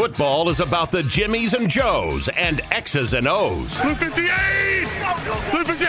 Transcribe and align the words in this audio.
Football 0.00 0.48
is 0.48 0.60
about 0.60 0.90
the 0.90 1.02
Jimmies 1.02 1.52
and 1.52 1.68
Joes 1.68 2.30
and 2.30 2.62
X's 2.70 3.12
and 3.12 3.28
O's. 3.28 3.82
Blue 3.82 3.94
58! 3.94 4.88
Blue 5.50 5.62
58! 5.62 5.88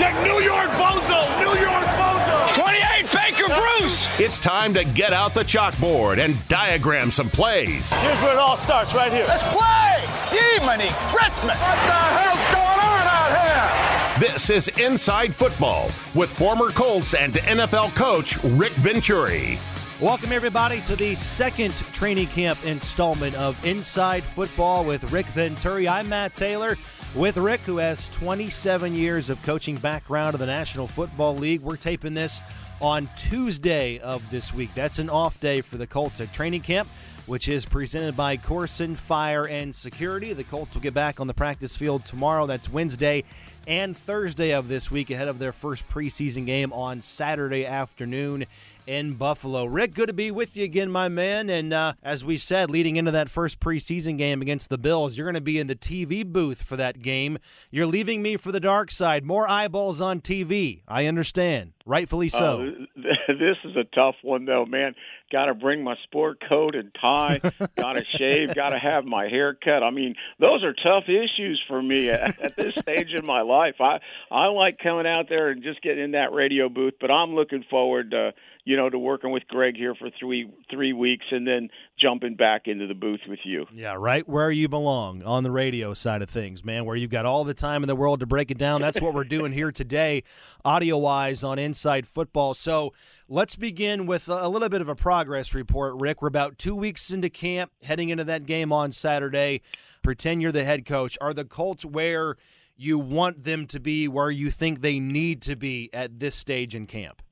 Check 0.00 0.20
New 0.24 0.42
York 0.42 0.68
Bozo! 0.70 1.38
New 1.38 1.60
York 1.60 1.86
Bozo! 1.94 2.54
28 2.60 3.12
Baker 3.12 3.54
Bruce! 3.54 4.08
It's 4.18 4.40
time 4.40 4.74
to 4.74 4.82
get 4.82 5.12
out 5.12 5.32
the 5.32 5.44
chalkboard 5.44 6.18
and 6.18 6.36
diagram 6.48 7.12
some 7.12 7.30
plays. 7.30 7.92
Here's 7.92 8.20
where 8.20 8.32
it 8.32 8.38
all 8.38 8.56
starts, 8.56 8.96
right 8.96 9.12
here. 9.12 9.26
Let's 9.28 9.44
play! 9.44 10.08
Gee, 10.28 10.66
money, 10.66 10.88
Christmas! 11.14 11.56
What 11.56 11.86
the 11.86 12.02
hell's 12.18 12.52
going 12.52 12.80
on 12.80 13.06
out 13.06 14.18
here? 14.18 14.28
This 14.28 14.50
is 14.50 14.66
Inside 14.76 15.32
Football 15.32 15.92
with 16.16 16.36
former 16.36 16.72
Colts 16.72 17.14
and 17.14 17.34
NFL 17.34 17.94
coach 17.94 18.42
Rick 18.42 18.72
Venturi. 18.72 19.60
Welcome, 20.02 20.32
everybody, 20.32 20.80
to 20.80 20.96
the 20.96 21.14
second 21.14 21.74
training 21.92 22.26
camp 22.26 22.66
installment 22.66 23.36
of 23.36 23.64
Inside 23.64 24.24
Football 24.24 24.84
with 24.84 25.12
Rick 25.12 25.26
Venturi. 25.26 25.86
I'm 25.86 26.08
Matt 26.08 26.34
Taylor 26.34 26.76
with 27.14 27.36
Rick, 27.36 27.60
who 27.60 27.76
has 27.76 28.08
27 28.08 28.96
years 28.96 29.30
of 29.30 29.40
coaching 29.44 29.76
background 29.76 30.34
in 30.34 30.40
the 30.40 30.46
National 30.46 30.88
Football 30.88 31.36
League. 31.36 31.60
We're 31.60 31.76
taping 31.76 32.14
this 32.14 32.40
on 32.80 33.08
Tuesday 33.16 34.00
of 34.00 34.28
this 34.28 34.52
week. 34.52 34.74
That's 34.74 34.98
an 34.98 35.08
off 35.08 35.38
day 35.38 35.60
for 35.60 35.76
the 35.76 35.86
Colts 35.86 36.20
at 36.20 36.32
training 36.32 36.62
camp, 36.62 36.88
which 37.26 37.48
is 37.48 37.64
presented 37.64 38.16
by 38.16 38.36
Koorsen 38.36 38.96
Fire 38.96 39.46
and 39.46 39.72
Security. 39.72 40.32
The 40.32 40.42
Colts 40.42 40.74
will 40.74 40.82
get 40.82 40.94
back 40.94 41.20
on 41.20 41.28
the 41.28 41.34
practice 41.34 41.76
field 41.76 42.04
tomorrow. 42.04 42.48
That's 42.48 42.68
Wednesday 42.68 43.22
and 43.68 43.96
Thursday 43.96 44.52
of 44.52 44.66
this 44.66 44.90
week 44.90 45.10
ahead 45.10 45.28
of 45.28 45.38
their 45.38 45.52
first 45.52 45.88
preseason 45.88 46.44
game 46.44 46.72
on 46.72 47.00
Saturday 47.00 47.64
afternoon 47.64 48.46
in 48.86 49.14
Buffalo. 49.14 49.64
Rick, 49.64 49.94
good 49.94 50.08
to 50.08 50.12
be 50.12 50.30
with 50.30 50.56
you 50.56 50.64
again, 50.64 50.90
my 50.90 51.08
man. 51.08 51.48
And 51.48 51.72
uh, 51.72 51.94
as 52.02 52.24
we 52.24 52.36
said, 52.36 52.70
leading 52.70 52.96
into 52.96 53.10
that 53.10 53.28
first 53.28 53.60
preseason 53.60 54.18
game 54.18 54.42
against 54.42 54.68
the 54.68 54.78
Bills, 54.78 55.16
you're 55.16 55.26
going 55.26 55.34
to 55.34 55.40
be 55.40 55.58
in 55.58 55.66
the 55.66 55.76
TV 55.76 56.24
booth 56.24 56.62
for 56.62 56.76
that 56.76 57.00
game. 57.00 57.38
You're 57.70 57.86
leaving 57.86 58.22
me 58.22 58.36
for 58.36 58.52
the 58.52 58.60
dark 58.60 58.90
side. 58.90 59.24
More 59.24 59.48
eyeballs 59.48 60.00
on 60.00 60.20
TV. 60.20 60.82
I 60.88 61.06
understand. 61.06 61.72
Rightfully 61.86 62.28
so. 62.28 62.72
Uh, 62.96 63.00
this 63.28 63.56
is 63.64 63.76
a 63.76 63.84
tough 63.94 64.16
one, 64.22 64.44
though, 64.44 64.66
man. 64.66 64.94
Got 65.30 65.46
to 65.46 65.54
bring 65.54 65.82
my 65.82 65.96
sport 66.04 66.42
coat 66.46 66.74
and 66.74 66.94
tie. 67.00 67.40
Got 67.76 67.94
to 67.94 68.04
shave. 68.18 68.54
Got 68.54 68.70
to 68.70 68.78
have 68.78 69.04
my 69.04 69.28
hair 69.28 69.54
cut. 69.54 69.82
I 69.82 69.90
mean, 69.90 70.14
those 70.38 70.62
are 70.62 70.74
tough 70.74 71.04
issues 71.08 71.62
for 71.66 71.82
me 71.82 72.10
at, 72.10 72.38
at 72.42 72.56
this 72.56 72.74
stage 72.74 73.12
in 73.14 73.24
my 73.24 73.40
life. 73.40 73.76
I 73.80 73.98
I 74.30 74.46
like 74.46 74.78
coming 74.78 75.06
out 75.06 75.28
there 75.28 75.50
and 75.50 75.62
just 75.62 75.82
getting 75.82 76.04
in 76.04 76.10
that 76.12 76.32
radio 76.32 76.68
booth, 76.68 76.94
but 77.00 77.10
I'm 77.10 77.34
looking 77.34 77.64
forward 77.70 78.10
to 78.10 78.32
you 78.64 78.76
know, 78.76 78.88
to 78.88 78.98
working 78.98 79.30
with 79.30 79.46
Greg 79.48 79.76
here 79.76 79.94
for 79.94 80.08
three 80.20 80.48
three 80.70 80.92
weeks 80.92 81.24
and 81.30 81.46
then 81.46 81.68
jumping 82.00 82.36
back 82.36 82.62
into 82.66 82.86
the 82.86 82.94
booth 82.94 83.20
with 83.28 83.40
you. 83.44 83.66
Yeah, 83.72 83.96
right 83.98 84.28
where 84.28 84.50
you 84.50 84.68
belong 84.68 85.22
on 85.24 85.42
the 85.42 85.50
radio 85.50 85.94
side 85.94 86.22
of 86.22 86.30
things, 86.30 86.64
man, 86.64 86.84
where 86.84 86.94
you've 86.94 87.10
got 87.10 87.26
all 87.26 87.42
the 87.42 87.54
time 87.54 87.82
in 87.82 87.88
the 87.88 87.96
world 87.96 88.20
to 88.20 88.26
break 88.26 88.50
it 88.50 88.58
down. 88.58 88.80
That's 88.80 89.00
what 89.00 89.14
we're 89.14 89.24
doing 89.24 89.52
here 89.52 89.72
today, 89.72 90.22
audio 90.64 90.96
wise 90.96 91.42
on 91.42 91.58
Inside 91.72 92.06
Football. 92.06 92.52
So 92.52 92.92
let's 93.28 93.56
begin 93.56 94.04
with 94.04 94.28
a 94.28 94.46
little 94.46 94.68
bit 94.68 94.82
of 94.82 94.90
a 94.90 94.94
progress 94.94 95.54
report, 95.54 95.94
Rick. 95.94 96.20
We're 96.20 96.28
about 96.28 96.58
two 96.58 96.74
weeks 96.74 97.10
into 97.10 97.30
camp, 97.30 97.72
heading 97.82 98.10
into 98.10 98.24
that 98.24 98.44
game 98.44 98.74
on 98.74 98.92
Saturday. 98.92 99.62
Pretend 100.02 100.42
you're 100.42 100.52
the 100.52 100.64
head 100.64 100.84
coach. 100.84 101.16
Are 101.22 101.32
the 101.32 101.46
Colts 101.46 101.86
where 101.86 102.36
you 102.76 102.98
want 102.98 103.44
them 103.44 103.66
to 103.68 103.80
be, 103.80 104.06
where 104.06 104.30
you 104.30 104.50
think 104.50 104.82
they 104.82 105.00
need 105.00 105.40
to 105.42 105.56
be 105.56 105.88
at 105.94 106.20
this 106.20 106.34
stage 106.34 106.74
in 106.74 106.86
camp? 106.86 107.22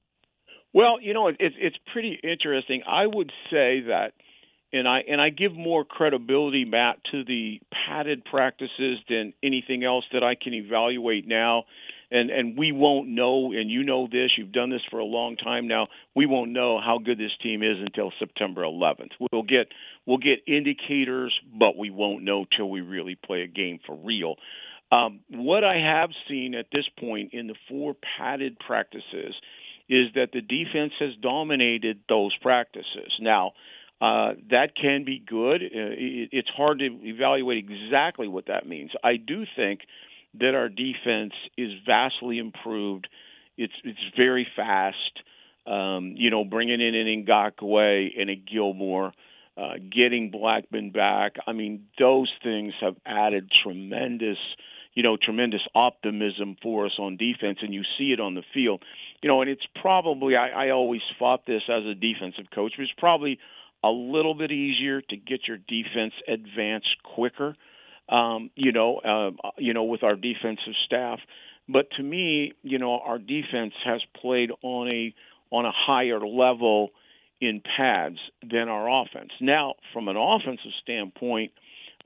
Well, 0.72 0.98
you 1.02 1.12
know, 1.12 1.28
it's 1.28 1.38
it's 1.58 1.76
pretty 1.92 2.18
interesting. 2.22 2.82
I 2.88 3.04
would 3.04 3.30
say 3.50 3.82
that, 3.88 4.12
and 4.72 4.88
I 4.88 5.00
and 5.06 5.20
I 5.20 5.28
give 5.28 5.52
more 5.52 5.84
credibility, 5.84 6.64
Matt, 6.64 6.96
to 7.12 7.24
the 7.24 7.60
padded 7.70 8.24
practices 8.24 9.00
than 9.06 9.34
anything 9.42 9.84
else 9.84 10.06
that 10.14 10.24
I 10.24 10.34
can 10.34 10.54
evaluate 10.54 11.28
now. 11.28 11.64
And 12.10 12.30
and 12.30 12.58
we 12.58 12.72
won't 12.72 13.08
know, 13.08 13.52
and 13.52 13.70
you 13.70 13.84
know 13.84 14.08
this. 14.10 14.32
You've 14.36 14.52
done 14.52 14.70
this 14.70 14.82
for 14.90 14.98
a 14.98 15.04
long 15.04 15.36
time 15.36 15.68
now. 15.68 15.86
We 16.14 16.26
won't 16.26 16.50
know 16.50 16.80
how 16.80 16.98
good 16.98 17.18
this 17.18 17.30
team 17.42 17.62
is 17.62 17.76
until 17.78 18.12
September 18.18 18.62
11th. 18.62 19.12
We'll 19.32 19.44
get 19.44 19.68
we'll 20.06 20.18
get 20.18 20.40
indicators, 20.46 21.32
but 21.56 21.76
we 21.78 21.90
won't 21.90 22.24
know 22.24 22.46
till 22.56 22.68
we 22.68 22.80
really 22.80 23.14
play 23.14 23.42
a 23.42 23.46
game 23.46 23.78
for 23.86 23.96
real. 23.96 24.36
Um, 24.92 25.20
what 25.30 25.62
I 25.62 25.76
have 25.76 26.10
seen 26.28 26.54
at 26.54 26.66
this 26.72 26.86
point 26.98 27.32
in 27.32 27.46
the 27.46 27.54
four 27.68 27.94
padded 28.18 28.58
practices 28.58 29.34
is 29.88 30.06
that 30.14 30.30
the 30.32 30.40
defense 30.40 30.92
has 30.98 31.10
dominated 31.20 32.00
those 32.08 32.34
practices. 32.40 33.12
Now, 33.20 33.52
uh, 34.00 34.32
that 34.50 34.74
can 34.80 35.04
be 35.04 35.18
good. 35.18 35.62
Uh, 35.62 35.94
it's 36.32 36.48
hard 36.48 36.78
to 36.78 36.86
evaluate 37.02 37.58
exactly 37.58 38.28
what 38.28 38.46
that 38.46 38.66
means. 38.66 38.92
I 39.04 39.16
do 39.16 39.44
think 39.56 39.80
that 40.38 40.54
our 40.54 40.68
defense 40.68 41.32
is 41.56 41.70
vastly 41.86 42.38
improved. 42.38 43.08
It's 43.56 43.74
it's 43.84 43.98
very 44.16 44.46
fast. 44.56 45.22
Um, 45.66 46.14
you 46.16 46.30
know, 46.30 46.44
bringing 46.44 46.80
in 46.80 46.94
an 46.94 47.26
Ngakoue 47.26 48.18
and 48.18 48.30
a 48.30 48.34
Gilmore, 48.34 49.12
uh, 49.56 49.74
getting 49.78 50.32
Blackmon 50.32 50.92
back. 50.92 51.34
I 51.46 51.52
mean, 51.52 51.86
those 51.98 52.30
things 52.42 52.72
have 52.80 52.96
added 53.04 53.50
tremendous 53.62 54.38
you 54.94 55.02
know, 55.02 55.16
tremendous 55.16 55.60
optimism 55.74 56.56
for 56.62 56.86
us 56.86 56.92
on 56.98 57.16
defense, 57.16 57.58
and 57.62 57.72
you 57.72 57.82
see 57.96 58.12
it 58.12 58.20
on 58.20 58.34
the 58.34 58.42
field. 58.52 58.82
You 59.22 59.28
know, 59.28 59.40
and 59.40 59.50
it's 59.50 59.66
probably 59.80 60.36
I, 60.36 60.66
I 60.66 60.70
always 60.70 61.02
fought 61.18 61.46
this 61.46 61.62
as 61.68 61.84
a 61.84 61.94
defensive 61.94 62.50
coach. 62.54 62.72
But 62.76 62.82
It's 62.82 62.92
probably 62.98 63.38
a 63.84 63.88
little 63.88 64.34
bit 64.34 64.50
easier 64.50 65.00
to 65.00 65.16
get 65.16 65.46
your 65.46 65.58
defense 65.58 66.14
advanced 66.26 66.96
quicker. 67.02 67.54
Um, 68.10 68.50
you 68.56 68.72
know, 68.72 68.96
uh, 68.96 69.50
you 69.56 69.72
know, 69.72 69.84
with 69.84 70.02
our 70.02 70.16
defensive 70.16 70.74
staff. 70.84 71.20
But 71.68 71.86
to 71.96 72.02
me, 72.02 72.52
you 72.62 72.78
know, 72.78 72.98
our 72.98 73.18
defense 73.18 73.74
has 73.84 74.00
played 74.20 74.50
on 74.62 74.88
a 74.88 75.14
on 75.50 75.64
a 75.64 75.72
higher 75.72 76.20
level 76.20 76.90
in 77.40 77.62
pads 77.76 78.18
than 78.42 78.68
our 78.68 79.02
offense. 79.02 79.30
Now, 79.40 79.74
from 79.92 80.08
an 80.08 80.16
offensive 80.16 80.72
standpoint, 80.82 81.52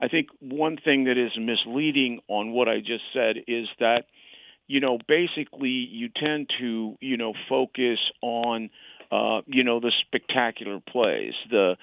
I 0.01 0.07
think 0.07 0.27
one 0.39 0.77
thing 0.77 1.05
that 1.05 1.17
is 1.17 1.31
misleading 1.37 2.19
on 2.27 2.51
what 2.51 2.67
I 2.67 2.79
just 2.79 3.03
said 3.13 3.37
is 3.47 3.67
that, 3.79 4.03
you 4.67 4.79
know, 4.79 4.97
basically 5.07 5.69
you 5.69 6.09
tend 6.09 6.49
to, 6.59 6.97
you 7.01 7.17
know, 7.17 7.33
focus 7.47 7.99
on, 8.21 8.69
uh, 9.11 9.41
you 9.45 9.63
know, 9.63 9.79
the 9.79 9.91
spectacular 10.05 10.79
plays, 10.79 11.33
the 11.49 11.75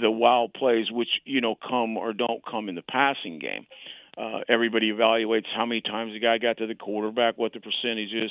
the 0.00 0.10
wild 0.10 0.52
plays, 0.54 0.90
which 0.90 1.08
you 1.24 1.40
know 1.40 1.54
come 1.54 1.96
or 1.96 2.12
don't 2.12 2.44
come 2.44 2.68
in 2.68 2.74
the 2.74 2.82
passing 2.82 3.38
game. 3.38 3.66
Uh, 4.18 4.40
everybody 4.48 4.92
evaluates 4.92 5.46
how 5.54 5.64
many 5.64 5.80
times 5.80 6.12
the 6.12 6.20
guy 6.20 6.38
got 6.38 6.58
to 6.58 6.66
the 6.66 6.74
quarterback, 6.74 7.38
what 7.38 7.52
the 7.52 7.60
percentage 7.60 8.12
is, 8.12 8.30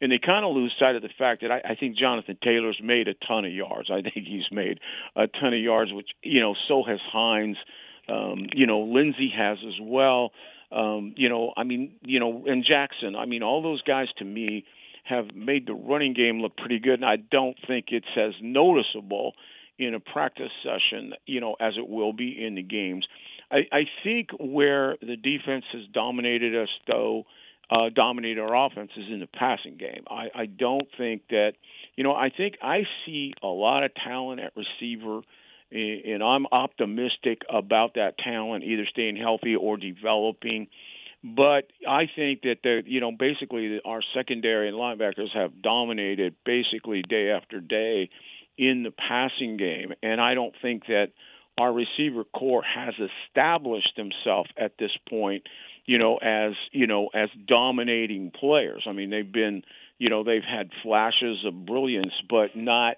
and 0.00 0.12
they 0.12 0.18
kind 0.24 0.44
of 0.44 0.54
lose 0.54 0.74
sight 0.78 0.94
of 0.94 1.02
the 1.02 1.10
fact 1.18 1.42
that 1.42 1.50
I, 1.50 1.72
I 1.72 1.74
think 1.74 1.96
Jonathan 1.96 2.38
Taylor's 2.42 2.78
made 2.82 3.08
a 3.08 3.14
ton 3.26 3.44
of 3.44 3.52
yards. 3.52 3.90
I 3.90 4.02
think 4.02 4.26
he's 4.26 4.50
made 4.50 4.78
a 5.14 5.26
ton 5.26 5.52
of 5.52 5.60
yards, 5.60 5.92
which 5.92 6.08
you 6.22 6.40
know, 6.40 6.54
so 6.68 6.82
has 6.86 7.00
Hines. 7.12 7.56
Um, 8.08 8.46
you 8.54 8.66
know, 8.66 8.80
Lindsay 8.80 9.32
has 9.36 9.58
as 9.66 9.74
well. 9.82 10.30
Um, 10.70 11.14
you 11.16 11.28
know, 11.28 11.52
I 11.56 11.64
mean, 11.64 11.92
you 12.02 12.20
know, 12.20 12.44
and 12.46 12.64
Jackson. 12.64 13.16
I 13.16 13.26
mean, 13.26 13.42
all 13.42 13.62
those 13.62 13.82
guys 13.82 14.08
to 14.18 14.24
me 14.24 14.64
have 15.04 15.34
made 15.34 15.66
the 15.66 15.74
running 15.74 16.12
game 16.12 16.40
look 16.40 16.56
pretty 16.56 16.78
good, 16.78 16.94
and 16.94 17.04
I 17.04 17.16
don't 17.16 17.56
think 17.66 17.86
it's 17.90 18.06
as 18.16 18.32
noticeable 18.40 19.34
in 19.78 19.94
a 19.94 20.00
practice 20.00 20.50
session, 20.62 21.12
you 21.26 21.40
know, 21.40 21.56
as 21.60 21.74
it 21.76 21.88
will 21.88 22.12
be 22.12 22.44
in 22.44 22.54
the 22.54 22.62
games. 22.62 23.06
I, 23.50 23.58
I 23.72 23.82
think 24.02 24.30
where 24.38 24.96
the 25.00 25.16
defense 25.16 25.64
has 25.72 25.82
dominated 25.92 26.56
us, 26.56 26.68
though, 26.86 27.24
uh, 27.70 27.90
dominated 27.94 28.40
our 28.40 28.66
offense 28.66 28.90
is 28.96 29.06
in 29.10 29.20
the 29.20 29.26
passing 29.26 29.76
game. 29.76 30.04
I, 30.08 30.28
I 30.34 30.46
don't 30.46 30.86
think 30.96 31.22
that, 31.30 31.52
you 31.96 32.04
know, 32.04 32.14
I 32.14 32.30
think 32.30 32.54
I 32.62 32.82
see 33.04 33.34
a 33.42 33.48
lot 33.48 33.84
of 33.84 33.92
talent 33.94 34.40
at 34.40 34.52
receiver 34.56 35.22
and 35.70 36.22
I'm 36.22 36.46
optimistic 36.52 37.42
about 37.52 37.94
that 37.94 38.18
talent 38.18 38.64
either 38.64 38.86
staying 38.86 39.16
healthy 39.16 39.56
or 39.56 39.76
developing. 39.76 40.68
But 41.24 41.70
I 41.88 42.08
think 42.14 42.42
that 42.42 42.58
the 42.62 42.82
you 42.86 43.00
know 43.00 43.10
basically 43.10 43.80
our 43.84 44.00
secondary 44.14 44.68
and 44.68 44.76
linebackers 44.76 45.34
have 45.34 45.60
dominated 45.60 46.36
basically 46.44 47.02
day 47.02 47.30
after 47.30 47.60
day 47.60 48.10
in 48.58 48.82
the 48.82 48.90
passing 48.90 49.56
game, 49.56 49.92
and 50.02 50.20
I 50.20 50.34
don't 50.34 50.54
think 50.62 50.86
that 50.86 51.08
our 51.58 51.72
receiver 51.72 52.24
corps 52.24 52.64
has 52.64 52.94
established 53.28 53.92
himself 53.96 54.46
at 54.58 54.72
this 54.78 54.90
point, 55.08 55.44
you 55.86 55.98
know, 55.98 56.16
as 56.16 56.52
you 56.72 56.86
know 56.86 57.08
as 57.14 57.28
dominating 57.46 58.30
players. 58.30 58.84
I 58.86 58.92
mean, 58.92 59.10
they've 59.10 59.30
been 59.30 59.62
you 59.98 60.10
know 60.10 60.24
they've 60.24 60.42
had 60.42 60.70
flashes 60.82 61.44
of 61.46 61.66
brilliance, 61.66 62.12
but 62.28 62.56
not 62.56 62.96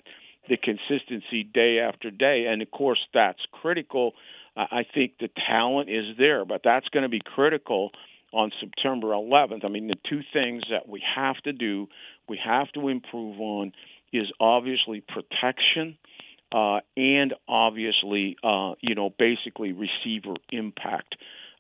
the 0.49 0.56
consistency 0.56 1.44
day 1.44 1.78
after 1.78 2.10
day. 2.10 2.46
And 2.49 2.62
of 2.62 2.70
course, 2.70 3.00
that's 3.12 3.40
critical. 3.52 4.14
I 4.56 4.84
think 4.93 5.19
the 5.20 5.28
talent 5.46 5.88
is 5.88 6.16
there, 6.19 6.44
but 6.44 6.62
that's 6.64 6.88
going 6.88 7.05
to 7.05 7.08
be 7.08 7.20
critical 7.25 7.93
on 8.32 8.50
September 8.60 9.08
11th. 9.08 9.64
I 9.64 9.69
mean, 9.69 9.87
the 9.87 9.96
two 10.08 10.20
things 10.32 10.64
that 10.70 10.88
we 10.88 11.02
have 11.14 11.37
to 11.44 11.52
do, 11.52 11.87
we 12.28 12.38
have 12.44 12.70
to 12.72 12.88
improve 12.88 13.40
on, 13.40 13.72
is 14.12 14.26
obviously 14.40 15.02
protection. 15.02 15.99
uh, 16.52 16.81
and 16.96 17.34
obviously, 17.46 18.37
uh, 18.43 18.72
you 18.81 18.94
know, 18.94 19.10
basically 19.19 19.72
receiver 19.72 20.34
impact. 20.50 21.16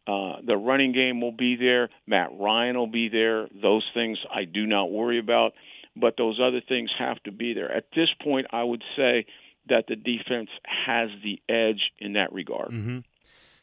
Uh, 0.06 0.36
the 0.46 0.56
running 0.56 0.92
game 0.92 1.20
will 1.20 1.32
be 1.32 1.56
there. 1.56 1.90
Matt 2.06 2.30
Ryan 2.38 2.76
will 2.78 2.86
be 2.86 3.08
there. 3.08 3.48
Those 3.60 3.84
things 3.92 4.18
I 4.34 4.44
do 4.44 4.66
not 4.66 4.90
worry 4.90 5.18
about, 5.18 5.52
but 5.94 6.16
those 6.16 6.40
other 6.42 6.62
things 6.66 6.90
have 6.98 7.22
to 7.24 7.32
be 7.32 7.52
there. 7.52 7.70
At 7.70 7.84
this 7.94 8.08
point, 8.22 8.46
I 8.50 8.62
would 8.62 8.82
say 8.96 9.26
that 9.68 9.84
the 9.86 9.96
defense 9.96 10.48
has 10.64 11.10
the 11.22 11.42
edge 11.52 11.90
in 11.98 12.14
that 12.14 12.32
regard. 12.32 12.70
Mm-hmm. 12.70 12.98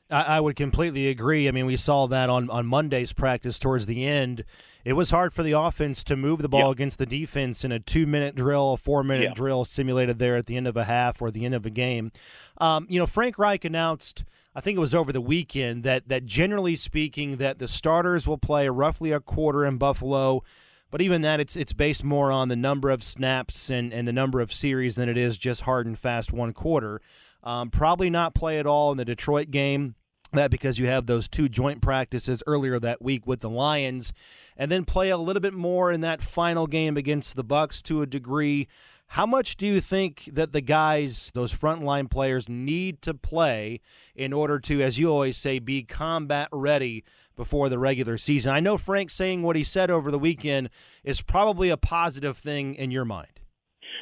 I, 0.09 0.37
I 0.37 0.39
would 0.39 0.55
completely 0.55 1.07
agree. 1.07 1.47
I 1.47 1.51
mean, 1.51 1.65
we 1.65 1.77
saw 1.77 2.07
that 2.07 2.29
on, 2.29 2.49
on 2.49 2.65
Monday's 2.65 3.13
practice 3.13 3.59
towards 3.59 3.85
the 3.85 4.05
end. 4.05 4.43
It 4.83 4.93
was 4.93 5.09
hard 5.09 5.33
for 5.33 5.41
the 5.41 5.53
offense 5.53 6.03
to 6.05 6.15
move 6.15 6.43
the 6.43 6.49
ball 6.49 6.69
against 6.69 6.99
the 6.99 7.07
defense 7.07 7.63
in 7.63 7.71
a 7.71 7.79
two 7.79 8.05
minute 8.05 8.35
drill, 8.35 8.73
a 8.73 8.77
four 8.77 9.03
minute 9.03 9.33
drill 9.33 9.65
simulated 9.65 10.19
there 10.19 10.37
at 10.37 10.45
the 10.45 10.57
end 10.57 10.67
of 10.67 10.77
a 10.77 10.83
half 10.83 11.21
or 11.21 11.31
the 11.31 11.43
end 11.43 11.55
of 11.55 11.65
a 11.65 11.71
game. 11.71 12.11
Um, 12.59 12.85
you 12.87 12.99
know, 12.99 13.07
Frank 13.07 13.39
Reich 13.39 13.65
announced. 13.65 14.23
I 14.53 14.61
think 14.61 14.77
it 14.77 14.79
was 14.79 14.95
over 14.95 15.11
the 15.11 15.19
weekend 15.19 15.83
that 15.83 16.07
that 16.07 16.25
generally 16.25 16.75
speaking 16.75 17.37
that 17.37 17.57
the 17.57 17.67
starters 17.67 18.27
will 18.27 18.37
play 18.37 18.69
roughly 18.69 19.11
a 19.11 19.19
quarter 19.19 19.65
in 19.65 19.77
Buffalo, 19.77 20.43
but 20.91 21.01
even 21.01 21.23
that 21.23 21.39
it's 21.39 21.57
it's 21.57 21.73
based 21.73 22.03
more 22.03 22.31
on 22.31 22.47
the 22.47 22.55
number 22.55 22.91
of 22.91 23.03
snaps 23.03 23.71
and, 23.71 23.91
and 23.91 24.07
the 24.07 24.13
number 24.13 24.39
of 24.39 24.53
series 24.53 24.95
than 24.95 25.09
it 25.09 25.17
is 25.17 25.37
just 25.37 25.61
hard 25.61 25.87
and 25.87 25.97
fast 25.97 26.31
one 26.31 26.53
quarter. 26.53 27.01
Um, 27.45 27.69
probably 27.69 28.09
not 28.09 28.33
play 28.33 28.59
at 28.59 28.65
all 28.65 28.91
in 28.91 28.97
the 28.97 29.05
Detroit 29.05 29.51
game. 29.51 29.95
That 30.33 30.51
because 30.51 30.79
you 30.79 30.87
have 30.87 31.05
those 31.05 31.29
two 31.29 31.47
joint 31.47 31.81
practices 31.81 32.43
earlier 32.45 32.79
that 32.79 33.01
week 33.01 33.25
with 33.25 33.39
the 33.39 33.49
Lions, 33.49 34.11
and 34.57 34.69
then 34.69 34.83
play 34.83 35.09
a 35.09 35.17
little 35.17 35.39
bit 35.39 35.53
more 35.53 35.91
in 35.91 36.01
that 36.01 36.21
final 36.21 36.67
game 36.67 36.97
against 36.97 37.35
the 37.35 37.43
Bucs 37.43 37.81
to 37.83 38.01
a 38.01 38.05
degree. 38.05 38.67
How 39.09 39.25
much 39.25 39.55
do 39.55 39.67
you 39.67 39.79
think 39.79 40.29
that 40.33 40.51
the 40.51 40.61
guys, 40.61 41.31
those 41.35 41.53
frontline 41.53 42.09
players, 42.09 42.49
need 42.49 43.01
to 43.03 43.13
play 43.13 43.79
in 44.15 44.33
order 44.33 44.59
to, 44.61 44.81
as 44.81 44.99
you 44.99 45.09
always 45.09 45.37
say, 45.37 45.59
be 45.59 45.83
combat 45.83 46.49
ready 46.51 47.03
before 47.35 47.69
the 47.69 47.79
regular 47.79 48.17
season? 48.17 48.51
I 48.51 48.59
know 48.59 48.77
Frank 48.77 49.11
saying 49.11 49.43
what 49.43 49.55
he 49.55 49.63
said 49.63 49.91
over 49.91 50.09
the 50.09 50.19
weekend 50.19 50.69
is 51.03 51.21
probably 51.21 51.69
a 51.69 51.77
positive 51.77 52.35
thing 52.35 52.73
in 52.75 52.91
your 52.91 53.05
mind. 53.05 53.39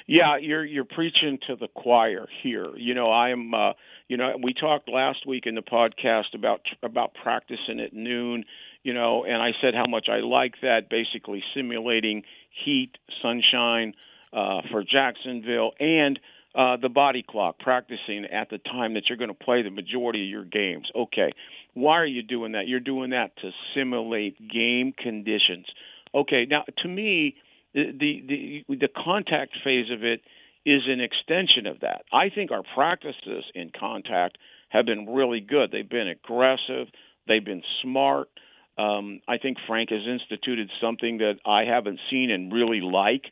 Yeah, 0.07 0.37
you're 0.37 0.65
you're 0.65 0.85
preaching 0.85 1.39
to 1.47 1.55
the 1.55 1.67
choir 1.67 2.27
here. 2.41 2.75
You 2.75 2.93
know, 2.93 3.11
I'm 3.11 3.53
uh 3.53 3.73
you 4.07 4.17
know, 4.17 4.35
we 4.41 4.53
talked 4.53 4.89
last 4.89 5.25
week 5.25 5.45
in 5.45 5.55
the 5.55 5.61
podcast 5.61 6.33
about 6.35 6.61
about 6.81 7.13
practicing 7.21 7.79
at 7.79 7.93
noon, 7.93 8.43
you 8.83 8.93
know, 8.93 9.23
and 9.23 9.41
I 9.41 9.51
said 9.61 9.73
how 9.75 9.85
much 9.87 10.07
I 10.09 10.19
like 10.19 10.55
that 10.61 10.89
basically 10.89 11.43
simulating 11.55 12.23
heat, 12.65 12.91
sunshine 13.21 13.93
uh 14.33 14.61
for 14.71 14.83
Jacksonville 14.83 15.71
and 15.79 16.19
uh 16.53 16.77
the 16.77 16.89
body 16.89 17.23
clock 17.27 17.59
practicing 17.59 18.25
at 18.25 18.49
the 18.49 18.57
time 18.57 18.95
that 18.95 19.03
you're 19.07 19.17
going 19.17 19.33
to 19.33 19.45
play 19.45 19.61
the 19.61 19.71
majority 19.71 20.23
of 20.23 20.29
your 20.29 20.45
games. 20.45 20.89
Okay. 20.95 21.31
Why 21.75 21.93
are 21.93 22.05
you 22.05 22.21
doing 22.23 22.51
that? 22.51 22.67
You're 22.67 22.79
doing 22.81 23.11
that 23.11 23.35
to 23.37 23.51
simulate 23.73 24.37
game 24.49 24.93
conditions. 24.95 25.65
Okay, 26.13 26.45
now 26.47 26.63
to 26.83 26.87
me, 26.87 27.35
the 27.73 28.63
the 28.67 28.75
the 28.75 28.89
contact 29.03 29.53
phase 29.63 29.91
of 29.91 30.03
it 30.03 30.21
is 30.65 30.83
an 30.87 31.01
extension 31.01 31.67
of 31.67 31.81
that. 31.81 32.03
I 32.11 32.29
think 32.29 32.51
our 32.51 32.63
practices 32.75 33.43
in 33.53 33.71
contact 33.77 34.37
have 34.69 34.85
been 34.85 35.13
really 35.13 35.41
good. 35.41 35.71
They've 35.71 35.87
been 35.87 36.07
aggressive. 36.07 36.87
They've 37.27 37.43
been 37.43 37.63
smart. 37.81 38.29
Um, 38.77 39.21
I 39.27 39.37
think 39.37 39.57
Frank 39.67 39.89
has 39.89 40.01
instituted 40.07 40.69
something 40.81 41.19
that 41.19 41.35
I 41.45 41.65
haven't 41.65 41.99
seen 42.09 42.31
and 42.31 42.51
really 42.51 42.81
like 42.81 43.25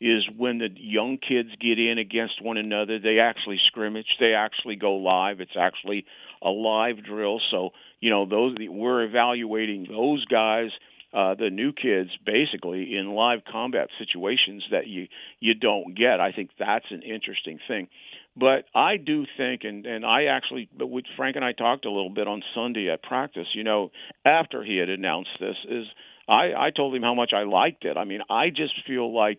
is 0.00 0.22
when 0.36 0.58
the 0.58 0.68
young 0.76 1.18
kids 1.18 1.50
get 1.60 1.78
in 1.78 1.98
against 1.98 2.42
one 2.42 2.56
another, 2.56 2.98
they 2.98 3.18
actually 3.18 3.58
scrimmage, 3.66 4.06
they 4.20 4.32
actually 4.32 4.76
go 4.76 4.96
live. 4.96 5.40
It's 5.40 5.56
actually 5.58 6.04
a 6.40 6.50
live 6.50 7.04
drill. 7.04 7.40
So 7.50 7.70
you 8.00 8.10
know 8.10 8.26
those 8.26 8.56
we're 8.60 9.04
evaluating 9.04 9.86
those 9.90 10.24
guys 10.26 10.70
uh, 11.12 11.34
the 11.34 11.50
new 11.50 11.72
kids 11.72 12.10
basically 12.24 12.96
in 12.96 13.14
live 13.14 13.40
combat 13.50 13.88
situations 13.98 14.64
that 14.70 14.86
you 14.86 15.06
you 15.40 15.54
don't 15.54 15.96
get. 15.96 16.20
I 16.20 16.32
think 16.32 16.50
that's 16.58 16.84
an 16.90 17.02
interesting 17.02 17.58
thing. 17.66 17.88
But 18.36 18.66
I 18.74 18.98
do 18.98 19.24
think, 19.36 19.62
and 19.64 19.86
and 19.86 20.04
I 20.04 20.24
actually, 20.24 20.68
but 20.76 20.88
with 20.88 21.06
Frank 21.16 21.36
and 21.36 21.44
I 21.44 21.52
talked 21.52 21.86
a 21.86 21.90
little 21.90 22.10
bit 22.10 22.28
on 22.28 22.42
Sunday 22.54 22.90
at 22.90 23.02
practice. 23.02 23.48
You 23.54 23.64
know, 23.64 23.90
after 24.24 24.62
he 24.62 24.76
had 24.76 24.90
announced 24.90 25.30
this, 25.40 25.56
is 25.68 25.86
I 26.28 26.52
I 26.56 26.70
told 26.76 26.94
him 26.94 27.02
how 27.02 27.14
much 27.14 27.32
I 27.34 27.44
liked 27.44 27.84
it. 27.84 27.96
I 27.96 28.04
mean, 28.04 28.20
I 28.28 28.50
just 28.50 28.74
feel 28.86 29.14
like 29.14 29.38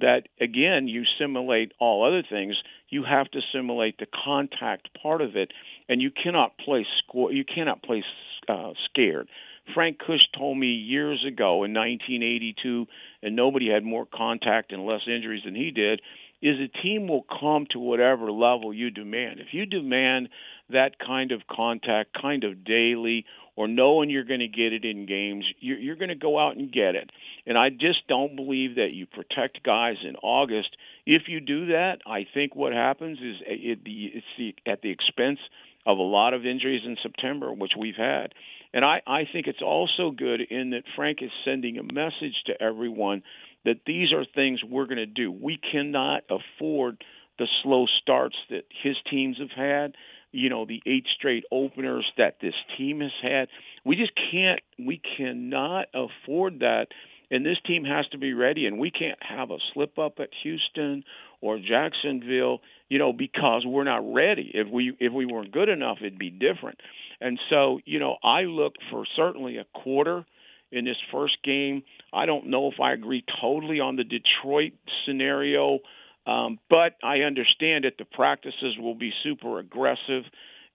that 0.00 0.28
again 0.40 0.86
you 0.86 1.02
simulate 1.18 1.72
all 1.80 2.06
other 2.06 2.22
things 2.28 2.54
you 2.88 3.04
have 3.04 3.28
to 3.30 3.40
simulate 3.52 3.98
the 3.98 4.06
contact 4.24 4.88
part 5.02 5.20
of 5.20 5.34
it 5.34 5.50
and 5.88 6.00
you 6.00 6.10
cannot 6.10 6.56
play 6.58 6.86
score 6.98 7.32
you 7.32 7.44
cannot 7.44 7.82
play 7.82 8.04
uh, 8.48 8.72
scared 8.84 9.28
Frank 9.74 9.98
Kush 9.98 10.20
told 10.36 10.58
me 10.58 10.68
years 10.68 11.24
ago 11.26 11.64
in 11.64 11.74
1982, 11.74 12.86
and 13.22 13.36
nobody 13.36 13.70
had 13.70 13.84
more 13.84 14.06
contact 14.06 14.72
and 14.72 14.86
less 14.86 15.02
injuries 15.06 15.42
than 15.44 15.54
he 15.54 15.70
did, 15.70 16.00
is 16.40 16.56
a 16.60 16.82
team 16.82 17.08
will 17.08 17.26
come 17.40 17.66
to 17.70 17.78
whatever 17.78 18.30
level 18.30 18.72
you 18.72 18.90
demand. 18.90 19.40
If 19.40 19.48
you 19.52 19.66
demand 19.66 20.28
that 20.70 20.98
kind 20.98 21.32
of 21.32 21.42
contact, 21.50 22.16
kind 22.20 22.44
of 22.44 22.64
daily, 22.64 23.24
or 23.56 23.66
knowing 23.66 24.08
you're 24.08 24.24
going 24.24 24.38
to 24.38 24.46
get 24.46 24.72
it 24.72 24.84
in 24.84 25.04
games, 25.04 25.44
you're, 25.58 25.78
you're 25.78 25.96
going 25.96 26.10
to 26.10 26.14
go 26.14 26.38
out 26.38 26.56
and 26.56 26.70
get 26.72 26.94
it. 26.94 27.10
And 27.44 27.58
I 27.58 27.70
just 27.70 28.06
don't 28.08 28.36
believe 28.36 28.76
that 28.76 28.92
you 28.92 29.06
protect 29.06 29.64
guys 29.64 29.96
in 30.06 30.14
August. 30.16 30.76
If 31.06 31.22
you 31.26 31.40
do 31.40 31.66
that, 31.66 31.98
I 32.06 32.24
think 32.32 32.54
what 32.54 32.72
happens 32.72 33.18
is 33.18 33.36
it, 33.44 33.80
it's 33.84 34.26
the, 34.38 34.54
at 34.70 34.82
the 34.82 34.90
expense 34.90 35.40
of 35.86 35.98
a 35.98 36.02
lot 36.02 36.34
of 36.34 36.46
injuries 36.46 36.82
in 36.84 36.96
September, 37.02 37.52
which 37.52 37.72
we've 37.76 37.96
had. 37.96 38.32
And 38.72 38.84
I, 38.84 39.00
I 39.06 39.22
think 39.32 39.46
it's 39.46 39.62
also 39.62 40.10
good 40.10 40.40
in 40.40 40.70
that 40.70 40.84
Frank 40.94 41.18
is 41.22 41.30
sending 41.44 41.78
a 41.78 41.82
message 41.82 42.42
to 42.46 42.62
everyone 42.62 43.22
that 43.64 43.80
these 43.86 44.12
are 44.12 44.24
things 44.34 44.60
we're 44.62 44.86
going 44.86 44.96
to 44.96 45.06
do. 45.06 45.30
We 45.32 45.58
cannot 45.72 46.22
afford 46.30 47.02
the 47.38 47.48
slow 47.62 47.86
starts 48.02 48.36
that 48.50 48.64
his 48.82 48.96
teams 49.10 49.38
have 49.38 49.50
had, 49.56 49.94
you 50.32 50.50
know, 50.50 50.66
the 50.66 50.82
eight 50.86 51.06
straight 51.16 51.44
openers 51.50 52.06
that 52.18 52.36
this 52.40 52.54
team 52.76 53.00
has 53.00 53.12
had. 53.22 53.48
We 53.84 53.96
just 53.96 54.12
can't, 54.30 54.60
we 54.78 55.00
cannot 55.16 55.86
afford 55.94 56.60
that. 56.60 56.88
And 57.30 57.44
this 57.44 57.58
team 57.66 57.84
has 57.84 58.06
to 58.08 58.18
be 58.18 58.32
ready, 58.32 58.66
and 58.66 58.78
we 58.78 58.90
can't 58.90 59.18
have 59.22 59.50
a 59.50 59.58
slip 59.74 59.98
up 59.98 60.14
at 60.18 60.30
Houston 60.42 61.04
or 61.42 61.58
Jacksonville, 61.58 62.60
you 62.88 62.98
know, 62.98 63.12
because 63.12 63.64
we're 63.66 63.84
not 63.84 64.14
ready. 64.14 64.50
If 64.54 64.68
we 64.72 64.96
if 64.98 65.12
we 65.12 65.26
weren't 65.26 65.52
good 65.52 65.68
enough, 65.68 65.98
it'd 66.00 66.18
be 66.18 66.30
different. 66.30 66.80
And 67.20 67.38
so, 67.50 67.80
you 67.84 67.98
know, 67.98 68.16
I 68.22 68.42
look 68.42 68.74
for 68.90 69.04
certainly 69.16 69.56
a 69.56 69.64
quarter 69.74 70.24
in 70.70 70.84
this 70.84 70.96
first 71.12 71.42
game. 71.42 71.82
I 72.12 72.26
don't 72.26 72.46
know 72.46 72.68
if 72.68 72.80
I 72.80 72.92
agree 72.92 73.24
totally 73.40 73.80
on 73.80 73.96
the 73.96 74.04
Detroit 74.04 74.72
scenario, 75.04 75.80
um, 76.26 76.58
but 76.68 76.94
I 77.02 77.20
understand 77.20 77.84
that 77.84 77.94
the 77.98 78.04
practices 78.04 78.76
will 78.78 78.94
be 78.94 79.12
super 79.22 79.58
aggressive. 79.58 80.24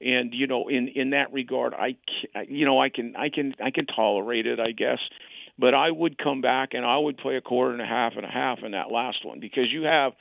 And 0.02 0.34
you 0.34 0.48
know, 0.48 0.68
in 0.68 0.90
in 0.90 1.12
that 1.12 1.32
regard, 1.32 1.74
I 1.74 1.96
you 2.48 2.66
know 2.66 2.82
I 2.82 2.90
can 2.90 3.16
I 3.16 3.30
can 3.30 3.54
I 3.64 3.72
can 3.72 3.86
tolerate 3.86 4.48
it, 4.48 4.60
I 4.60 4.72
guess. 4.72 5.00
But 5.58 5.76
I 5.76 5.92
would 5.92 6.18
come 6.18 6.42
back 6.42 6.70
and 6.74 6.84
I 6.84 6.98
would 6.98 7.18
play 7.18 7.36
a 7.36 7.42
quarter 7.42 7.74
and 7.74 7.82
a 7.82 7.86
half 7.86 8.14
and 8.18 8.26
a 8.26 8.30
half 8.30 8.60
in 8.64 8.72
that 8.72 8.92
last 8.92 9.24
one 9.24 9.40
because 9.40 9.72
you 9.72 9.84
have 9.84 10.14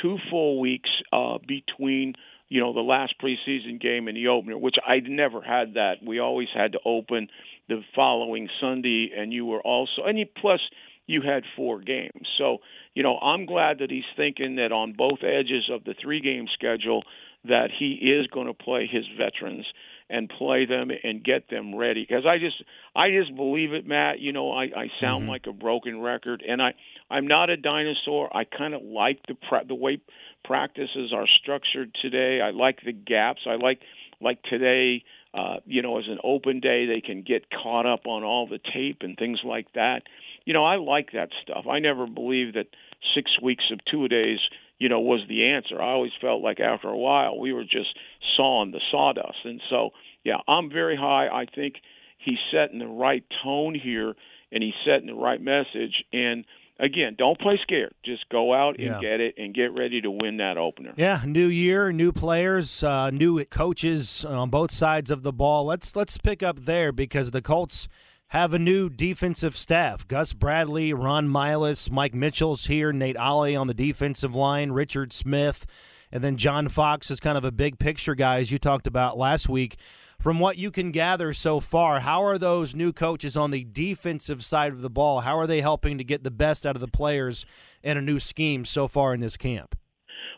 two 0.00 0.18
full 0.30 0.60
weeks 0.60 0.90
uh, 1.12 1.38
between 1.38 2.14
you 2.54 2.60
know, 2.60 2.72
the 2.72 2.82
last 2.82 3.16
preseason 3.20 3.80
game 3.80 4.06
and 4.06 4.16
the 4.16 4.28
opener, 4.28 4.56
which 4.56 4.76
I'd 4.86 5.08
never 5.08 5.42
had 5.42 5.74
that. 5.74 5.94
We 6.06 6.20
always 6.20 6.46
had 6.54 6.70
to 6.72 6.78
open 6.84 7.26
the 7.68 7.82
following 7.96 8.48
Sunday, 8.60 9.10
and 9.16 9.32
you 9.32 9.44
were 9.44 9.60
also, 9.60 10.04
and 10.06 10.16
you, 10.16 10.26
plus 10.40 10.60
you 11.08 11.20
had 11.20 11.42
four 11.56 11.80
games. 11.80 12.28
So, 12.38 12.58
you 12.94 13.02
know, 13.02 13.18
I'm 13.18 13.44
glad 13.46 13.80
that 13.80 13.90
he's 13.90 14.04
thinking 14.16 14.54
that 14.54 14.70
on 14.70 14.92
both 14.92 15.24
edges 15.24 15.68
of 15.68 15.82
the 15.82 15.96
three 16.00 16.20
game 16.20 16.46
schedule 16.54 17.02
that 17.44 17.70
he 17.76 17.94
is 17.94 18.28
going 18.28 18.46
to 18.46 18.54
play 18.54 18.86
his 18.86 19.04
veterans 19.18 19.66
and 20.10 20.28
play 20.28 20.66
them 20.66 20.90
and 21.02 21.24
get 21.24 21.48
them 21.48 21.74
ready 21.74 22.06
because 22.08 22.26
I 22.26 22.38
just 22.38 22.62
I 22.94 23.10
just 23.10 23.34
believe 23.34 23.72
it 23.72 23.86
Matt 23.86 24.20
you 24.20 24.32
know 24.32 24.50
I 24.50 24.64
I 24.64 24.86
sound 25.00 25.22
mm-hmm. 25.22 25.30
like 25.30 25.46
a 25.48 25.52
broken 25.52 26.00
record 26.00 26.42
and 26.46 26.60
I 26.60 26.74
I'm 27.10 27.26
not 27.26 27.50
a 27.50 27.56
dinosaur 27.56 28.34
I 28.36 28.44
kind 28.44 28.74
of 28.74 28.82
like 28.82 29.20
the 29.26 29.34
pre- 29.34 29.66
the 29.66 29.74
way 29.74 30.00
practices 30.44 31.12
are 31.12 31.26
structured 31.42 31.96
today. 32.00 32.40
I 32.40 32.50
like 32.50 32.80
the 32.84 32.92
gaps. 32.92 33.40
I 33.46 33.56
like 33.56 33.80
like 34.20 34.42
today, 34.44 35.02
uh, 35.32 35.56
you 35.66 35.82
know, 35.82 35.98
as 35.98 36.04
an 36.06 36.18
open 36.22 36.60
day, 36.60 36.86
they 36.86 37.00
can 37.00 37.22
get 37.22 37.46
caught 37.50 37.86
up 37.86 38.06
on 38.06 38.22
all 38.22 38.46
the 38.46 38.60
tape 38.72 38.98
and 39.00 39.16
things 39.16 39.40
like 39.44 39.72
that. 39.74 40.02
You 40.44 40.52
know, 40.52 40.64
I 40.64 40.76
like 40.76 41.12
that 41.12 41.30
stuff. 41.42 41.66
I 41.68 41.78
never 41.80 42.06
believed 42.06 42.56
that 42.56 42.66
six 43.14 43.30
weeks 43.42 43.64
of 43.72 43.80
two 43.90 44.04
a 44.04 44.08
days, 44.08 44.38
you 44.78 44.88
know, 44.88 45.00
was 45.00 45.20
the 45.28 45.44
answer. 45.46 45.80
I 45.80 45.92
always 45.92 46.12
felt 46.20 46.42
like 46.42 46.60
after 46.60 46.88
a 46.88 46.96
while 46.98 47.38
we 47.38 47.52
were 47.52 47.64
just 47.64 47.96
sawing 48.36 48.72
the 48.72 48.80
sawdust. 48.90 49.38
And 49.44 49.60
so, 49.70 49.90
yeah, 50.24 50.38
I'm 50.48 50.70
very 50.70 50.96
high. 50.96 51.28
I 51.28 51.46
think 51.54 51.76
he's 52.18 52.38
setting 52.52 52.78
the 52.78 52.86
right 52.86 53.24
tone 53.42 53.74
here 53.74 54.14
and 54.50 54.62
he's 54.62 54.74
setting 54.84 55.06
the 55.06 55.14
right 55.14 55.40
message. 55.40 56.04
And 56.12 56.44
again, 56.80 57.14
don't 57.16 57.38
play 57.38 57.58
scared. 57.62 57.94
Just 58.04 58.28
go 58.30 58.52
out 58.52 58.78
and 58.78 58.86
Yeah. 58.86 59.00
get 59.00 59.20
it 59.20 59.34
and 59.38 59.54
get 59.54 59.72
ready 59.72 60.00
to 60.00 60.10
win 60.10 60.38
that 60.38 60.56
opener. 60.56 60.92
Yeah, 60.96 61.20
new 61.26 61.46
year, 61.46 61.92
new 61.92 62.10
players, 62.12 62.82
uh, 62.82 63.10
new 63.10 63.44
coaches 63.44 64.24
on 64.24 64.50
both 64.50 64.70
sides 64.72 65.10
of 65.10 65.22
the 65.22 65.32
ball. 65.32 65.64
Let's 65.66 65.94
let's 65.94 66.18
pick 66.18 66.42
up 66.42 66.60
there 66.60 66.90
because 66.92 67.30
the 67.30 67.42
Colts 67.42 67.86
have 68.28 68.54
a 68.54 68.58
new 68.58 68.88
defensive 68.88 69.56
staff. 69.56 70.06
Gus 70.08 70.32
Bradley, 70.32 70.92
Ron 70.92 71.28
Milus, 71.28 71.90
Mike 71.90 72.14
Mitchell's 72.14 72.66
here, 72.66 72.92
Nate 72.92 73.16
Ollie 73.16 73.56
on 73.56 73.66
the 73.66 73.74
defensive 73.74 74.34
line, 74.34 74.72
Richard 74.72 75.12
Smith, 75.12 75.66
and 76.10 76.22
then 76.22 76.36
John 76.36 76.68
Fox 76.68 77.10
is 77.10 77.20
kind 77.20 77.38
of 77.38 77.44
a 77.44 77.52
big 77.52 77.78
picture 77.78 78.14
guy, 78.14 78.40
as 78.40 78.50
you 78.50 78.58
talked 78.58 78.86
about 78.86 79.16
last 79.16 79.48
week. 79.48 79.76
From 80.20 80.38
what 80.40 80.56
you 80.56 80.70
can 80.70 80.90
gather 80.90 81.32
so 81.32 81.60
far, 81.60 82.00
how 82.00 82.24
are 82.24 82.38
those 82.38 82.74
new 82.74 82.92
coaches 82.92 83.36
on 83.36 83.50
the 83.50 83.64
defensive 83.64 84.44
side 84.44 84.72
of 84.72 84.80
the 84.80 84.90
ball? 84.90 85.20
How 85.20 85.38
are 85.38 85.46
they 85.46 85.60
helping 85.60 85.98
to 85.98 86.04
get 86.04 86.24
the 86.24 86.30
best 86.30 86.64
out 86.64 86.76
of 86.76 86.80
the 86.80 86.88
players 86.88 87.44
in 87.82 87.96
a 87.98 88.02
new 88.02 88.18
scheme 88.18 88.64
so 88.64 88.88
far 88.88 89.12
in 89.12 89.20
this 89.20 89.36
camp? 89.36 89.76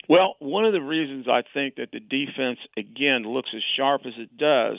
Well, 0.08 0.34
one 0.38 0.64
of 0.64 0.72
the 0.72 0.80
reasons 0.80 1.26
I 1.28 1.42
think 1.54 1.76
that 1.76 1.90
the 1.92 2.00
defense 2.00 2.58
again 2.76 3.22
looks 3.24 3.50
as 3.54 3.62
sharp 3.76 4.02
as 4.06 4.14
it 4.18 4.36
does 4.36 4.78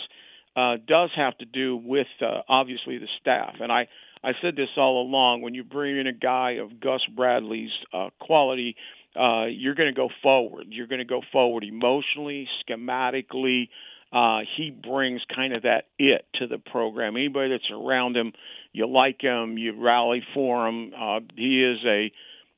uh, 0.57 0.77
does 0.87 1.11
have 1.15 1.37
to 1.37 1.45
do 1.45 1.77
with 1.77 2.07
uh, 2.19 2.41
obviously 2.49 2.97
the 2.97 3.07
staff. 3.21 3.55
And 3.61 3.71
I 3.71 3.87
I 4.23 4.31
said 4.41 4.55
this 4.55 4.69
all 4.75 5.03
along. 5.03 5.41
When 5.41 5.53
you 5.53 5.63
bring 5.63 5.97
in 5.99 6.07
a 6.07 6.13
guy 6.13 6.53
of 6.53 6.79
Gus 6.79 7.01
Bradley's 7.15 7.69
uh, 7.93 8.09
quality, 8.19 8.75
uh, 9.15 9.45
you're 9.45 9.75
going 9.75 9.93
to 9.93 9.95
go 9.95 10.09
forward. 10.23 10.67
You're 10.69 10.87
going 10.87 10.99
to 10.99 11.05
go 11.05 11.21
forward 11.31 11.63
emotionally, 11.63 12.47
schematically. 12.67 13.69
Uh, 14.11 14.39
he 14.57 14.71
brings 14.71 15.21
kind 15.33 15.53
of 15.53 15.63
that 15.63 15.85
it 15.99 16.25
to 16.35 16.47
the 16.47 16.57
program. 16.57 17.15
Anybody 17.15 17.51
that's 17.51 17.69
around 17.71 18.17
him, 18.17 18.33
you 18.73 18.87
like 18.87 19.21
him, 19.21 19.57
you 19.57 19.79
rally 19.79 20.23
for 20.33 20.67
him. 20.67 20.93
Uh, 20.99 21.19
he 21.35 21.63
is 21.63 21.77
a 21.85 22.11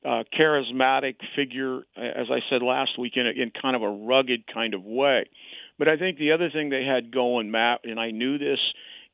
uh, 0.08 0.24
charismatic 0.38 1.16
figure, 1.36 1.80
as 1.96 2.28
I 2.30 2.38
said 2.48 2.62
last 2.62 2.98
week, 2.98 3.14
in, 3.16 3.26
a, 3.26 3.30
in 3.30 3.52
kind 3.60 3.76
of 3.76 3.82
a 3.82 3.90
rugged 3.90 4.44
kind 4.52 4.72
of 4.72 4.82
way. 4.84 5.28
But 5.80 5.88
I 5.88 5.96
think 5.96 6.18
the 6.18 6.32
other 6.32 6.50
thing 6.50 6.68
they 6.68 6.84
had 6.84 7.10
going, 7.10 7.50
Matt, 7.50 7.80
and 7.84 7.98
I 7.98 8.10
knew 8.10 8.36
this, 8.36 8.58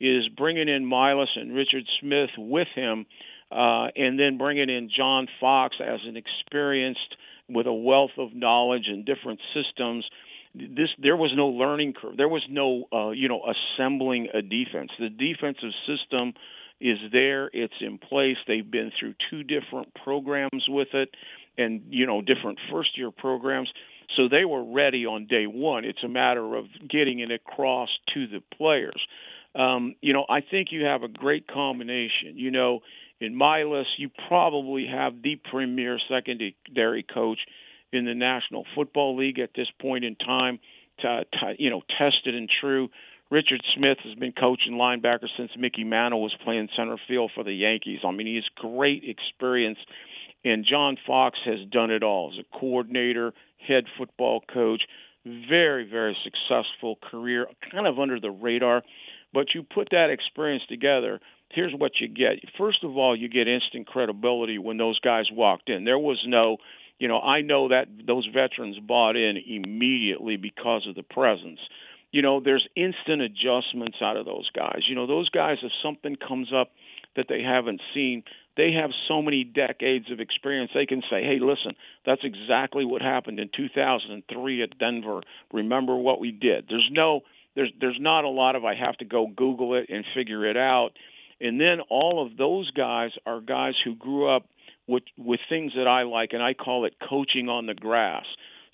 is 0.00 0.28
bringing 0.36 0.68
in 0.68 0.84
Milus 0.84 1.28
and 1.36 1.54
Richard 1.54 1.84
Smith 2.00 2.30
with 2.36 2.66
him, 2.74 3.06
uh, 3.52 3.86
and 3.94 4.18
then 4.18 4.36
bringing 4.36 4.68
in 4.68 4.90
John 4.94 5.28
Fox 5.40 5.76
as 5.80 6.00
an 6.04 6.16
experienced 6.16 7.14
with 7.48 7.68
a 7.68 7.72
wealth 7.72 8.18
of 8.18 8.34
knowledge 8.34 8.86
and 8.88 9.06
different 9.06 9.38
systems. 9.54 10.04
This 10.56 10.88
there 11.00 11.16
was 11.16 11.30
no 11.36 11.46
learning 11.46 11.94
curve. 12.02 12.16
There 12.16 12.28
was 12.28 12.44
no 12.50 12.86
uh, 12.92 13.10
you 13.10 13.28
know 13.28 13.42
assembling 13.46 14.26
a 14.34 14.42
defense. 14.42 14.90
The 14.98 15.08
defensive 15.08 15.70
system 15.86 16.34
is 16.80 16.98
there. 17.12 17.48
It's 17.52 17.74
in 17.80 17.98
place. 17.98 18.38
They've 18.48 18.68
been 18.68 18.90
through 18.98 19.14
two 19.30 19.44
different 19.44 19.94
programs 20.02 20.64
with 20.66 20.88
it, 20.94 21.10
and 21.56 21.82
you 21.90 22.06
know 22.06 22.22
different 22.22 22.58
first 22.72 22.98
year 22.98 23.12
programs. 23.12 23.70
So 24.16 24.28
they 24.28 24.44
were 24.44 24.64
ready 24.64 25.06
on 25.06 25.26
day 25.26 25.46
one. 25.46 25.84
It's 25.84 26.04
a 26.04 26.08
matter 26.08 26.54
of 26.54 26.66
getting 26.88 27.20
it 27.20 27.30
across 27.30 27.88
to 28.14 28.26
the 28.26 28.40
players. 28.56 29.00
Um, 29.54 29.96
you 30.00 30.12
know, 30.12 30.26
I 30.28 30.40
think 30.42 30.68
you 30.70 30.84
have 30.84 31.02
a 31.02 31.08
great 31.08 31.48
combination. 31.48 32.34
You 32.34 32.50
know, 32.50 32.80
in 33.20 33.34
my 33.34 33.62
list, 33.62 33.88
you 33.98 34.10
probably 34.28 34.86
have 34.86 35.22
the 35.22 35.40
premier 35.50 35.98
secondary 36.08 37.02
coach 37.02 37.38
in 37.92 38.04
the 38.04 38.14
National 38.14 38.64
Football 38.74 39.16
League 39.16 39.38
at 39.38 39.50
this 39.56 39.68
point 39.80 40.04
in 40.04 40.16
time. 40.16 40.58
To, 41.00 41.24
to, 41.30 41.52
you 41.58 41.68
know, 41.68 41.82
tested 41.98 42.34
and 42.34 42.48
true. 42.60 42.88
Richard 43.30 43.60
Smith 43.76 43.98
has 44.04 44.14
been 44.14 44.32
coaching 44.32 44.74
linebacker 44.74 45.26
since 45.36 45.50
Mickey 45.58 45.84
Mantle 45.84 46.22
was 46.22 46.34
playing 46.42 46.68
center 46.74 46.96
field 47.06 47.32
for 47.34 47.44
the 47.44 47.52
Yankees. 47.52 47.98
I 48.02 48.12
mean, 48.12 48.26
he 48.26 48.36
has 48.36 48.44
great 48.56 49.02
experience. 49.04 49.78
And 50.44 50.64
John 50.64 50.96
Fox 51.06 51.38
has 51.44 51.58
done 51.70 51.90
it 51.90 52.02
all 52.02 52.32
as 52.32 52.38
a 52.38 52.58
coordinator, 52.58 53.34
head 53.58 53.84
football 53.98 54.42
coach, 54.52 54.82
very, 55.24 55.88
very 55.88 56.16
successful 56.22 56.98
career, 57.10 57.46
kind 57.70 57.86
of 57.86 57.98
under 57.98 58.20
the 58.20 58.30
radar. 58.30 58.82
But 59.32 59.54
you 59.54 59.62
put 59.62 59.88
that 59.90 60.10
experience 60.10 60.62
together, 60.68 61.20
here's 61.50 61.74
what 61.76 61.92
you 62.00 62.08
get. 62.08 62.38
First 62.56 62.84
of 62.84 62.96
all, 62.96 63.16
you 63.16 63.28
get 63.28 63.48
instant 63.48 63.86
credibility 63.86 64.58
when 64.58 64.78
those 64.78 64.98
guys 65.00 65.26
walked 65.32 65.68
in. 65.68 65.84
There 65.84 65.98
was 65.98 66.22
no, 66.26 66.58
you 66.98 67.08
know, 67.08 67.20
I 67.20 67.42
know 67.42 67.68
that 67.68 67.86
those 68.06 68.26
veterans 68.32 68.78
bought 68.78 69.16
in 69.16 69.36
immediately 69.36 70.36
because 70.36 70.86
of 70.88 70.94
the 70.94 71.02
presence. 71.02 71.60
You 72.12 72.22
know, 72.22 72.40
there's 72.40 72.66
instant 72.76 73.20
adjustments 73.20 73.98
out 74.00 74.16
of 74.16 74.26
those 74.26 74.48
guys. 74.54 74.82
You 74.88 74.94
know, 74.94 75.06
those 75.06 75.28
guys, 75.28 75.58
if 75.62 75.72
something 75.82 76.16
comes 76.16 76.52
up 76.54 76.70
that 77.16 77.26
they 77.28 77.42
haven't 77.42 77.80
seen, 77.92 78.22
they 78.56 78.72
have 78.72 78.90
so 79.08 79.20
many 79.22 79.44
decades 79.44 80.10
of 80.10 80.20
experience. 80.20 80.70
They 80.74 80.86
can 80.86 81.02
say, 81.10 81.22
"Hey, 81.22 81.38
listen, 81.40 81.76
that's 82.04 82.24
exactly 82.24 82.84
what 82.84 83.02
happened 83.02 83.38
in 83.38 83.48
2003 83.48 84.62
at 84.62 84.78
Denver. 84.78 85.22
Remember 85.52 85.96
what 85.96 86.20
we 86.20 86.32
did." 86.32 86.66
There's 86.68 86.88
no 86.90 87.22
there's 87.54 87.72
there's 87.80 87.98
not 88.00 88.24
a 88.24 88.28
lot 88.28 88.56
of 88.56 88.64
I 88.64 88.74
have 88.74 88.96
to 88.98 89.04
go 89.04 89.26
Google 89.26 89.74
it 89.74 89.88
and 89.88 90.04
figure 90.14 90.48
it 90.48 90.56
out. 90.56 90.90
And 91.40 91.60
then 91.60 91.80
all 91.90 92.24
of 92.24 92.36
those 92.36 92.70
guys 92.70 93.10
are 93.26 93.40
guys 93.40 93.74
who 93.84 93.94
grew 93.94 94.28
up 94.28 94.46
with 94.86 95.04
with 95.18 95.40
things 95.48 95.72
that 95.76 95.88
I 95.88 96.02
like, 96.02 96.32
and 96.32 96.42
I 96.42 96.54
call 96.54 96.84
it 96.84 96.94
coaching 97.08 97.48
on 97.48 97.66
the 97.66 97.74
grass. 97.74 98.24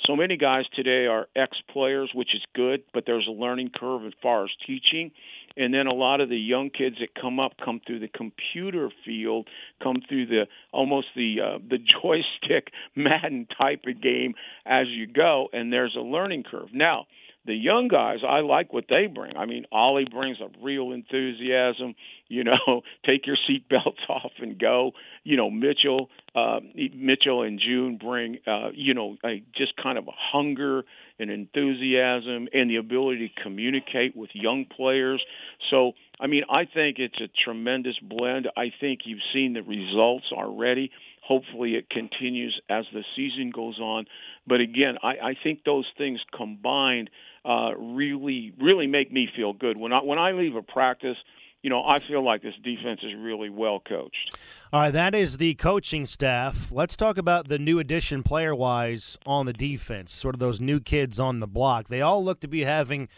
So 0.06 0.16
many 0.16 0.36
guys 0.36 0.64
today 0.74 1.06
are 1.06 1.28
ex 1.36 1.56
players, 1.72 2.10
which 2.12 2.34
is 2.34 2.42
good, 2.54 2.82
but 2.92 3.04
there's 3.06 3.26
a 3.28 3.30
learning 3.30 3.70
curve 3.74 4.04
as 4.04 4.12
far 4.20 4.44
as 4.44 4.50
teaching. 4.66 5.12
And 5.56 5.72
then 5.72 5.86
a 5.86 5.94
lot 5.94 6.20
of 6.20 6.28
the 6.28 6.38
young 6.38 6.70
kids 6.70 6.96
that 7.00 7.20
come 7.20 7.38
up 7.38 7.52
come 7.62 7.80
through 7.86 8.00
the 8.00 8.08
computer 8.08 8.90
field, 9.04 9.48
come 9.82 9.96
through 10.08 10.26
the 10.26 10.46
almost 10.72 11.08
the 11.16 11.36
uh, 11.40 11.58
the 11.58 11.78
joystick 12.02 12.72
Madden 12.94 13.46
type 13.56 13.82
of 13.86 14.00
game 14.02 14.34
as 14.66 14.86
you 14.88 15.06
go, 15.06 15.48
and 15.52 15.72
there's 15.72 15.96
a 15.96 16.02
learning 16.02 16.44
curve. 16.50 16.68
Now, 16.72 17.06
the 17.44 17.54
young 17.54 17.88
guys, 17.88 18.18
I 18.26 18.40
like 18.40 18.72
what 18.72 18.84
they 18.88 19.08
bring. 19.08 19.36
I 19.36 19.46
mean, 19.46 19.66
Ollie 19.72 20.06
brings 20.08 20.38
a 20.40 20.48
real 20.62 20.92
enthusiasm. 20.92 21.94
You 22.28 22.44
know, 22.44 22.82
take 23.06 23.26
your 23.26 23.36
seatbelts 23.36 23.98
off 24.08 24.32
and 24.40 24.58
go. 24.58 24.92
You 25.24 25.36
know, 25.36 25.50
Mitchell, 25.50 26.08
uh, 26.34 26.60
Mitchell 26.94 27.42
and 27.42 27.60
June 27.60 27.98
bring, 27.98 28.38
uh, 28.46 28.70
you 28.74 28.94
know, 28.94 29.16
a, 29.24 29.42
just 29.56 29.76
kind 29.76 29.98
of 29.98 30.06
a 30.06 30.12
hunger 30.14 30.84
and 31.22 31.30
enthusiasm 31.30 32.48
and 32.52 32.68
the 32.68 32.76
ability 32.76 33.28
to 33.28 33.42
communicate 33.42 34.16
with 34.16 34.30
young 34.34 34.66
players. 34.76 35.22
So, 35.70 35.92
I 36.20 36.26
mean, 36.26 36.42
I 36.50 36.64
think 36.64 36.98
it's 36.98 37.20
a 37.20 37.28
tremendous 37.44 37.98
blend. 38.02 38.48
I 38.56 38.72
think 38.80 39.00
you've 39.04 39.22
seen 39.32 39.54
the 39.54 39.62
results 39.62 40.26
already. 40.32 40.90
Hopefully, 41.24 41.76
it 41.76 41.88
continues 41.88 42.60
as 42.68 42.84
the 42.92 43.04
season 43.16 43.50
goes 43.54 43.78
on. 43.78 44.06
But 44.46 44.60
again, 44.60 44.96
I, 45.02 45.30
I 45.30 45.36
think 45.42 45.60
those 45.64 45.86
things 45.96 46.20
combined 46.36 47.10
uh, 47.44 47.70
really, 47.76 48.52
really 48.60 48.86
make 48.86 49.12
me 49.12 49.28
feel 49.34 49.52
good. 49.52 49.76
When 49.76 49.92
I 49.92 50.02
when 50.02 50.18
I 50.18 50.32
leave 50.32 50.56
a 50.56 50.62
practice, 50.62 51.16
you 51.62 51.70
know, 51.70 51.82
I 51.84 52.00
feel 52.06 52.24
like 52.24 52.42
this 52.42 52.54
defense 52.62 53.00
is 53.02 53.12
really 53.16 53.48
well 53.48 53.80
coached. 53.80 54.36
All 54.72 54.80
right, 54.80 54.90
that 54.90 55.14
is 55.14 55.36
the 55.36 55.54
coaching 55.54 56.04
staff. 56.06 56.72
Let's 56.72 56.96
talk 56.96 57.16
about 57.16 57.48
the 57.48 57.58
new 57.58 57.78
addition 57.78 58.24
player 58.24 58.54
wise 58.54 59.16
on 59.24 59.46
the 59.46 59.52
defense, 59.52 60.12
sort 60.12 60.34
of 60.34 60.40
those 60.40 60.60
new 60.60 60.80
kids 60.80 61.20
on 61.20 61.38
the 61.40 61.46
block. 61.46 61.88
They 61.88 62.00
all 62.00 62.24
look 62.24 62.40
to 62.40 62.48
be 62.48 62.64
having 62.64 63.08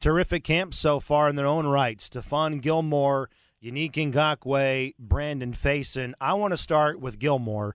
terrific 0.00 0.44
camps 0.44 0.76
so 0.76 1.00
far 1.00 1.28
in 1.28 1.36
their 1.36 1.46
own 1.46 1.66
right. 1.66 1.98
Stephon 1.98 2.60
Gilmore, 2.60 3.30
Yannick 3.62 3.92
Ngakoue, 3.92 4.94
Brandon 4.98 5.54
Facyson. 5.54 6.12
I 6.20 6.34
want 6.34 6.52
to 6.52 6.58
start 6.58 7.00
with 7.00 7.18
Gilmore. 7.18 7.74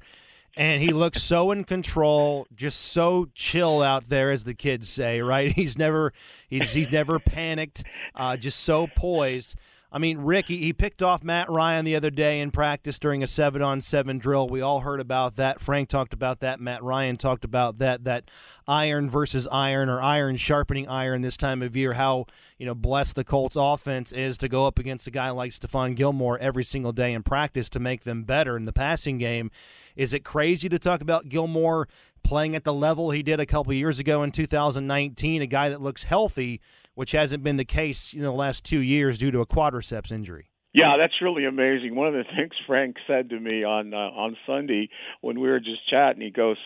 And 0.58 0.82
he 0.82 0.90
looks 0.90 1.24
so 1.24 1.52
in 1.52 1.64
control, 1.64 2.46
just 2.54 2.82
so 2.82 3.30
chill 3.34 3.82
out 3.82 4.10
there, 4.10 4.30
as 4.32 4.44
the 4.44 4.54
kids 4.54 4.90
say. 4.90 5.22
Right? 5.22 5.52
He's 5.56 5.78
never 5.78 6.12
he's 6.50 6.74
he's 6.74 6.92
never 6.92 7.18
panicked, 7.20 7.84
uh, 8.16 8.36
just 8.36 8.60
so 8.60 8.88
poised. 8.88 9.56
I 9.92 9.98
mean, 9.98 10.20
Rick, 10.20 10.50
he, 10.50 10.58
he 10.58 10.72
picked 10.72 11.02
off 11.02 11.24
Matt 11.24 11.50
Ryan 11.50 11.84
the 11.84 11.96
other 11.96 12.12
day 12.12 12.40
in 12.40 12.52
practice 12.52 13.00
during 13.00 13.24
a 13.24 13.28
seven 13.28 13.64
on 13.64 13.82
seven 13.82 14.20
drill. 14.20 14.48
We 14.48 14.62
all 14.62 14.82
heard 14.82 15.00
about 15.00 15.36
that. 15.38 15.60
Frank 15.60 15.90
talked 15.90 16.14
about 16.14 16.42
that. 16.42 16.60
Matt 16.60 16.84
Ryan 16.84 17.18
talked 17.18 17.44
about 17.44 17.80
that. 17.80 18.04
That 18.04 18.30
iron 18.68 19.10
versus 19.10 19.48
iron 19.52 19.90
or 19.90 20.00
iron 20.00 20.36
sharpening 20.36 20.88
iron 20.88 21.22
this 21.22 21.38
time 21.38 21.64
of 21.64 21.76
year. 21.76 21.94
How 21.94 22.28
you 22.60 22.68
know 22.68 22.76
blessed 22.76 23.16
the 23.16 23.24
Colts 23.24 23.56
offense 23.56 24.12
is 24.12 24.38
to 24.40 24.48
go 24.48 24.68
up 24.68 24.78
against 24.78 25.08
a 25.08 25.12
guy 25.12 25.32
like 25.32 25.52
Stephon 25.52 25.96
Gilmore 25.96 26.38
every 26.38 26.64
single 26.64 26.92
day 26.92 27.12
in 27.12 27.24
practice 27.24 27.68
to 27.70 27.80
make 27.80 28.04
them 28.04 28.24
better 28.24 28.56
in 28.56 28.66
the 28.66 28.74
passing 28.74 29.18
game. 29.18 29.50
Is 29.96 30.14
it 30.14 30.24
crazy 30.24 30.70
to 30.70 30.78
talk 30.78 31.02
about 31.02 31.30
Gilmore 31.30 31.88
playing 32.24 32.56
at 32.56 32.64
the 32.64 32.74
level 32.74 33.10
he 33.10 33.24
did 33.24 33.40
a 33.40 33.46
couple 33.46 33.74
years 33.74 33.98
ago 33.98 34.22
in 34.22 34.32
2019? 34.32 35.42
A 35.42 35.48
guy 35.48 35.70
that 35.70 35.82
looks 35.82 36.04
healthy 36.04 36.62
which 36.96 37.12
hasn't 37.12 37.44
been 37.44 37.58
the 37.58 37.66
case 37.66 38.14
in 38.14 38.22
the 38.22 38.32
last 38.32 38.64
two 38.64 38.80
years 38.80 39.18
due 39.18 39.32
to 39.32 39.40
a 39.40 39.46
quadriceps 39.46 40.12
injury. 40.12 40.50
Yeah, 40.74 40.98
that's 41.00 41.14
really 41.22 41.46
amazing. 41.46 41.96
One 41.96 42.08
of 42.08 42.14
the 42.14 42.24
things 42.36 42.54
Frank 42.68 42.98
said 43.08 43.30
to 43.30 43.40
me 43.40 43.64
on 43.64 43.94
uh, 43.94 43.98
on 43.98 44.38
Sunday 44.46 44.90
when 45.22 45.40
we 45.40 45.50
were 45.50 45.60
just 45.60 45.88
chatting, 45.90 46.22
he 46.22 46.30
goes, 46.30 46.58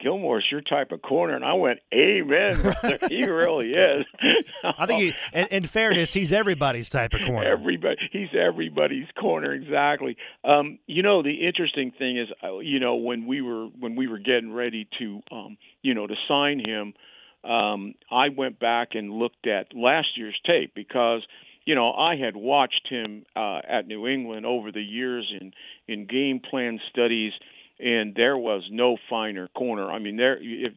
Gilmore's 0.00 0.44
your 0.50 0.60
type 0.60 0.92
of 0.92 1.00
corner. 1.00 1.34
And 1.34 1.44
I 1.44 1.54
went, 1.54 1.78
Amen, 1.94 2.60
brother. 2.82 2.98
he 3.08 3.24
really 3.24 3.70
is. 3.70 4.04
I 4.62 4.86
think, 4.86 5.00
he, 5.00 5.14
in, 5.38 5.46
in, 5.46 5.66
fairness, 5.66 6.12
he's 6.12 6.32
everybody's 6.32 6.88
type 6.88 7.14
of 7.14 7.20
corner. 7.22 7.48
Everybody, 7.48 7.96
he's 8.12 8.28
everybody's 8.38 9.06
corner, 9.18 9.52
exactly. 9.52 10.16
Um, 10.44 10.78
you 10.86 11.02
know, 11.02 11.22
the 11.22 11.46
interesting 11.46 11.92
thing 11.98 12.18
is, 12.18 12.28
uh, 12.42 12.58
you 12.58 12.78
know, 12.78 12.96
when 12.96 13.26
we 13.26 13.40
were 13.40 13.66
when 13.78 13.96
we 13.96 14.06
were 14.06 14.18
getting 14.18 14.52
ready 14.52 14.86
to, 14.98 15.22
um, 15.32 15.56
you 15.82 15.94
know, 15.94 16.06
to 16.06 16.14
sign 16.28 16.62
him, 16.64 16.92
um, 17.46 17.94
I 18.10 18.28
went 18.28 18.58
back 18.58 18.90
and 18.94 19.12
looked 19.12 19.46
at 19.46 19.74
last 19.74 20.08
year's 20.16 20.38
tape 20.46 20.72
because 20.74 21.22
you 21.66 21.74
know, 21.74 21.92
I 21.92 22.16
had 22.16 22.36
watched 22.36 22.86
him 22.88 23.26
uh, 23.34 23.58
at 23.68 23.88
New 23.88 24.06
England 24.06 24.46
over 24.46 24.72
the 24.72 24.80
years 24.80 25.30
in 25.38 25.52
in 25.88 26.06
game 26.06 26.40
plan 26.40 26.80
studies, 26.90 27.32
and 27.78 28.14
there 28.14 28.38
was 28.38 28.62
no 28.70 28.96
finer 29.10 29.48
corner. 29.48 29.90
I 29.90 29.98
mean, 29.98 30.16
there 30.16 30.38
if 30.40 30.72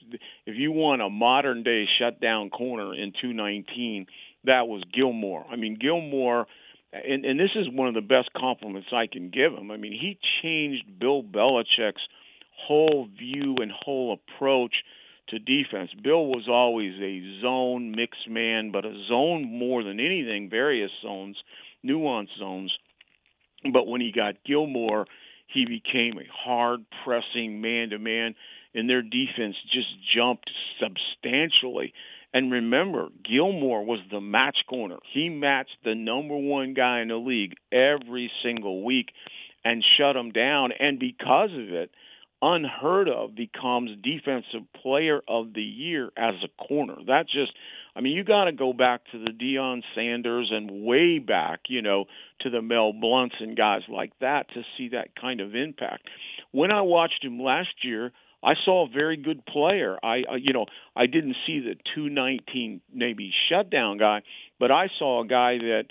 if 0.47 0.55
you 0.57 0.71
want 0.71 1.03
a 1.03 1.09
modern 1.09 1.63
day 1.63 1.85
shutdown 1.99 2.49
corner 2.49 2.93
in 2.93 3.13
219, 3.21 4.07
that 4.45 4.67
was 4.67 4.83
Gilmore. 4.91 5.45
I 5.49 5.55
mean, 5.55 5.77
Gilmore. 5.79 6.47
And, 6.91 7.23
and 7.23 7.39
this 7.39 7.51
is 7.55 7.67
one 7.71 7.87
of 7.87 7.93
the 7.93 8.01
best 8.01 8.33
compliments 8.35 8.87
I 8.91 9.05
can 9.05 9.29
give 9.29 9.53
him. 9.53 9.69
I 9.69 9.77
mean, 9.77 9.91
he 9.91 10.17
changed 10.41 10.99
Bill 10.99 11.21
Belichick's 11.21 12.01
whole 12.57 13.07
view 13.15 13.57
and 13.61 13.71
whole 13.71 14.17
approach 14.17 14.73
to 15.29 15.39
defense. 15.39 15.91
Bill 16.03 16.25
was 16.25 16.47
always 16.49 16.93
a 17.01 17.41
zone 17.41 17.91
mixed 17.91 18.29
man, 18.29 18.71
but 18.71 18.85
a 18.85 18.93
zone 19.07 19.43
more 19.45 19.83
than 19.83 19.99
anything, 19.99 20.49
various 20.49 20.91
zones, 21.01 21.37
nuanced 21.85 22.37
zones. 22.39 22.73
But 23.71 23.87
when 23.87 24.01
he 24.01 24.11
got 24.11 24.43
Gilmore, 24.45 25.05
he 25.47 25.65
became 25.65 26.17
a 26.17 26.27
hard 26.31 26.85
pressing 27.03 27.61
man 27.61 27.89
to 27.89 27.99
man, 27.99 28.35
and 28.73 28.89
their 28.89 29.01
defense 29.01 29.55
just 29.71 29.89
jumped 30.15 30.49
substantially. 30.79 31.93
And 32.33 32.51
remember, 32.51 33.07
Gilmore 33.27 33.83
was 33.83 33.99
the 34.11 34.21
match 34.21 34.57
corner. 34.69 34.97
He 35.13 35.29
matched 35.29 35.77
the 35.83 35.95
number 35.95 36.37
one 36.37 36.75
guy 36.75 37.01
in 37.01 37.07
the 37.07 37.15
league 37.15 37.55
every 37.71 38.31
single 38.43 38.83
week 38.85 39.07
and 39.65 39.83
shut 39.97 40.15
him 40.15 40.31
down. 40.31 40.71
And 40.79 40.99
because 40.99 41.49
of 41.51 41.73
it, 41.73 41.89
unheard 42.41 43.09
of 43.09 43.35
becomes 43.35 43.91
defensive 44.01 44.61
player 44.81 45.21
of 45.27 45.53
the 45.53 45.61
year 45.61 46.11
as 46.17 46.35
a 46.43 46.63
corner. 46.67 46.95
That 47.07 47.25
just 47.27 47.51
I 47.95 48.01
mean, 48.01 48.15
you 48.15 48.23
got 48.23 48.45
to 48.45 48.51
go 48.51 48.71
back 48.71 49.01
to 49.11 49.19
the 49.19 49.31
Deion 49.31 49.81
Sanders 49.95 50.51
and 50.53 50.85
way 50.85 51.19
back, 51.19 51.61
you 51.67 51.81
know, 51.81 52.05
to 52.41 52.49
the 52.49 52.61
Mel 52.61 52.93
Blounts 52.93 53.35
and 53.39 53.57
guys 53.57 53.81
like 53.89 54.13
that 54.21 54.47
to 54.53 54.61
see 54.77 54.89
that 54.89 55.15
kind 55.19 55.41
of 55.41 55.55
impact. 55.55 56.03
When 56.51 56.71
I 56.71 56.81
watched 56.81 57.23
him 57.23 57.41
last 57.41 57.83
year, 57.83 58.11
I 58.41 58.53
saw 58.63 58.85
a 58.85 58.89
very 58.89 59.17
good 59.17 59.45
player. 59.45 59.97
I, 60.01 60.21
you 60.39 60.53
know, 60.53 60.67
I 60.95 61.07
didn't 61.07 61.35
see 61.45 61.59
the 61.59 61.75
219 61.95 62.79
maybe 62.93 63.33
shutdown 63.49 63.97
guy, 63.97 64.21
but 64.59 64.71
I 64.71 64.87
saw 64.97 65.23
a 65.23 65.27
guy 65.27 65.57
that 65.57 65.85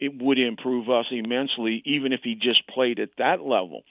it 0.00 0.20
would 0.20 0.38
improve 0.38 0.90
us 0.90 1.06
immensely, 1.10 1.82
even 1.86 2.12
if 2.12 2.20
he 2.22 2.34
just 2.34 2.66
played 2.68 2.98
at 2.98 3.10
that 3.18 3.40
level 3.40 3.82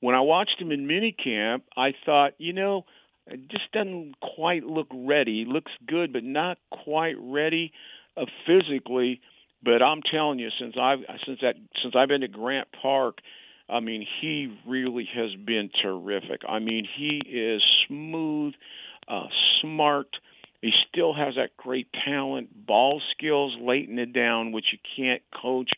when 0.00 0.14
I 0.14 0.20
watched 0.20 0.60
him 0.60 0.72
in 0.72 0.86
minicamp, 0.86 1.62
I 1.76 1.92
thought, 2.04 2.32
you 2.38 2.52
know, 2.52 2.84
it 3.26 3.48
just 3.48 3.70
doesn't 3.72 4.14
quite 4.20 4.64
look 4.64 4.88
ready. 4.92 5.44
Looks 5.46 5.72
good, 5.86 6.12
but 6.12 6.24
not 6.24 6.58
quite 6.70 7.16
ready 7.20 7.72
uh, 8.16 8.24
physically. 8.46 9.20
But 9.62 9.82
I'm 9.82 10.00
telling 10.02 10.38
you, 10.38 10.48
since 10.58 10.74
I've 10.80 11.00
since 11.26 11.40
that 11.42 11.54
since 11.82 11.94
I've 11.94 12.08
been 12.08 12.22
to 12.22 12.28
Grand 12.28 12.66
Park, 12.80 13.18
I 13.68 13.80
mean, 13.80 14.06
he 14.20 14.56
really 14.66 15.08
has 15.14 15.34
been 15.34 15.70
terrific. 15.82 16.40
I 16.48 16.58
mean, 16.60 16.88
he 16.96 17.20
is 17.30 17.62
smooth, 17.86 18.54
uh, 19.06 19.26
smart. 19.60 20.08
He 20.62 20.72
still 20.88 21.14
has 21.14 21.34
that 21.36 21.56
great 21.56 21.88
talent, 22.04 22.66
ball 22.66 23.00
skills, 23.12 23.54
laying 23.60 23.98
it 23.98 24.12
down, 24.12 24.52
which 24.52 24.66
you 24.72 24.78
can't 24.96 25.22
coach. 25.40 25.70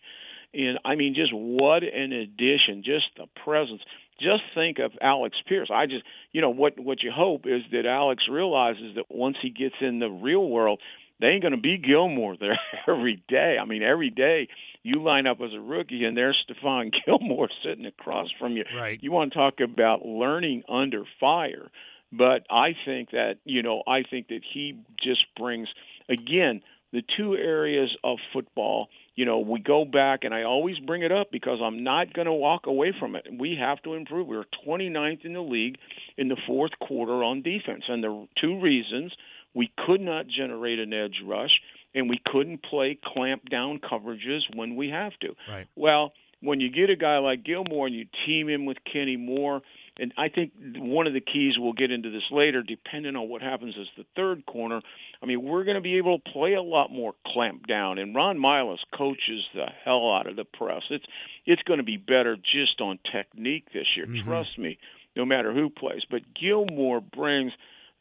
And 0.54 0.78
I 0.84 0.94
mean, 0.94 1.14
just 1.14 1.32
what 1.34 1.82
an 1.82 2.12
addition! 2.12 2.82
Just 2.84 3.06
the 3.16 3.26
presence 3.44 3.82
just 4.20 4.42
think 4.54 4.78
of 4.78 4.92
Alec 5.00 5.32
Pierce. 5.48 5.70
I 5.72 5.86
just, 5.86 6.04
you 6.32 6.40
know, 6.40 6.50
what 6.50 6.78
what 6.78 7.02
you 7.02 7.10
hope 7.14 7.46
is 7.46 7.62
that 7.72 7.86
Alex 7.86 8.24
realizes 8.30 8.94
that 8.96 9.06
once 9.08 9.36
he 9.40 9.50
gets 9.50 9.74
in 9.80 9.98
the 9.98 10.08
real 10.08 10.48
world, 10.48 10.80
they 11.20 11.28
ain't 11.28 11.42
going 11.42 11.54
to 11.54 11.60
be 11.60 11.78
Gilmore 11.78 12.36
there 12.38 12.58
every 12.88 13.22
day. 13.28 13.56
I 13.60 13.64
mean, 13.64 13.82
every 13.82 14.10
day 14.10 14.48
you 14.82 15.02
line 15.02 15.26
up 15.26 15.40
as 15.40 15.52
a 15.54 15.60
rookie 15.60 16.04
and 16.04 16.16
there's 16.16 16.44
Stephon 16.48 16.92
Gilmore 17.06 17.48
sitting 17.64 17.86
across 17.86 18.28
from 18.38 18.56
you. 18.56 18.64
Right. 18.76 18.98
You 19.02 19.12
want 19.12 19.32
to 19.32 19.38
talk 19.38 19.54
about 19.60 20.04
learning 20.04 20.64
under 20.68 21.04
fire. 21.20 21.70
But 22.12 22.44
I 22.50 22.74
think 22.84 23.12
that, 23.12 23.36
you 23.44 23.62
know, 23.62 23.82
I 23.86 24.02
think 24.02 24.28
that 24.28 24.40
he 24.52 24.78
just 25.02 25.24
brings 25.36 25.68
again 26.10 26.60
the 26.92 27.02
two 27.16 27.34
areas 27.34 27.96
of 28.04 28.18
football 28.32 28.88
you 29.14 29.24
know, 29.24 29.40
we 29.40 29.60
go 29.60 29.84
back, 29.84 30.20
and 30.24 30.32
I 30.32 30.44
always 30.44 30.78
bring 30.78 31.02
it 31.02 31.12
up 31.12 31.30
because 31.30 31.58
I'm 31.62 31.84
not 31.84 32.14
going 32.14 32.26
to 32.26 32.32
walk 32.32 32.66
away 32.66 32.94
from 32.98 33.14
it. 33.14 33.26
We 33.38 33.56
have 33.60 33.82
to 33.82 33.94
improve. 33.94 34.26
We 34.26 34.36
are 34.36 34.46
29th 34.66 35.24
in 35.24 35.34
the 35.34 35.40
league 35.40 35.76
in 36.16 36.28
the 36.28 36.36
fourth 36.46 36.72
quarter 36.80 37.22
on 37.22 37.42
defense, 37.42 37.84
and 37.88 38.02
the 38.02 38.26
two 38.40 38.60
reasons 38.60 39.12
we 39.54 39.70
could 39.86 40.00
not 40.00 40.26
generate 40.28 40.78
an 40.78 40.92
edge 40.94 41.20
rush, 41.26 41.50
and 41.94 42.08
we 42.08 42.20
couldn't 42.24 42.62
play 42.62 42.98
clamp 43.04 43.48
down 43.50 43.80
coverages 43.80 44.40
when 44.54 44.76
we 44.76 44.88
have 44.88 45.12
to. 45.20 45.34
Right. 45.48 45.66
Well, 45.76 46.12
when 46.40 46.60
you 46.60 46.70
get 46.70 46.88
a 46.88 46.96
guy 46.96 47.18
like 47.18 47.44
Gilmore 47.44 47.86
and 47.86 47.94
you 47.94 48.06
team 48.26 48.48
him 48.48 48.64
with 48.64 48.78
Kenny 48.90 49.16
Moore– 49.16 49.62
and 49.98 50.12
I 50.16 50.28
think 50.28 50.52
one 50.76 51.06
of 51.06 51.12
the 51.12 51.20
keys 51.20 51.54
we'll 51.58 51.74
get 51.74 51.90
into 51.90 52.10
this 52.10 52.22
later, 52.30 52.62
depending 52.62 53.14
on 53.14 53.28
what 53.28 53.42
happens 53.42 53.74
as 53.78 53.86
the 53.96 54.04
third 54.16 54.46
corner. 54.46 54.80
I 55.22 55.26
mean, 55.26 55.42
we're 55.42 55.64
going 55.64 55.76
to 55.76 55.82
be 55.82 55.98
able 55.98 56.18
to 56.18 56.30
play 56.32 56.54
a 56.54 56.62
lot 56.62 56.90
more 56.90 57.14
clamp 57.26 57.66
down, 57.66 57.98
and 57.98 58.14
Ron 58.14 58.38
Milus 58.38 58.78
coaches 58.96 59.44
the 59.54 59.66
hell 59.84 60.12
out 60.12 60.26
of 60.26 60.36
the 60.36 60.44
press. 60.44 60.82
It's 60.90 61.04
it's 61.44 61.62
going 61.62 61.78
to 61.78 61.84
be 61.84 61.96
better 61.96 62.36
just 62.36 62.80
on 62.80 62.98
technique 63.12 63.66
this 63.72 63.86
year. 63.96 64.06
Mm-hmm. 64.06 64.28
Trust 64.28 64.58
me, 64.58 64.78
no 65.14 65.24
matter 65.24 65.52
who 65.52 65.68
plays. 65.68 66.02
But 66.10 66.22
Gilmore 66.34 67.00
brings 67.00 67.52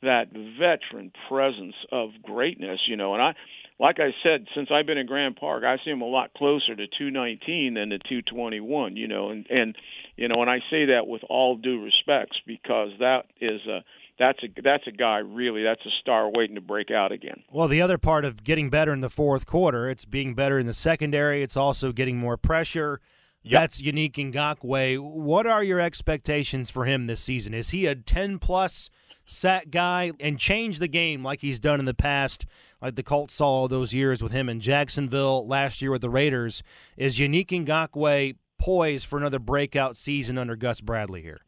that 0.01 0.31
veteran 0.31 1.11
presence 1.29 1.75
of 1.91 2.09
greatness, 2.23 2.79
you 2.87 2.95
know, 2.95 3.13
and 3.13 3.21
I 3.21 3.33
like 3.81 3.99
I 3.99 4.13
said, 4.21 4.45
since 4.55 4.69
I've 4.71 4.85
been 4.85 4.99
in 4.99 5.07
Grand 5.07 5.35
Park, 5.37 5.63
I 5.63 5.77
see 5.83 5.89
him 5.89 6.01
a 6.01 6.05
lot 6.05 6.35
closer 6.35 6.75
to 6.75 6.85
219 6.85 7.73
than 7.73 7.89
to 7.89 7.97
221. 7.97 8.95
You 8.95 9.07
know, 9.07 9.29
and 9.29 9.45
and 9.49 9.75
you 10.15 10.27
know, 10.27 10.39
and 10.41 10.49
I 10.49 10.59
say 10.69 10.85
that 10.85 11.07
with 11.07 11.23
all 11.29 11.57
due 11.57 11.83
respects 11.83 12.37
because 12.45 12.89
that 12.99 13.23
is 13.41 13.59
a 13.65 13.83
that's 14.19 14.37
a 14.43 14.61
that's 14.61 14.85
a 14.85 14.91
guy 14.91 15.17
really 15.17 15.63
that's 15.63 15.83
a 15.83 15.89
star 15.99 16.29
waiting 16.29 16.55
to 16.55 16.61
break 16.61 16.91
out 16.91 17.11
again. 17.11 17.41
Well, 17.51 17.67
the 17.67 17.81
other 17.81 17.97
part 17.97 18.23
of 18.23 18.43
getting 18.43 18.69
better 18.69 18.93
in 18.93 18.99
the 18.99 19.09
fourth 19.09 19.47
quarter, 19.47 19.89
it's 19.89 20.05
being 20.05 20.35
better 20.35 20.59
in 20.59 20.67
the 20.67 20.75
secondary. 20.75 21.41
It's 21.41 21.57
also 21.57 21.91
getting 21.91 22.17
more 22.17 22.37
pressure. 22.37 23.01
Yep. 23.43 23.59
That's 23.59 23.81
in 23.81 23.95
Ngakoue. 23.95 24.99
What 24.99 25.47
are 25.47 25.63
your 25.63 25.79
expectations 25.79 26.69
for 26.69 26.85
him 26.85 27.07
this 27.07 27.21
season? 27.21 27.55
Is 27.55 27.71
he 27.71 27.87
a 27.87 27.95
10 27.95 28.37
plus 28.37 28.91
sack 29.31 29.69
guy 29.71 30.11
and 30.19 30.37
change 30.37 30.79
the 30.79 30.87
game 30.87 31.23
like 31.23 31.41
he's 31.41 31.59
done 31.59 31.79
in 31.79 31.85
the 31.85 31.93
past? 31.93 32.45
like 32.81 32.95
the 32.95 33.03
Colts 33.03 33.33
saw 33.33 33.67
those 33.67 33.93
years 33.93 34.23
with 34.23 34.31
him 34.31 34.49
in 34.49 34.59
Jacksonville, 34.59 35.47
last 35.47 35.81
year 35.81 35.91
with 35.91 36.01
the 36.01 36.09
Raiders. 36.09 36.63
Is 36.97 37.19
Yannick 37.19 37.47
Ngakoue 37.47 38.35
poised 38.57 39.05
for 39.05 39.17
another 39.17 39.39
breakout 39.39 39.95
season 39.95 40.37
under 40.37 40.55
Gus 40.55 40.81
Bradley 40.81 41.21
here? 41.21 41.41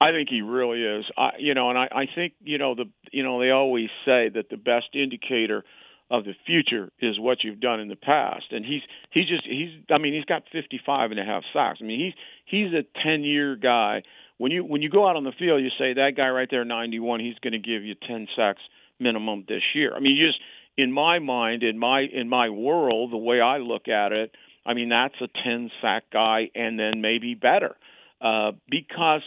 I 0.00 0.12
think 0.12 0.30
he 0.30 0.40
really 0.40 0.82
is. 0.82 1.04
I, 1.18 1.32
you 1.38 1.52
know, 1.52 1.68
and 1.68 1.78
I, 1.78 1.88
I 1.92 2.04
think 2.14 2.32
you 2.42 2.56
know 2.56 2.74
the 2.74 2.86
you 3.12 3.22
know 3.22 3.38
they 3.38 3.50
always 3.50 3.90
say 4.06 4.30
that 4.30 4.48
the 4.50 4.56
best 4.56 4.94
indicator 4.94 5.62
of 6.10 6.24
the 6.24 6.32
future 6.46 6.90
is 7.00 7.20
what 7.20 7.44
you've 7.44 7.60
done 7.60 7.80
in 7.80 7.88
the 7.88 7.96
past, 7.96 8.46
and 8.50 8.64
he's 8.64 8.80
he's 9.10 9.28
just 9.28 9.44
he's 9.44 9.68
I 9.90 9.98
mean 9.98 10.14
he's 10.14 10.24
got 10.24 10.44
55 10.50 11.10
and 11.10 11.20
a 11.20 11.24
half 11.24 11.42
sacks. 11.52 11.80
I 11.82 11.84
mean 11.84 12.00
he's 12.00 12.14
he's 12.46 12.72
a 12.72 12.84
10 13.04 13.24
year 13.24 13.56
guy. 13.56 14.02
When 14.40 14.50
you 14.50 14.64
when 14.64 14.80
you 14.80 14.88
go 14.88 15.06
out 15.06 15.16
on 15.16 15.24
the 15.24 15.32
field, 15.38 15.62
you 15.62 15.68
say 15.78 15.92
that 15.92 16.12
guy 16.16 16.30
right 16.30 16.48
there 16.50 16.64
91, 16.64 17.20
he's 17.20 17.38
going 17.42 17.52
to 17.52 17.58
give 17.58 17.84
you 17.84 17.94
10 18.08 18.26
sacks 18.34 18.62
minimum 18.98 19.44
this 19.46 19.60
year. 19.74 19.92
I 19.94 20.00
mean 20.00 20.16
you 20.16 20.28
just 20.28 20.40
in 20.78 20.92
my 20.92 21.18
mind, 21.18 21.62
in 21.62 21.78
my 21.78 22.06
in 22.10 22.26
my 22.26 22.48
world, 22.48 23.12
the 23.12 23.18
way 23.18 23.42
I 23.42 23.58
look 23.58 23.86
at 23.86 24.12
it, 24.12 24.34
I 24.64 24.72
mean 24.72 24.88
that's 24.88 25.14
a 25.20 25.28
ten 25.44 25.70
sack 25.82 26.04
guy, 26.10 26.48
and 26.54 26.78
then 26.78 27.02
maybe 27.02 27.34
better, 27.34 27.76
uh, 28.22 28.52
because 28.70 29.20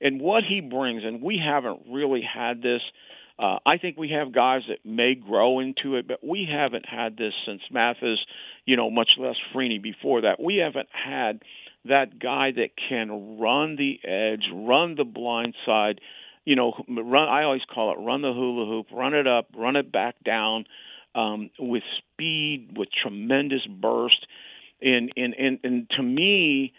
and 0.00 0.20
what 0.20 0.44
he 0.48 0.60
brings, 0.60 1.02
and 1.04 1.20
we 1.20 1.42
haven't 1.44 1.80
really 1.90 2.22
had 2.22 2.62
this. 2.62 2.80
Uh, 3.40 3.58
I 3.66 3.78
think 3.78 3.96
we 3.96 4.10
have 4.10 4.32
guys 4.32 4.62
that 4.68 4.88
may 4.88 5.14
grow 5.16 5.58
into 5.58 5.96
it, 5.96 6.06
but 6.06 6.22
we 6.22 6.46
haven't 6.48 6.86
had 6.86 7.16
this 7.16 7.32
since 7.44 7.62
Mathis, 7.72 8.18
you 8.66 8.76
know, 8.76 8.90
much 8.90 9.12
less 9.18 9.36
Freeney 9.52 9.82
before 9.82 10.20
that. 10.20 10.40
We 10.40 10.56
haven't 10.56 10.90
had 10.92 11.40
that 11.84 12.18
guy 12.18 12.50
that 12.52 12.70
can 12.88 13.38
run 13.38 13.76
the 13.76 13.98
edge, 14.04 14.44
run 14.52 14.94
the 14.96 15.04
blind 15.04 15.54
side, 15.64 16.00
you 16.44 16.56
know, 16.56 16.72
run. 16.88 17.28
I 17.28 17.44
always 17.44 17.62
call 17.72 17.92
it 17.92 17.98
run 17.98 18.22
the 18.22 18.32
hula 18.32 18.66
hoop, 18.66 18.86
run 18.92 19.14
it 19.14 19.26
up, 19.26 19.48
run 19.56 19.76
it 19.76 19.90
back 19.90 20.16
down 20.24 20.64
um, 21.14 21.50
with 21.58 21.82
speed, 21.98 22.76
with 22.76 22.88
tremendous 23.02 23.66
burst, 23.66 24.26
and 24.80 25.12
and 25.16 25.34
and, 25.34 25.58
and 25.64 25.90
to 25.96 26.02
me, 26.02 26.72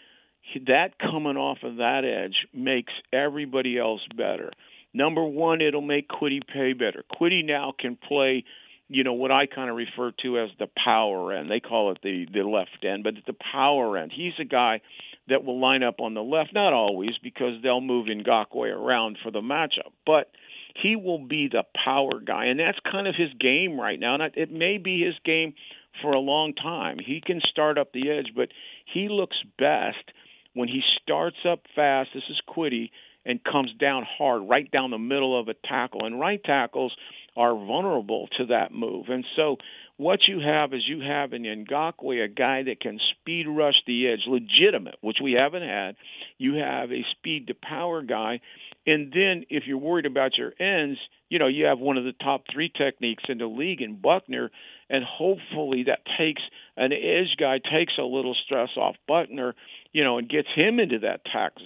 that 0.66 0.98
coming 0.98 1.36
off 1.36 1.58
of 1.62 1.76
that 1.76 2.04
edge 2.04 2.46
makes 2.52 2.92
everybody 3.12 3.78
else 3.78 4.02
better. 4.16 4.50
Number 4.94 5.24
one, 5.24 5.60
it'll 5.60 5.80
make 5.80 6.08
Kwity 6.08 6.40
Paye 6.46 6.74
better. 6.74 7.02
Kwity 7.10 7.44
now 7.44 7.72
can 7.78 7.96
play, 7.96 8.44
you 8.88 9.04
know, 9.04 9.14
what 9.14 9.30
I 9.30 9.46
kind 9.46 9.70
of 9.70 9.76
refer 9.76 10.12
to 10.22 10.38
as 10.38 10.50
the 10.58 10.68
power 10.82 11.32
end. 11.32 11.50
They 11.50 11.60
call 11.60 11.92
it 11.92 11.98
the 12.02 12.26
the 12.32 12.42
left 12.42 12.84
end, 12.84 13.04
but 13.04 13.14
it's 13.14 13.26
the 13.26 13.36
power 13.52 13.96
end. 13.96 14.12
He's 14.14 14.34
a 14.40 14.44
guy 14.44 14.80
that 15.28 15.44
will 15.44 15.60
line 15.60 15.82
up 15.82 16.00
on 16.00 16.14
the 16.14 16.22
left, 16.22 16.52
not 16.52 16.72
always 16.72 17.12
because 17.22 17.62
they'll 17.62 17.80
move 17.80 18.06
Ngakoue 18.06 18.76
around 18.76 19.18
for 19.22 19.30
the 19.30 19.40
matchup, 19.40 19.92
but 20.04 20.30
he 20.74 20.96
will 20.96 21.24
be 21.24 21.48
the 21.48 21.64
power 21.84 22.20
guy, 22.24 22.46
and 22.46 22.58
that's 22.58 22.78
kind 22.90 23.06
of 23.06 23.14
his 23.14 23.32
game 23.38 23.78
right 23.78 23.98
now. 23.98 24.14
And 24.14 24.34
it 24.34 24.50
may 24.50 24.78
be 24.78 25.04
his 25.04 25.14
game 25.24 25.54
for 26.00 26.12
a 26.12 26.18
long 26.18 26.54
time. 26.54 26.98
He 26.98 27.20
can 27.24 27.40
start 27.50 27.78
up 27.78 27.92
the 27.92 28.10
edge, 28.10 28.32
but 28.34 28.48
he 28.92 29.08
looks 29.08 29.36
best 29.58 30.10
when 30.54 30.68
he 30.68 30.82
starts 31.02 31.36
up 31.48 31.60
fast. 31.74 32.10
This 32.14 32.24
is 32.30 32.40
Kwity 32.48 32.90
and 33.24 33.42
comes 33.44 33.72
down 33.78 34.04
hard, 34.18 34.48
right 34.48 34.70
down 34.70 34.90
the 34.90 34.98
middle 34.98 35.38
of 35.38 35.48
a 35.48 35.54
tackle. 35.54 36.04
And 36.04 36.18
right 36.18 36.42
tackles 36.42 36.94
are 37.36 37.54
vulnerable 37.54 38.28
to 38.38 38.46
that 38.46 38.72
move. 38.72 39.06
And 39.08 39.24
so 39.36 39.56
what 39.96 40.20
you 40.26 40.40
have 40.40 40.72
is 40.72 40.82
you 40.86 41.00
have 41.00 41.32
in 41.32 41.42
Ngakoue 41.42 42.24
a 42.24 42.28
guy 42.28 42.62
that 42.64 42.80
can 42.80 42.98
speed 43.12 43.46
rush 43.48 43.76
the 43.86 44.08
edge, 44.08 44.20
legitimate, 44.26 44.96
which 45.00 45.18
we 45.22 45.32
haven't 45.32 45.62
had. 45.62 45.96
You 46.38 46.54
have 46.54 46.90
a 46.90 47.04
speed 47.16 47.46
to 47.48 47.54
power 47.54 48.02
guy. 48.02 48.40
And 48.86 49.12
then 49.12 49.44
if 49.48 49.64
you're 49.66 49.78
worried 49.78 50.06
about 50.06 50.36
your 50.36 50.52
ends, 50.58 50.98
you 51.28 51.38
know, 51.38 51.46
you 51.46 51.66
have 51.66 51.78
one 51.78 51.96
of 51.96 52.04
the 52.04 52.12
top 52.12 52.44
three 52.52 52.68
techniques 52.68 53.24
in 53.28 53.38
the 53.38 53.46
league 53.46 53.80
in 53.80 54.00
Buckner, 54.00 54.50
and 54.90 55.04
hopefully 55.04 55.84
that 55.84 56.00
takes 56.18 56.42
an 56.76 56.92
edge 56.92 57.36
guy 57.38 57.58
takes 57.58 57.94
a 57.98 58.02
little 58.02 58.34
stress 58.44 58.70
off 58.76 58.96
Buckner, 59.06 59.54
you 59.92 60.04
know, 60.04 60.18
and 60.18 60.28
gets 60.28 60.48
him 60.54 60.80
into 60.80 60.98
that 60.98 61.24
tax, 61.24 61.62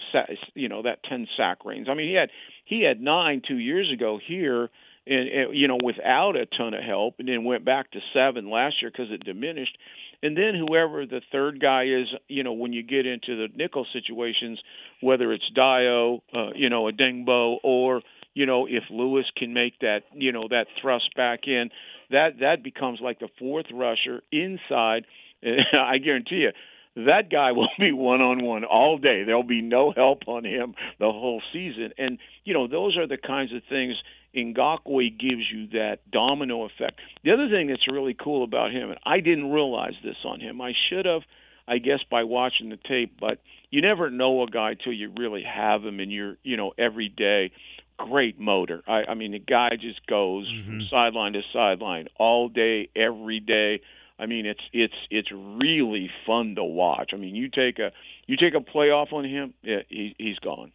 you 0.55 0.69
know, 0.69 0.83
that 0.83 1.03
10 1.09 1.27
sack 1.37 1.65
range. 1.65 1.89
I 1.89 1.95
mean, 1.95 2.09
he 2.09 2.15
had 2.15 2.31
he 2.65 2.83
had 2.83 3.01
nine 3.01 3.43
two 3.47 3.59
years 3.59 3.91
ago 3.93 4.21
here, 4.25 4.69
and, 5.07 5.29
and 5.29 5.57
you 5.57 5.69
know, 5.69 5.79
without 5.83 6.37
a 6.37 6.47
ton 6.47 6.75
of 6.75 6.83
help, 6.83 7.17
and 7.19 7.29
then 7.29 7.45
went 7.45 7.65
back 7.65 7.91
to 7.93 8.01
seven 8.13 8.51
last 8.51 8.77
year 8.81 8.91
because 8.91 9.11
it 9.11 9.25
diminished. 9.25 9.77
And 10.23 10.37
then 10.37 10.55
whoever 10.55 11.05
the 11.07 11.21
third 11.31 11.61
guy 11.61 11.85
is, 11.85 12.07
you 12.29 12.43
know, 12.43 12.55
when 12.55 12.73
you 12.73 12.83
get 12.83 13.07
into 13.07 13.37
the 13.37 13.49
nickel 13.55 13.87
situations, 13.93 14.59
whether 15.01 15.33
it's 15.33 15.45
Dayo, 15.57 16.21
uh, 16.35 16.51
you 16.55 16.71
know, 16.71 16.91
Odeyingbo, 16.91 17.59
or 17.63 18.03
you 18.35 18.45
know, 18.45 18.67
if 18.67 18.85
Lewis 18.91 19.25
can 19.37 19.55
make 19.55 19.79
that, 19.81 20.01
you 20.13 20.31
know, 20.31 20.47
that 20.49 20.67
thrust 20.81 21.15
back 21.17 21.41
in, 21.47 21.71
that 22.11 22.41
that 22.41 22.63
becomes 22.63 23.01
like 23.03 23.19
the 23.19 23.29
fourth 23.39 23.67
rusher 23.73 24.23
inside. 24.31 25.07
I 25.43 25.99
guarantee 25.99 26.47
you, 26.47 26.51
that 26.97 27.31
guy 27.31 27.53
will 27.53 27.69
be 27.79 27.93
one 27.93 28.21
on 28.21 28.43
one 28.43 28.65
all 28.65 28.99
day. 28.99 29.25
There'll 29.25 29.43
be 29.43 29.63
no 29.63 29.93
help 29.95 30.21
on 30.27 30.45
him 30.45 30.75
the 30.99 31.07
whole 31.07 31.43
season. 31.53 31.93
And 31.99 32.19
you 32.45 32.55
know, 32.55 32.69
those 32.69 32.97
are 32.97 33.07
the 33.07 33.19
kinds 33.19 33.53
of 33.55 33.63
things 33.69 33.95
Ngakoue 34.37 35.19
gives 35.19 35.51
you 35.53 35.69
that 35.69 35.99
domino 36.11 36.65
effect. 36.65 37.01
The 37.25 37.33
other 37.33 37.49
thing 37.49 37.69
that's 37.69 37.91
really 37.91 38.15
cool 38.15 38.45
about 38.45 38.71
him, 38.71 38.91
and 38.91 38.99
I 39.05 39.21
didn't 39.21 39.51
realize 39.51 39.95
this 40.05 40.17
on 40.25 40.41
him, 40.41 40.61
I 40.61 40.73
should 40.89 41.07
have, 41.07 41.23
I 41.67 41.79
guess, 41.79 42.01
by 42.11 42.25
watching 42.25 42.69
the 42.69 42.79
tape, 42.89 43.17
but 43.19 43.39
you 43.71 43.83
never 43.83 44.11
know 44.11 44.43
a 44.43 44.47
guy 44.47 44.75
till 44.75 44.93
you 44.93 45.13
really 45.17 45.43
have 45.43 45.85
him 45.85 46.01
in 46.01 46.11
your, 46.11 46.37
you 46.43 46.57
know, 46.57 46.73
every 46.79 47.09
day. 47.09 47.53
Great 47.99 48.39
motor. 48.39 48.83
I, 48.87 49.05
I 49.09 49.15
mean, 49.15 49.33
the 49.33 49.39
guy 49.39 49.71
just 49.81 50.07
goes 50.07 50.47
mm-hmm. 50.53 50.71
from 50.71 50.81
sideline 50.91 51.33
to 51.33 51.41
sideline 51.53 52.09
all 52.19 52.49
day, 52.49 52.91
every 52.95 53.41
day. 53.41 53.81
I 54.19 54.27
mean, 54.27 54.47
it's 54.47 54.61
it's 54.73 54.95
it's 55.11 55.29
really 55.33 56.11
fun 56.27 56.55
to 56.57 56.65
watch. 56.65 57.11
I 57.13 57.17
mean, 57.17 57.35
you 57.35 57.49
take 57.49 57.79
a 57.79 57.93
you 58.27 58.37
take 58.37 58.55
a 58.55 58.61
playoff 58.61 59.13
on 59.13 59.25
him, 59.25 59.55
yeah, 59.63 59.81
he, 59.89 60.15
he's 60.19 60.39
gone. 60.39 60.73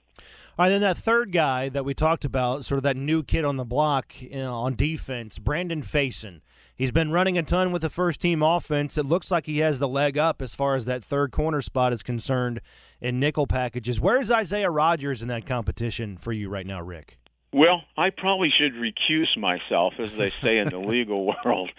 All 0.62 0.66
right, 0.66 0.70
then 0.70 0.82
that 0.82 0.98
third 0.98 1.32
guy 1.32 1.70
that 1.70 1.86
we 1.86 1.96
talked 1.96 2.24
about, 2.24 2.66
sort 2.66 2.78
of 2.78 2.84
that 2.84 2.96
new 2.96 3.24
kid 3.24 3.44
on 3.46 3.58
the 3.58 3.66
block 3.66 4.22
you 4.22 4.30
know, 4.30 4.54
on 4.54 4.76
defense, 4.76 5.40
Brandon 5.40 5.82
Facyson. 5.82 6.42
He's 6.76 6.92
been 6.92 7.12
running 7.12 7.36
a 7.36 7.42
ton 7.42 7.72
with 7.72 7.82
the 7.82 7.90
first 7.90 8.22
team 8.22 8.44
offense. 8.44 8.96
It 8.96 9.08
looks 9.08 9.32
like 9.32 9.48
he 9.48 9.58
has 9.58 9.80
the 9.80 9.88
leg 9.88 10.20
up 10.20 10.40
as 10.40 10.54
far 10.54 10.76
as 10.76 10.86
that 10.86 11.04
third 11.04 11.32
corner 11.32 11.64
spot 11.64 11.94
is 11.94 12.04
concerned 12.04 12.62
in 13.02 13.20
nickel 13.20 13.48
packages. 13.48 14.00
Where 14.00 14.22
is 14.22 14.30
Isaiah 14.30 14.70
Rodgers 14.70 15.24
in 15.24 15.30
that 15.30 15.48
competition 15.48 16.16
for 16.16 16.32
you 16.32 16.48
right 16.48 16.68
now, 16.68 16.80
Rick? 16.80 17.18
Well, 17.52 17.82
I 17.98 18.12
probably 18.12 18.54
should 18.56 18.74
recuse 18.74 19.36
myself, 19.36 19.96
as 19.98 20.12
they 20.12 20.32
say 20.44 20.60
in 20.60 20.68
the 20.68 20.78
legal 20.88 21.26
world, 21.44 21.72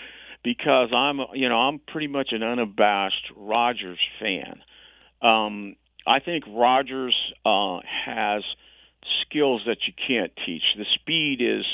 because 0.43 0.89
I'm, 0.93 1.21
you 1.35 1.49
know, 1.49 1.59
I'm 1.59 1.79
pretty 1.79 2.09
much 2.09 2.31
an 2.33 2.43
unabashed 2.43 3.31
Rodgers 3.37 4.01
fan. 4.19 4.61
Um, 5.23 5.77
I 6.05 6.19
think 6.19 6.43
Rodgers 6.49 7.15
uh, 7.47 7.79
has 8.07 8.43
skills 9.23 9.63
that 9.67 9.79
you 9.87 9.93
can't 10.07 10.33
teach. 10.47 10.63
The 10.77 10.87
speed 10.95 11.41
is 11.41 11.65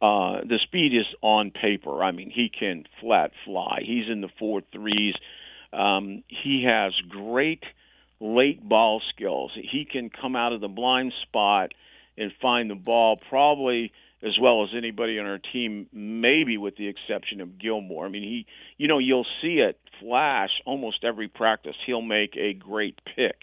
uh, 0.00 0.40
the 0.42 0.58
speed 0.64 0.94
is 0.94 1.06
on 1.22 1.52
paper. 1.52 2.02
I 2.02 2.10
mean, 2.10 2.30
he 2.30 2.50
can 2.50 2.84
flat 3.00 3.30
fly. 3.44 3.82
He's 3.84 4.10
in 4.10 4.20
the 4.20 4.30
four 4.38 4.62
threes. 4.72 5.14
Um, 5.72 6.24
he 6.26 6.64
has 6.66 6.92
great 7.08 7.62
late 8.20 8.66
ball 8.68 9.00
skills. 9.14 9.52
He 9.54 9.84
can 9.84 10.10
come 10.10 10.34
out 10.34 10.52
of 10.52 10.60
the 10.60 10.68
blind 10.68 11.12
spot 11.22 11.72
and 12.18 12.32
find 12.40 12.68
the 12.68 12.74
ball 12.74 13.18
probably 13.28 13.92
as 14.24 14.38
well 14.40 14.62
as 14.62 14.70
anybody 14.76 15.18
on 15.18 15.26
our 15.26 15.40
team, 15.52 15.86
maybe 15.92 16.56
with 16.56 16.76
the 16.76 16.88
exception 16.88 17.40
of 17.40 17.58
Gilmore. 17.58 18.06
I 18.06 18.08
mean, 18.08 18.22
he, 18.22 18.46
you 18.78 18.86
know, 18.86 18.98
you'll 18.98 19.26
see 19.40 19.58
it 19.58 19.78
flash 20.00 20.50
almost 20.64 21.04
every 21.04 21.28
practice. 21.28 21.74
He'll 21.86 22.02
make 22.02 22.36
a 22.36 22.54
great 22.54 23.00
pick. 23.16 23.36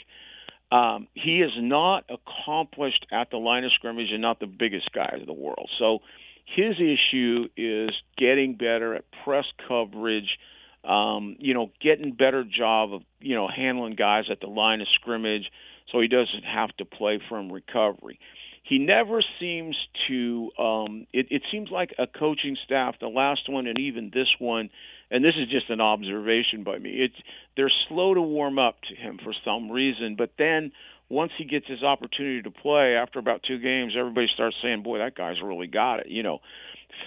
Um, 0.71 1.08
he 1.15 1.41
is 1.41 1.51
not 1.58 2.05
accomplished 2.10 3.05
at 3.12 3.32
the 3.32 3.38
line 3.38 3.63
of 3.63 3.71
scrimmage 3.73 4.12
and 4.12 4.21
not 4.21 4.39
the 4.39 4.47
biggest 4.47 4.91
guy 4.93 5.17
in 5.19 5.25
the 5.25 5.34
world. 5.34 5.69
So 5.79 5.99
his 6.45 6.75
issue 6.79 7.47
is 7.58 7.89
getting 8.17 8.55
better 8.55 8.95
at 8.95 9.05
press 9.23 9.45
coverage, 9.67 10.38
um, 10.84 11.36
you 11.39 11.53
know, 11.53 11.71
getting 11.82 12.13
better 12.13 12.43
job 12.43 12.93
of, 12.93 13.01
you 13.19 13.36
know, 13.36 13.47
handling 13.47 13.95
guys 13.95 14.25
at 14.32 14.39
the 14.41 14.47
line 14.47 14.82
of 14.82 14.88
scrimmage 14.95 15.49
so 15.91 15.99
he 15.99 16.08
doesn't 16.08 16.43
have 16.43 16.75
to 16.77 16.86
play 16.86 17.19
from 17.29 17.51
recovery. 17.51 18.19
He 18.63 18.77
never 18.77 19.23
seems 19.39 19.75
to 20.08 20.51
um 20.60 21.08
it, 21.12 21.27
it 21.32 21.41
seems 21.51 21.71
like 21.71 21.95
a 21.97 22.05
coaching 22.05 22.55
staff, 22.63 22.95
the 22.99 23.08
last 23.08 23.49
one 23.49 23.65
and 23.65 23.79
even 23.79 24.12
this 24.13 24.27
one, 24.38 24.69
and 25.11 25.23
this 25.23 25.33
is 25.37 25.49
just 25.49 25.69
an 25.69 25.81
observation 25.81 26.63
by 26.63 26.77
me. 26.77 26.91
It's 26.91 27.15
they're 27.55 27.71
slow 27.87 28.13
to 28.13 28.21
warm 28.21 28.59
up 28.59 28.75
to 28.89 28.95
him 28.95 29.19
for 29.23 29.33
some 29.45 29.71
reason, 29.71 30.15
but 30.17 30.31
then 30.37 30.71
once 31.09 31.31
he 31.37 31.45
gets 31.45 31.65
his 31.67 31.81
opportunity 31.81 32.41
to 32.43 32.51
play 32.51 32.95
after 32.95 33.17
about 33.17 33.41
two 33.41 33.59
games, 33.59 33.93
everybody 33.97 34.27
starts 34.33 34.55
saying, 34.61 34.83
"Boy, 34.83 34.99
that 34.99 35.15
guy's 35.15 35.41
really 35.41 35.67
got 35.67 36.01
it." 36.01 36.07
You 36.07 36.23
know, 36.23 36.39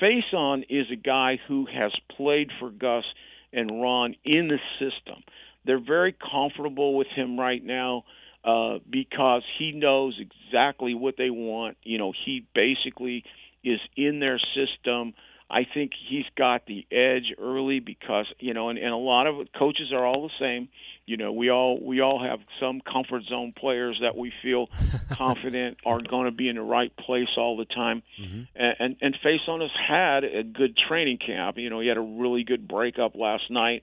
Facyson 0.00 0.64
is 0.68 0.86
a 0.90 0.96
guy 0.96 1.38
who 1.48 1.66
has 1.66 1.92
played 2.16 2.50
for 2.58 2.70
Gus 2.70 3.04
and 3.52 3.82
Ron 3.82 4.16
in 4.24 4.48
the 4.48 4.58
system. 4.78 5.22
They're 5.64 5.78
very 5.78 6.12
comfortable 6.12 6.96
with 6.96 7.06
him 7.08 7.38
right 7.38 7.62
now 7.62 8.04
uh, 8.44 8.78
because 8.90 9.42
he 9.58 9.72
knows 9.72 10.20
exactly 10.20 10.94
what 10.94 11.16
they 11.16 11.30
want. 11.30 11.76
You 11.84 11.98
know, 11.98 12.12
he 12.24 12.44
basically 12.54 13.24
is 13.62 13.78
in 13.96 14.18
their 14.18 14.40
system. 14.54 15.14
I 15.52 15.66
think 15.72 15.92
he's 16.08 16.24
got 16.36 16.64
the 16.64 16.86
edge 16.90 17.34
early 17.38 17.78
because 17.78 18.26
you 18.38 18.54
know, 18.54 18.70
and, 18.70 18.78
and 18.78 18.88
a 18.88 18.96
lot 18.96 19.26
of 19.26 19.46
coaches 19.56 19.92
are 19.92 20.04
all 20.04 20.22
the 20.22 20.34
same. 20.40 20.68
You 21.04 21.18
know, 21.18 21.32
we 21.32 21.50
all 21.50 21.78
we 21.78 22.00
all 22.00 22.22
have 22.22 22.38
some 22.58 22.80
comfort 22.80 23.24
zone 23.28 23.52
players 23.54 23.98
that 24.00 24.16
we 24.16 24.32
feel 24.42 24.68
confident 25.12 25.76
are 25.84 26.00
going 26.00 26.24
to 26.24 26.30
be 26.30 26.48
in 26.48 26.56
the 26.56 26.62
right 26.62 26.96
place 26.96 27.28
all 27.36 27.58
the 27.58 27.66
time. 27.66 28.02
Mm-hmm. 28.20 28.42
And 28.56 28.76
and, 28.78 28.96
and 29.02 29.16
Facyson 29.22 29.60
has 29.60 29.70
had 29.76 30.24
a 30.24 30.42
good 30.42 30.74
training 30.88 31.18
camp. 31.18 31.58
You 31.58 31.68
know, 31.68 31.80
he 31.80 31.88
had 31.88 31.98
a 31.98 32.00
really 32.00 32.44
good 32.44 32.66
breakup 32.66 33.14
last 33.14 33.50
night. 33.50 33.82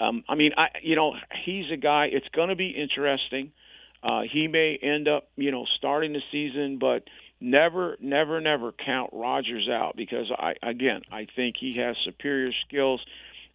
Um, 0.00 0.24
I 0.28 0.34
mean, 0.34 0.50
I 0.56 0.68
you 0.82 0.96
know, 0.96 1.14
he's 1.44 1.70
a 1.72 1.76
guy. 1.76 2.06
It's 2.10 2.28
going 2.34 2.48
to 2.48 2.56
be 2.56 2.70
interesting. 2.70 3.52
Uh, 4.02 4.22
he 4.30 4.48
may 4.48 4.78
end 4.82 5.08
up, 5.08 5.28
you 5.36 5.50
know, 5.50 5.64
starting 5.78 6.12
the 6.12 6.20
season, 6.30 6.78
but 6.78 7.04
never, 7.44 7.96
never, 8.00 8.40
never 8.40 8.72
count 8.72 9.10
Rodgers 9.12 9.68
out 9.68 9.94
because 9.96 10.30
I, 10.36 10.54
again, 10.62 11.02
I 11.12 11.26
think 11.36 11.56
he 11.60 11.76
has 11.78 11.96
superior 12.04 12.52
skills, 12.66 13.04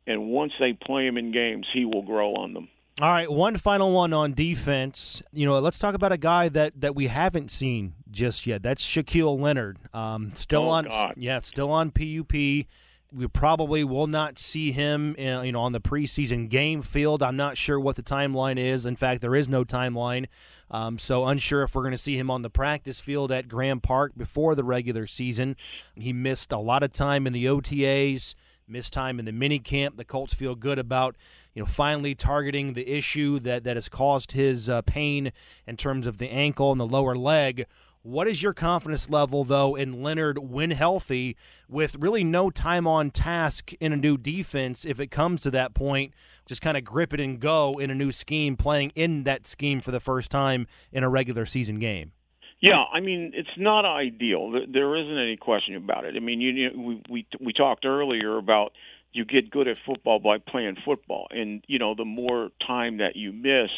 and 0.08 0.28
once 0.28 0.54
they 0.60 0.74
play 0.74 1.08
him 1.08 1.18
in 1.18 1.32
games, 1.32 1.68
he 1.74 1.86
will 1.86 2.04
grow 2.04 2.36
on 2.36 2.54
them. 2.54 2.70
All 3.02 3.10
right, 3.10 3.32
one 3.32 3.56
final 3.58 3.94
one 3.94 4.14
on 4.14 4.34
defense. 4.34 5.24
You 5.32 5.46
know, 5.46 5.58
let's 5.60 5.80
talk 5.80 5.96
about 5.96 6.12
a 6.12 6.18
guy 6.18 6.50
that, 6.50 6.82
that 6.82 6.96
we 6.96 7.08
haven't 7.08 7.50
seen 7.50 7.94
just 8.12 8.46
yet. 8.46 8.62
That's 8.62 8.86
Shaquille 8.86 9.40
Leonard. 9.40 9.80
Um, 9.94 10.34
still 10.36 10.64
oh, 10.64 10.70
on, 10.70 10.86
God. 10.86 11.14
yeah, 11.18 11.40
still 11.42 11.72
on 11.72 11.92
PUP. 11.92 12.66
We 13.12 13.28
probably 13.28 13.84
will 13.84 14.06
not 14.06 14.38
see 14.38 14.72
him, 14.72 15.16
in, 15.16 15.46
you 15.46 15.52
know, 15.52 15.62
on 15.62 15.72
the 15.72 15.82
preseason 15.82 16.48
game 16.48 16.84
field. 16.84 17.24
I'm 17.24 17.36
not 17.36 17.58
sure 17.58 17.80
what 17.80 17.96
the 17.96 18.04
timeline 18.04 18.60
is. 18.60 18.86
In 18.86 18.96
fact, 18.96 19.22
there 19.22 19.36
is 19.36 19.50
no 19.50 19.66
timeline. 19.66 20.28
Um, 20.70 21.00
so 21.00 21.26
unsure 21.26 21.64
if 21.64 21.74
we're 21.74 21.82
going 21.82 21.92
to 21.92 21.98
see 21.98 22.18
him 22.18 22.30
on 22.30 22.44
the 22.44 22.50
practice 22.50 23.00
field 23.00 23.32
at 23.32 23.48
Grand 23.48 23.82
Park 23.82 24.14
before 24.16 24.54
the 24.54 24.64
regular 24.64 25.08
season. 25.08 25.56
He 25.96 26.14
missed 26.14 26.52
a 26.52 26.60
lot 26.60 26.84
of 26.84 26.94
time 26.94 27.26
in 27.26 27.34
the 27.34 27.46
OTAs, 27.46 28.36
missed 28.68 28.94
time 28.94 29.18
in 29.18 29.26
the 29.26 29.32
mini 29.32 29.60
camp. 29.60 29.98
The 29.98 30.06
Colts 30.06 30.34
feel 30.34 30.54
good 30.54 30.78
about 30.78 31.16
you 31.56 31.62
know 31.62 31.66
finally 31.66 32.14
targeting 32.14 32.74
the 32.74 32.88
issue 32.88 33.40
that 33.40 33.64
that 33.64 33.76
has 33.76 33.90
caused 33.90 34.34
his 34.34 34.70
uh, 34.70 34.84
pain 34.84 35.32
in 35.66 35.76
terms 35.76 36.06
of 36.06 36.20
the 36.20 36.30
ankle 36.30 36.72
and 36.72 36.80
the 36.80 36.86
lower 36.86 37.16
leg. 37.16 37.66
What 38.02 38.30
is 38.30 38.42
your 38.42 38.54
confidence 38.54 39.10
level, 39.10 39.44
though, 39.44 39.76
in 39.76 40.02
Leonard 40.02 40.38
when 40.38 40.72
healthy, 40.72 41.36
with 41.68 41.98
really 41.98 42.24
no 42.24 42.50
time 42.50 42.88
on 42.88 43.12
task 43.12 43.74
in 43.82 43.92
a 43.92 43.98
new 43.98 44.18
defense 44.18 44.86
if 44.86 45.02
it 45.02 45.08
comes 45.08 45.42
to 45.42 45.52
that 45.52 45.74
point? 45.74 46.14
Just 46.46 46.62
kind 46.62 46.78
of 46.78 46.86
grip 46.86 47.14
it 47.14 47.20
and 47.20 47.42
go 47.42 47.78
in 47.78 47.92
a 47.92 47.96
new 47.96 48.14
scheme, 48.14 48.56
playing 48.56 48.94
in 48.96 49.26
that 49.26 49.48
scheme 49.48 49.82
for 49.82 49.92
the 49.92 50.00
first 50.00 50.32
time 50.32 50.66
in 50.94 51.04
a 51.04 51.10
regular 51.10 51.46
season 51.46 51.78
game. 51.78 52.14
Yeah, 52.62 52.84
I 52.92 53.02
mean 53.02 53.32
it's 53.34 53.50
not 53.58 53.86
ideal. 53.86 54.52
There 54.52 54.96
isn't 54.96 55.18
any 55.18 55.38
question 55.38 55.76
about 55.76 56.06
it. 56.06 56.16
I 56.16 56.20
mean, 56.20 56.42
you 56.42 56.72
we 56.76 57.02
we 57.10 57.28
we 57.40 57.54
talked 57.54 57.86
earlier 57.86 58.38
about 58.38 58.74
you 59.12 59.26
get 59.26 59.50
good 59.50 59.68
at 59.68 59.78
football 59.86 60.20
by 60.20 60.38
playing 60.38 60.78
football, 60.86 61.28
and 61.32 61.64
you 61.68 61.80
know 61.80 61.96
the 61.96 62.06
more 62.06 62.50
time 62.66 62.98
that 62.98 63.16
you 63.16 63.32
miss, 63.32 63.70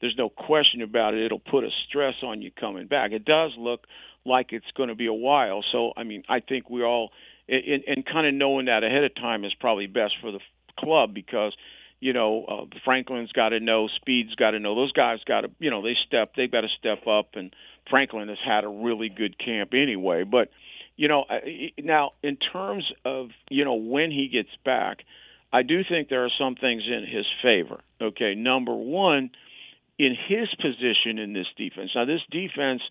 there's 0.00 0.16
no 0.16 0.28
question 0.28 0.82
about 0.82 1.14
it. 1.14 1.24
It'll 1.24 1.38
put 1.38 1.64
a 1.64 1.70
stress 1.88 2.14
on 2.22 2.42
you 2.42 2.50
coming 2.50 2.86
back. 2.86 3.12
It 3.12 3.24
does 3.24 3.52
look 3.58 3.86
like 4.24 4.52
it's 4.52 4.70
going 4.76 4.88
to 4.88 4.94
be 4.94 5.06
a 5.06 5.12
while. 5.12 5.64
So 5.72 5.92
I 5.96 6.04
mean, 6.04 6.24
I 6.28 6.40
think 6.40 6.68
we 6.70 6.82
all 6.82 7.10
and, 7.48 7.84
and 7.86 8.04
kind 8.04 8.26
of 8.26 8.34
knowing 8.34 8.66
that 8.66 8.84
ahead 8.84 9.04
of 9.04 9.14
time 9.14 9.44
is 9.44 9.54
probably 9.54 9.86
best 9.86 10.14
for 10.20 10.32
the 10.32 10.40
club 10.78 11.14
because 11.14 11.54
you 12.00 12.12
know 12.12 12.44
uh, 12.44 12.78
Franklin's 12.84 13.32
got 13.32 13.50
to 13.50 13.60
know, 13.60 13.88
Speed's 13.88 14.34
got 14.34 14.50
to 14.50 14.58
know. 14.58 14.74
Those 14.74 14.92
guys 14.92 15.18
got 15.26 15.42
to 15.42 15.50
you 15.58 15.70
know 15.70 15.82
they 15.82 15.94
step 16.06 16.32
they've 16.36 16.50
got 16.50 16.62
to 16.62 16.68
step 16.78 17.06
up 17.06 17.30
and 17.34 17.54
Franklin 17.88 18.28
has 18.28 18.38
had 18.44 18.64
a 18.64 18.68
really 18.68 19.08
good 19.08 19.38
camp 19.38 19.72
anyway. 19.72 20.24
But 20.24 20.48
you 20.96 21.08
know, 21.08 21.24
now 21.78 22.12
in 22.22 22.36
terms 22.36 22.90
of 23.04 23.28
you 23.48 23.64
know 23.64 23.74
when 23.74 24.10
he 24.10 24.28
gets 24.28 24.50
back, 24.64 24.98
I 25.52 25.62
do 25.62 25.82
think 25.88 26.08
there 26.08 26.24
are 26.24 26.30
some 26.38 26.54
things 26.54 26.82
in 26.86 27.06
his 27.06 27.26
favor. 27.42 27.80
Okay, 28.00 28.34
number 28.34 28.74
one, 28.74 29.30
in 29.98 30.14
his 30.28 30.48
position 30.60 31.18
in 31.18 31.32
this 31.32 31.46
defense. 31.56 31.90
Now, 31.94 32.04
this 32.04 32.22
defense 32.30 32.82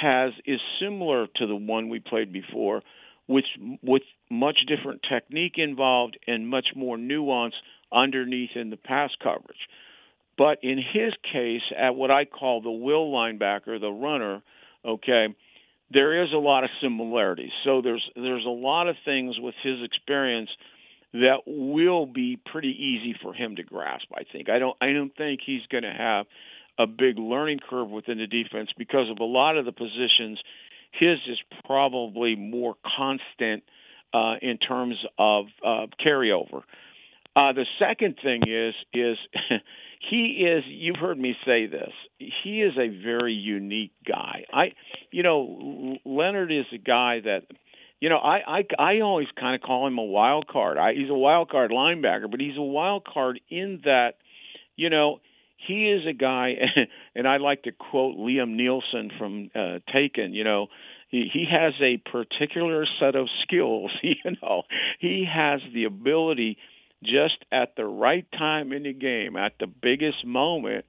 has 0.00 0.32
is 0.46 0.60
similar 0.80 1.26
to 1.36 1.46
the 1.46 1.56
one 1.56 1.88
we 1.88 2.00
played 2.00 2.32
before, 2.32 2.82
with 3.28 3.44
with 3.82 4.02
much 4.30 4.58
different 4.66 5.00
technique 5.08 5.54
involved 5.56 6.18
and 6.26 6.48
much 6.48 6.68
more 6.76 6.96
nuance 6.96 7.54
underneath 7.92 8.50
in 8.54 8.70
the 8.70 8.76
pass 8.76 9.10
coverage. 9.22 9.68
But 10.38 10.58
in 10.62 10.78
his 10.78 11.12
case, 11.32 11.62
at 11.76 11.94
what 11.94 12.10
I 12.10 12.24
call 12.24 12.62
the 12.62 12.70
will 12.70 13.10
linebacker, 13.12 13.78
the 13.80 13.90
runner, 13.90 14.42
okay, 14.84 15.26
there 15.92 16.22
is 16.22 16.32
a 16.32 16.38
lot 16.38 16.64
of 16.64 16.70
similarities. 16.80 17.50
So 17.64 17.82
there's 17.82 18.08
there's 18.14 18.46
a 18.46 18.48
lot 18.48 18.88
of 18.88 18.96
things 19.04 19.36
with 19.38 19.54
his 19.62 19.82
experience 19.82 20.50
that 21.12 21.42
will 21.46 22.06
be 22.06 22.38
pretty 22.50 22.68
easy 22.68 23.16
for 23.22 23.34
him 23.34 23.56
to 23.56 23.62
grasp. 23.62 24.06
I 24.14 24.22
think. 24.30 24.48
I 24.48 24.58
don't. 24.58 24.76
I 24.80 24.92
don't 24.92 25.14
think 25.16 25.40
he's 25.44 25.66
going 25.70 25.84
to 25.84 25.92
have 25.96 26.26
a 26.78 26.86
big 26.86 27.18
learning 27.18 27.58
curve 27.68 27.88
within 27.90 28.18
the 28.18 28.26
defense 28.26 28.70
because 28.78 29.10
of 29.10 29.18
a 29.20 29.24
lot 29.24 29.56
of 29.56 29.64
the 29.64 29.72
positions. 29.72 30.40
His 30.92 31.18
is 31.28 31.38
probably 31.64 32.36
more 32.36 32.74
constant 32.96 33.62
uh, 34.12 34.34
in 34.42 34.58
terms 34.58 34.96
of 35.18 35.46
uh, 35.64 35.86
carryover. 36.04 36.62
Uh, 37.36 37.52
the 37.52 37.66
second 37.78 38.16
thing 38.22 38.42
is 38.48 38.74
is 38.92 39.16
he 40.10 40.44
is 40.46 40.64
you've 40.66 40.96
heard 40.96 41.18
me 41.18 41.34
say 41.46 41.66
this 41.66 41.92
he 42.18 42.60
is 42.62 42.72
a 42.76 42.88
very 43.04 43.34
unique 43.34 43.92
guy 44.06 44.44
i 44.52 44.72
you 45.12 45.22
know 45.22 45.96
leonard 46.04 46.50
is 46.50 46.64
a 46.74 46.78
guy 46.78 47.20
that 47.20 47.42
you 48.00 48.08
know 48.08 48.16
i 48.16 48.38
i 48.46 48.64
i 48.78 49.00
always 49.00 49.28
kind 49.38 49.54
of 49.54 49.60
call 49.60 49.86
him 49.86 49.98
a 49.98 50.04
wild 50.04 50.46
card 50.46 50.78
I, 50.78 50.94
he's 50.94 51.10
a 51.10 51.14
wild 51.14 51.50
card 51.50 51.70
linebacker 51.70 52.30
but 52.30 52.40
he's 52.40 52.56
a 52.56 52.62
wild 52.62 53.04
card 53.04 53.40
in 53.48 53.80
that 53.84 54.14
you 54.76 54.90
know 54.90 55.20
he 55.56 55.90
is 55.90 56.06
a 56.06 56.12
guy 56.12 56.54
and 57.14 57.28
i 57.28 57.36
like 57.36 57.62
to 57.64 57.72
quote 57.72 58.16
liam 58.16 58.56
neeson 58.56 59.16
from 59.18 59.50
uh 59.54 59.78
taken 59.92 60.32
you 60.32 60.44
know 60.44 60.68
he 61.08 61.28
he 61.32 61.46
has 61.50 61.74
a 61.82 61.98
particular 62.10 62.86
set 62.98 63.14
of 63.14 63.28
skills 63.42 63.90
you 64.02 64.36
know 64.42 64.62
he 64.98 65.26
has 65.30 65.60
the 65.74 65.84
ability 65.84 66.58
just 67.02 67.44
at 67.50 67.76
the 67.76 67.84
right 67.84 68.26
time 68.32 68.72
in 68.72 68.82
the 68.82 68.92
game, 68.92 69.36
at 69.36 69.52
the 69.58 69.66
biggest 69.66 70.26
moment, 70.26 70.84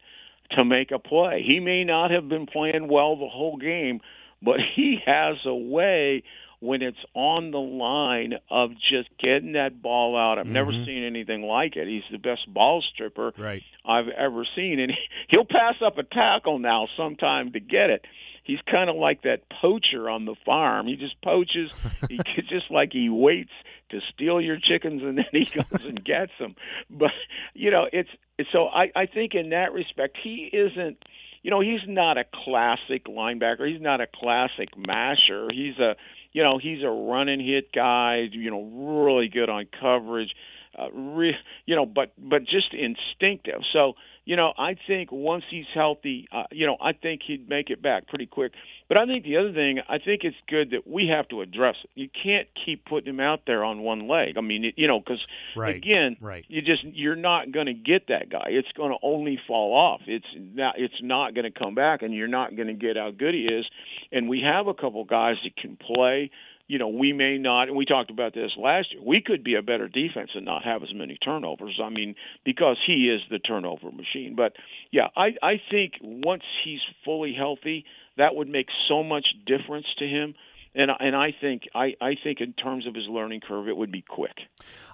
to 0.51 0.65
make 0.65 0.91
a 0.91 0.99
play. 0.99 1.43
He 1.45 1.59
may 1.59 1.83
not 1.83 2.11
have 2.11 2.27
been 2.27 2.45
playing 2.45 2.89
well 2.89 3.15
the 3.15 3.29
whole 3.29 3.57
game, 3.57 4.01
but 4.41 4.57
he 4.75 4.97
has 5.05 5.37
a 5.45 5.55
way 5.55 6.23
when 6.61 6.83
it's 6.83 7.03
on 7.15 7.49
the 7.49 7.57
line 7.57 8.33
of 8.49 8.69
just 8.89 9.09
getting 9.19 9.53
that 9.53 9.81
ball 9.81 10.15
out. 10.15 10.37
I've 10.37 10.45
mm-hmm. 10.45 10.53
never 10.53 10.71
seen 10.71 11.03
anything 11.03 11.41
like 11.41 11.75
it. 11.75 11.87
He's 11.87 12.03
the 12.11 12.19
best 12.19 12.41
ball 12.47 12.83
stripper 12.93 13.33
right. 13.37 13.63
I've 13.83 14.07
ever 14.07 14.45
seen, 14.55 14.79
and 14.79 14.93
he'll 15.29 15.45
pass 15.45 15.75
up 15.85 15.97
a 15.97 16.03
tackle 16.03 16.59
now 16.59 16.87
sometime 16.95 17.51
to 17.53 17.59
get 17.59 17.89
it. 17.89 18.05
He's 18.43 18.59
kind 18.69 18.89
of 18.89 18.95
like 18.95 19.23
that 19.23 19.41
poacher 19.61 20.09
on 20.09 20.25
the 20.25 20.35
farm. 20.45 20.87
He 20.87 20.95
just 20.95 21.19
poaches. 21.21 21.71
he 22.09 22.17
just 22.49 22.69
like 22.69 22.89
he 22.91 23.09
waits 23.09 23.51
to 23.89 23.99
steal 24.13 24.39
your 24.39 24.57
chickens 24.57 25.01
and 25.03 25.17
then 25.17 25.25
he 25.31 25.45
goes 25.45 25.83
and 25.83 26.03
gets 26.03 26.31
them. 26.39 26.55
But 26.89 27.11
you 27.53 27.71
know, 27.71 27.87
it's 27.91 28.09
so 28.51 28.67
I 28.67 28.91
I 28.95 29.05
think 29.07 29.33
in 29.33 29.49
that 29.49 29.73
respect 29.73 30.17
he 30.23 30.49
isn't 30.53 30.97
you 31.43 31.49
know, 31.49 31.59
he's 31.59 31.81
not 31.87 32.17
a 32.17 32.23
classic 32.45 33.05
linebacker. 33.05 33.67
He's 33.67 33.81
not 33.81 33.99
a 33.99 34.05
classic 34.05 34.69
masher. 34.77 35.49
He's 35.51 35.77
a 35.79 35.95
you 36.31 36.43
know, 36.43 36.57
he's 36.57 36.83
a 36.83 36.89
run 36.89 37.29
and 37.29 37.41
hit 37.41 37.71
guy, 37.71 38.27
you 38.31 38.51
know, 38.51 38.63
really 38.63 39.27
good 39.27 39.49
on 39.49 39.67
coverage. 39.79 40.33
Uh, 40.77 40.89
re, 40.93 41.35
you 41.65 41.75
know, 41.75 41.85
but 41.85 42.13
but 42.17 42.43
just 42.43 42.73
instinctive. 42.73 43.61
So 43.73 43.93
you 44.23 44.35
know, 44.35 44.53
I 44.57 44.75
think 44.87 45.11
once 45.11 45.43
he's 45.49 45.65
healthy, 45.73 46.27
uh, 46.31 46.43
you 46.51 46.67
know, 46.67 46.77
I 46.79 46.93
think 46.93 47.21
he'd 47.25 47.49
make 47.49 47.69
it 47.69 47.81
back 47.81 48.07
pretty 48.07 48.27
quick. 48.27 48.51
But 48.87 48.97
I 48.97 49.05
think 49.05 49.23
the 49.23 49.37
other 49.37 49.51
thing, 49.51 49.79
I 49.89 49.97
think 49.97 50.21
it's 50.23 50.35
good 50.47 50.71
that 50.71 50.85
we 50.85 51.07
have 51.07 51.27
to 51.29 51.41
address 51.41 51.75
it. 51.83 51.89
You 51.95 52.07
can't 52.23 52.47
keep 52.65 52.85
putting 52.85 53.09
him 53.09 53.19
out 53.19 53.41
there 53.47 53.63
on 53.63 53.81
one 53.81 54.07
leg. 54.07 54.37
I 54.37 54.41
mean, 54.41 54.73
you 54.75 54.87
know, 54.87 54.99
because 54.99 55.25
right. 55.55 55.75
again, 55.75 56.17
right. 56.21 56.45
you 56.49 56.61
just 56.61 56.83
you're 56.83 57.15
not 57.15 57.51
going 57.51 57.65
to 57.65 57.73
get 57.73 58.07
that 58.09 58.29
guy. 58.29 58.47
It's 58.49 58.71
going 58.75 58.91
to 58.91 58.97
only 59.01 59.39
fall 59.47 59.73
off. 59.73 60.01
It's 60.05 60.25
not. 60.37 60.75
It's 60.77 61.01
not 61.01 61.33
going 61.33 61.51
to 61.51 61.57
come 61.57 61.73
back, 61.73 62.01
and 62.01 62.13
you're 62.13 62.27
not 62.27 62.55
going 62.55 62.67
to 62.67 62.73
get 62.73 62.97
how 62.97 63.11
good 63.11 63.33
he 63.33 63.45
is. 63.45 63.65
And 64.11 64.29
we 64.29 64.41
have 64.41 64.67
a 64.67 64.73
couple 64.73 65.03
guys 65.05 65.37
that 65.43 65.55
can 65.55 65.77
play 65.77 66.29
you 66.71 66.77
know, 66.77 66.87
we 66.87 67.11
may 67.11 67.37
not, 67.37 67.67
and 67.67 67.75
we 67.75 67.83
talked 67.83 68.11
about 68.11 68.33
this 68.33 68.51
last 68.57 68.93
year, 68.93 69.01
we 69.05 69.19
could 69.19 69.43
be 69.43 69.55
a 69.55 69.61
better 69.61 69.89
defense 69.89 70.29
and 70.35 70.45
not 70.45 70.63
have 70.63 70.81
as 70.83 70.93
many 70.93 71.17
turnovers. 71.17 71.77
I 71.83 71.89
mean, 71.89 72.15
because 72.45 72.77
he 72.87 73.09
is 73.13 73.19
the 73.29 73.39
turnover 73.39 73.91
machine. 73.91 74.35
But 74.37 74.53
yeah, 74.89 75.07
I, 75.17 75.31
I 75.43 75.61
think 75.69 75.95
once 76.01 76.43
he's 76.63 76.79
fully 77.03 77.33
healthy, 77.37 77.83
that 78.15 78.35
would 78.35 78.47
make 78.47 78.67
so 78.87 79.03
much 79.03 79.25
difference 79.45 79.87
to 79.99 80.07
him. 80.07 80.33
And, 80.73 80.89
and 80.97 81.13
I 81.13 81.35
think 81.41 81.63
I, 81.75 81.95
I 81.99 82.15
think 82.23 82.39
in 82.39 82.53
terms 82.53 82.87
of 82.87 82.95
his 82.95 83.03
learning 83.09 83.41
curve, 83.45 83.67
it 83.67 83.75
would 83.75 83.91
be 83.91 84.05
quick. 84.07 84.37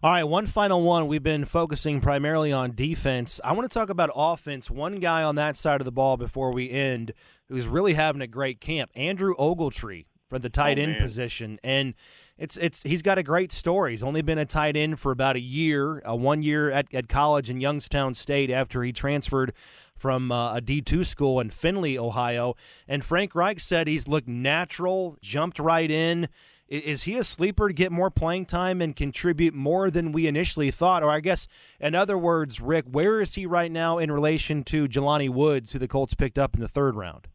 All 0.02 0.10
right, 0.10 0.24
one 0.24 0.48
final 0.48 0.82
one. 0.82 1.06
We've 1.06 1.22
been 1.22 1.46
focusing 1.46 2.02
primarily 2.02 2.52
on 2.52 2.74
defense. 2.74 3.40
I 3.44 3.52
want 3.52 3.70
to 3.72 3.80
talk 3.80 3.92
about 3.92 4.10
offense. 4.16 4.72
One 4.72 4.96
guy 4.96 5.22
on 5.22 5.36
that 5.36 5.56
side 5.56 5.80
of 5.80 5.86
the 5.86 5.92
ball 5.92 6.18
before 6.18 6.52
we 6.52 6.72
end 6.72 7.14
who's 7.50 7.68
really 7.68 7.94
having 7.94 8.24
a 8.24 8.28
great 8.28 8.60
camp, 8.60 8.90
Andrew 8.96 9.36
Ogletree 9.36 10.06
for 10.30 10.40
the 10.40 10.50
tight 10.50 10.78
oh, 10.78 10.84
end 10.84 10.92
man. 10.94 11.02
position, 11.02 11.60
and 11.64 11.94
it's 12.38 12.58
it's 12.58 12.84
he's 12.84 13.02
got 13.02 13.18
a 13.18 13.24
great 13.24 13.52
story. 13.52 13.92
He's 13.92 14.04
only 14.04 14.22
been 14.22 14.38
a 14.38 14.46
tight 14.46 14.76
end 14.76 15.00
for 15.00 15.12
about 15.12 15.36
a 15.36 15.42
year, 15.42 16.04
uh, 16.08 16.16
one 16.16 16.44
year 16.44 16.70
at, 16.70 16.94
at 16.94 17.10
college 17.10 17.50
in 17.50 17.60
Youngstown 17.60 18.14
State 18.14 18.52
after 18.52 18.84
he 18.84 18.92
transferred 18.92 19.54
from 19.96 20.32
uh, 20.32 20.58
a 20.58 20.62
D2 20.62 21.06
school 21.06 21.40
in 21.40 21.50
Findlay, 21.50 21.98
Ohio. 21.98 22.56
And 22.88 23.04
Frank 23.04 23.34
Reich 23.34 23.60
said 23.60 23.88
he's 23.88 24.08
looked 24.08 24.28
natural, 24.28 25.18
jumped 25.22 25.60
right 25.60 25.90
in. 25.90 26.30
Is 26.70 27.04
he 27.04 27.16
a 27.16 27.24
sleeper 27.24 27.70
to 27.70 27.74
get 27.74 27.94
more 27.94 28.12
playing 28.12 28.46
time 28.46 28.82
and 28.82 28.94
contribute 28.94 29.54
more 29.54 29.90
than 29.90 30.12
we 30.12 30.28
initially 30.28 30.70
thought? 30.70 31.02
Or 31.02 31.10
I 31.10 31.22
guess, 31.22 31.48
in 31.80 31.96
other 31.96 32.18
words, 32.18 32.60
Rick, 32.60 32.86
where 32.92 33.22
is 33.22 33.36
he 33.36 33.46
right 33.46 33.72
now 33.72 33.98
in 33.98 34.12
relation 34.12 34.64
to 34.66 34.88
Jelani 34.88 35.30
Woods, 35.30 35.72
who 35.72 35.80
the 35.80 35.88
Colts 35.88 36.14
picked 36.14 36.38
up 36.38 36.56
in 36.56 36.62
the 36.62 36.68
third 36.68 36.96
round? 36.96 37.30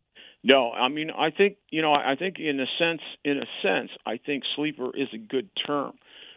No, 0.44 0.72
I 0.72 0.88
mean 0.88 1.10
I 1.10 1.30
think 1.30 1.56
you 1.70 1.82
know 1.82 1.92
I 1.92 2.16
think 2.18 2.36
in 2.38 2.58
a 2.60 2.66
sense 2.78 3.00
in 3.24 3.38
a 3.38 3.46
sense 3.62 3.90
I 4.04 4.18
think 4.24 4.44
sleeper 4.56 4.90
is 4.96 5.08
a 5.14 5.18
good 5.18 5.48
term, 5.66 5.92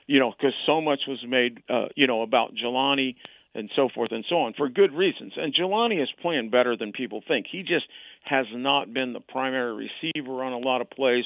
you 0.07 0.19
know 0.19 0.31
because 0.31 0.53
so 0.65 0.81
much 0.81 1.01
was 1.07 1.23
made 1.27 1.63
uh, 1.69 1.87
you 1.95 2.07
know 2.07 2.21
about 2.21 2.53
Jelani 2.53 3.15
and 3.55 3.71
so 3.75 3.89
forth 3.93 4.11
and 4.11 4.25
so 4.29 4.41
on 4.41 4.53
for 4.53 4.69
good 4.69 4.93
reasons. 4.93 5.33
And 5.37 5.55
Jelani 5.55 6.03
is 6.03 6.09
playing 6.21 6.49
better 6.49 6.75
than 6.77 6.91
people 6.91 7.23
think. 7.25 7.47
He 7.49 7.61
just 7.61 7.85
has 8.25 8.45
not 8.53 8.93
been 8.93 9.13
the 9.13 9.21
primary 9.21 9.89
receiver 9.89 10.43
on 10.43 10.51
a 10.51 10.57
lot 10.57 10.81
of 10.81 10.89
plays. 10.89 11.23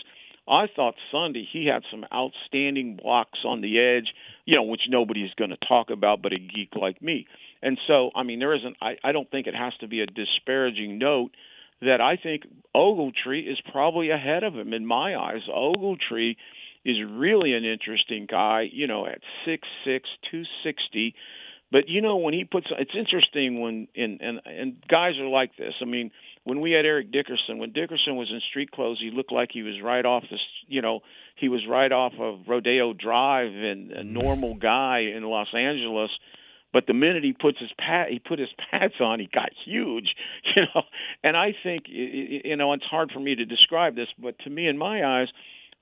I 0.48 0.65
thought 0.74 0.96
Sunday 1.12 1.48
he 1.52 1.68
had 1.68 1.84
some 1.92 2.06
outstanding 2.13 2.98
blocks 3.02 3.39
on 3.46 3.62
the 3.62 3.80
edge, 3.80 4.13
you 4.46 4.56
know, 4.56 4.63
which 4.63 4.82
nobody's 4.89 5.34
going 5.38 5.52
to 5.52 5.58
talk 5.68 5.89
about 5.89 6.22
but 6.22 6.34
a 6.34 6.39
geek 6.39 6.76
like 6.76 7.02
me. 7.02 7.28
And 7.62 7.78
so, 7.88 8.10
I 8.15 8.24
mean, 8.24 8.39
there 8.39 8.56
isn't. 8.56 8.78
I, 8.82 8.96
I 9.04 9.12
don't 9.12 9.30
think 9.30 9.48
it 9.48 9.56
has 9.56 9.74
to 9.82 9.88
be 9.88 10.02
a 10.02 10.08
disparaging 10.08 10.98
note 10.98 11.32
that 11.82 12.02
I 12.02 12.18
think 12.22 12.44
Ogletree 12.76 13.50
is 13.50 13.60
probably 13.72 14.10
ahead 14.10 14.44
of 14.44 14.54
him 14.54 14.74
in 14.74 14.86
my 14.86 15.15
eyes. 15.15 15.42
Ogletree 15.50 16.36
is 16.86 16.98
really 17.10 17.54
an 17.54 17.65
interesting 17.65 18.28
guy, 18.30 18.68
you 18.72 18.88
know, 18.88 19.06
at 19.06 19.20
six 19.46 19.68
six 19.86 20.10
two 20.32 20.44
sixty. 20.63 21.15
But 21.72 21.88
you 21.88 22.02
know 22.02 22.18
when 22.18 22.34
he 22.34 22.46
puts 22.46 22.68
it's 22.78 22.96
interesting 22.98 23.62
when 23.62 23.88
and 23.96 24.22
and 24.22 24.42
and 24.46 24.84
guys 24.88 25.18
are 25.20 25.28
like 25.28 25.56
this. 25.58 25.74
I 25.82 25.86
mean, 25.86 26.12
when 26.44 26.62
we 26.62 26.72
had 26.72 26.86
Eric 26.86 27.12
Dickerson, 27.12 27.60
when 27.60 27.72
Dickerson 27.72 28.15
was 28.15 28.30
in 28.32 28.42
street 28.50 28.72
clothes, 28.72 29.00
he 29.00 29.12
looked 29.12 29.32
like 29.32 29.50
he 29.52 29.62
was 29.62 29.76
right 29.84 30.06
off 30.06 30.24
the, 30.30 30.38
you 30.68 30.82
know, 30.82 31.02
he 31.36 31.50
was 31.50 31.62
right 31.70 31.92
off 31.92 32.13
of 32.20 32.39
Rodeo 32.48 32.94
Drive 32.94 33.54
and 33.54 33.92
a 33.92 34.04
mm. 34.04 34.12
normal 34.12 34.56
guy 34.56 35.12
in 35.15 35.24
Los 35.24 35.54
Angeles. 35.54 36.10
But 36.71 36.86
the 36.86 36.93
minute 36.93 37.23
he 37.23 37.34
puts 37.34 37.60
his 37.60 37.71
pad, 37.79 38.10
he 38.10 38.19
put 38.19 38.39
his 38.39 38.49
pads 38.71 38.95
on, 38.99 39.19
he 39.19 39.29
got 39.34 39.49
huge, 39.65 40.15
you 40.55 40.63
know. 40.73 40.84
And 41.23 41.36
I 41.36 41.53
think, 41.63 41.84
you 41.88 42.55
know, 42.55 42.73
it's 42.73 42.84
hard 42.84 43.12
for 43.12 43.19
me 43.19 43.36
to 43.36 43.45
describe 43.45 43.95
this, 43.95 44.08
but 44.17 44.38
to 44.39 44.49
me, 44.49 44.67
in 44.67 44.77
my 44.77 45.03
eyes, 45.03 45.27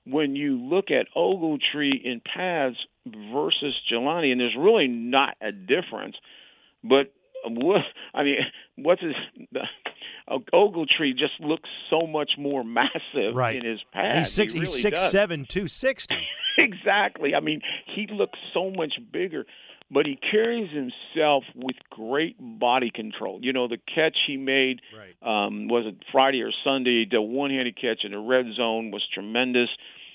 when 0.06 0.34
you 0.34 0.58
look 0.58 0.86
at 0.90 1.06
Ogletree 1.14 2.02
in 2.02 2.22
pads 2.34 2.76
versus 3.06 3.74
Jelani, 3.92 4.32
and 4.32 4.40
there's 4.40 4.56
really 4.58 4.88
not 4.88 5.36
a 5.42 5.52
difference, 5.52 6.16
but 6.82 7.12
what 7.44 7.82
I 8.14 8.22
mean, 8.22 8.36
what's 8.76 9.02
his 9.02 9.14
the, 9.52 9.60
Ogletree 10.52 11.12
just 11.12 11.40
looks 11.40 11.68
so 11.90 12.06
much 12.06 12.32
more 12.38 12.64
massive 12.64 13.34
right. 13.34 13.56
in 13.56 13.64
his 13.64 13.80
pads. 13.92 14.28
He's 14.28 14.34
six, 14.34 14.52
he 14.52 14.60
really 14.60 14.72
he's 14.72 14.82
six 14.82 15.00
does. 15.00 15.10
seven, 15.10 15.46
two 15.46 15.68
sixty. 15.68 16.16
exactly. 16.58 17.34
I 17.34 17.40
mean, 17.40 17.60
he 17.94 18.06
looks 18.10 18.38
so 18.52 18.70
much 18.70 18.94
bigger, 19.12 19.46
but 19.90 20.06
he 20.06 20.16
carries 20.16 20.70
himself 20.70 21.44
with 21.54 21.76
great 21.90 22.36
body 22.38 22.90
control. 22.94 23.38
You 23.42 23.52
know, 23.52 23.68
the 23.68 23.78
catch 23.78 24.16
he 24.26 24.36
made 24.36 24.80
Right. 24.96 25.46
um, 25.46 25.68
was 25.68 25.86
it 25.86 25.96
Friday 26.12 26.42
or 26.42 26.52
Sunday? 26.64 27.06
The 27.10 27.22
one-handed 27.22 27.76
catch 27.80 28.04
in 28.04 28.12
the 28.12 28.18
red 28.18 28.46
zone 28.54 28.90
was 28.90 29.06
tremendous. 29.12 29.70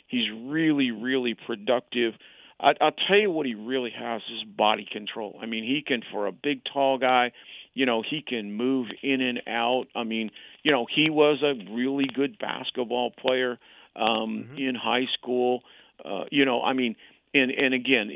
He's 0.08 0.30
really, 0.32 0.92
really 0.92 1.34
productive. 1.34 2.14
I, 2.60 2.74
I'll 2.80 2.92
tell 3.08 3.18
you 3.18 3.32
what 3.32 3.46
he 3.46 3.56
really 3.56 3.92
has 3.92 4.22
is 4.32 4.44
body 4.44 4.88
control. 4.90 5.40
I 5.42 5.48
mean, 5.48 5.64
he 5.64 5.82
can 5.86 6.02
for 6.12 6.28
a 6.28 6.32
big, 6.32 6.62
tall 6.72 6.98
guy. 6.98 7.32
You 7.74 7.88
know, 7.88 8.04
he 8.08 8.22
can 8.22 8.54
move 8.54 8.88
in 9.02 9.22
and 9.22 9.42
out. 9.48 9.86
I 9.96 10.04
mean, 10.04 10.30
you 10.62 10.72
know, 10.72 10.86
he 10.94 11.10
was 11.10 11.42
a 11.42 11.56
really 11.74 12.06
good 12.14 12.38
basketball 12.38 13.10
player 13.10 13.58
um, 13.96 14.50
in 14.58 14.76
high 14.76 15.08
school. 15.18 15.64
Uh, 16.06 16.26
you 16.32 16.46
know, 16.46 16.62
I 16.62 16.74
mean, 16.74 16.96
and 17.34 17.52
and 17.52 17.74
again, 17.74 18.10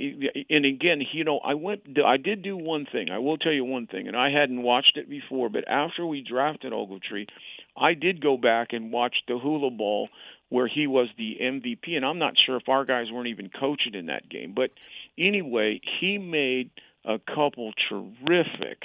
and 0.50 0.66
again, 0.66 1.02
you 1.12 1.24
know, 1.24 1.40
I 1.40 1.56
went, 1.56 1.82
I 2.06 2.18
did 2.18 2.44
do 2.44 2.56
one 2.56 2.86
thing. 2.92 3.10
I 3.10 3.18
will 3.18 3.38
tell 3.38 3.52
you 3.52 3.66
one 3.66 3.88
thing, 3.88 4.08
and 4.08 4.16
I 4.16 4.30
hadn't 4.30 4.62
watched 4.62 4.98
it 4.98 5.10
before, 5.10 5.50
but 5.50 5.68
after 5.68 6.06
we 6.06 6.22
drafted 6.22 6.72
Ogletree, 6.72 7.28
I 7.76 7.94
did 7.94 8.22
go 8.22 8.38
back 8.38 8.70
and 8.72 8.92
watch 8.92 9.16
the 9.28 9.40
Hula 9.40 9.72
Bowl 9.72 10.10
where 10.50 10.68
he 10.68 10.88
was 10.88 11.10
the 11.18 11.38
MVP, 11.42 11.96
and 11.96 12.06
I'm 12.06 12.20
not 12.20 12.36
sure 12.46 12.56
if 12.56 12.70
our 12.70 12.86
guys 12.86 13.08
weren't 13.12 13.28
even 13.28 13.50
coaching 13.50 13.96
in 13.96 14.06
that 14.06 14.30
game, 14.30 14.54
but 14.56 14.70
anyway, 15.18 15.82
he 16.00 16.18
made 16.18 16.70
a 17.04 17.20
couple 17.20 17.74
terrific 17.90 18.84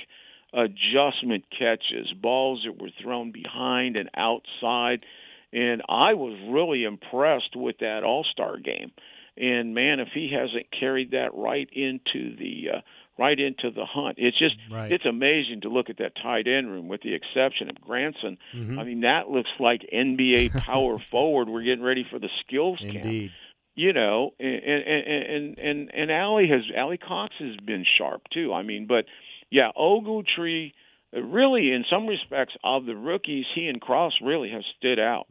adjustment 0.52 1.44
catches, 1.56 2.12
balls 2.20 2.64
that 2.66 2.80
were 2.80 2.90
thrown 3.02 3.32
behind 3.32 3.96
and 3.96 4.10
outside, 4.16 5.04
and 5.52 5.82
I 5.88 6.14
was 6.14 6.38
really 6.50 6.84
impressed 6.84 7.54
with 7.54 7.78
that 7.78 8.02
All 8.02 8.24
Star 8.32 8.58
game. 8.58 8.92
And 9.36 9.74
man, 9.74 10.00
if 10.00 10.08
he 10.14 10.30
hasn't 10.32 10.66
carried 10.78 11.12
that 11.12 11.34
right 11.34 11.68
into 11.72 12.36
the 12.36 12.76
uh, 12.76 12.80
right 13.18 13.38
into 13.38 13.70
the 13.70 13.84
hunt, 13.84 14.16
it's 14.18 14.38
just 14.38 14.56
Right. 14.70 14.92
it's 14.92 15.06
amazing 15.06 15.62
to 15.62 15.68
look 15.68 15.90
at 15.90 15.98
that 15.98 16.12
tight 16.22 16.46
end 16.46 16.70
room, 16.70 16.88
with 16.88 17.02
the 17.02 17.14
exception 17.14 17.70
of 17.70 17.80
Granson. 17.80 18.38
Mm-hmm. 18.54 18.78
I 18.78 18.84
mean, 18.84 19.00
that 19.02 19.28
looks 19.28 19.50
like 19.58 19.82
NBA 19.92 20.58
power 20.58 20.98
forward. 21.10 21.48
We're 21.48 21.62
getting 21.62 21.84
ready 21.84 22.04
for 22.10 22.18
the 22.18 22.30
skills 22.46 22.78
camp 22.80 23.32
you 23.74 23.92
know, 23.92 24.34
and 24.38 24.62
and 24.64 25.06
and 25.06 25.58
and 25.58 25.94
and 25.94 26.10
Alie 26.10 26.48
has 26.48 26.62
Alie-Cox 26.76 27.34
has 27.38 27.56
been 27.64 27.84
sharp 27.98 28.22
too. 28.32 28.52
I 28.52 28.62
mean, 28.62 28.86
but 28.86 29.06
yeah, 29.50 29.70
Ogletree 29.78 30.72
uh, 31.14 31.22
really, 31.22 31.72
in 31.72 31.84
some 31.90 32.06
respects, 32.06 32.54
of 32.64 32.86
the 32.86 32.94
rookies, 32.94 33.44
he 33.54 33.68
and 33.68 33.80
Cross 33.80 34.14
really 34.22 34.50
have 34.50 34.62
stood 34.78 34.98
out. 34.98 35.26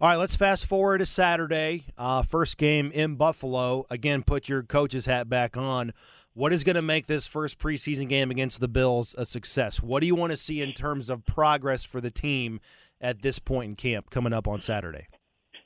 All 0.00 0.08
right, 0.08 0.14
let's 0.14 0.36
fast 0.36 0.64
forward 0.64 0.98
to 0.98 1.06
Saturday. 1.06 1.86
Uh, 1.96 2.22
first 2.22 2.56
game 2.56 2.92
in 2.92 3.16
Buffalo. 3.16 3.84
Again, 3.90 4.22
put 4.22 4.48
your 4.48 4.62
coach's 4.62 5.06
hat 5.06 5.28
back 5.28 5.56
on. 5.56 5.92
What 6.34 6.52
is 6.52 6.62
going 6.62 6.76
to 6.76 6.82
make 6.82 7.08
this 7.08 7.26
first 7.26 7.58
preseason 7.58 8.08
game 8.08 8.30
against 8.30 8.60
the 8.60 8.68
Bills 8.68 9.16
a 9.18 9.24
success? 9.24 9.82
What 9.82 9.98
do 9.98 10.06
you 10.06 10.14
want 10.14 10.30
to 10.30 10.36
see 10.36 10.62
in 10.62 10.72
terms 10.72 11.10
of 11.10 11.24
progress 11.24 11.82
for 11.82 12.00
the 12.00 12.12
team 12.12 12.60
at 13.00 13.22
this 13.22 13.40
point 13.40 13.70
in 13.70 13.74
camp 13.74 14.10
coming 14.10 14.32
up 14.32 14.46
on 14.46 14.60
Saturday? 14.60 15.08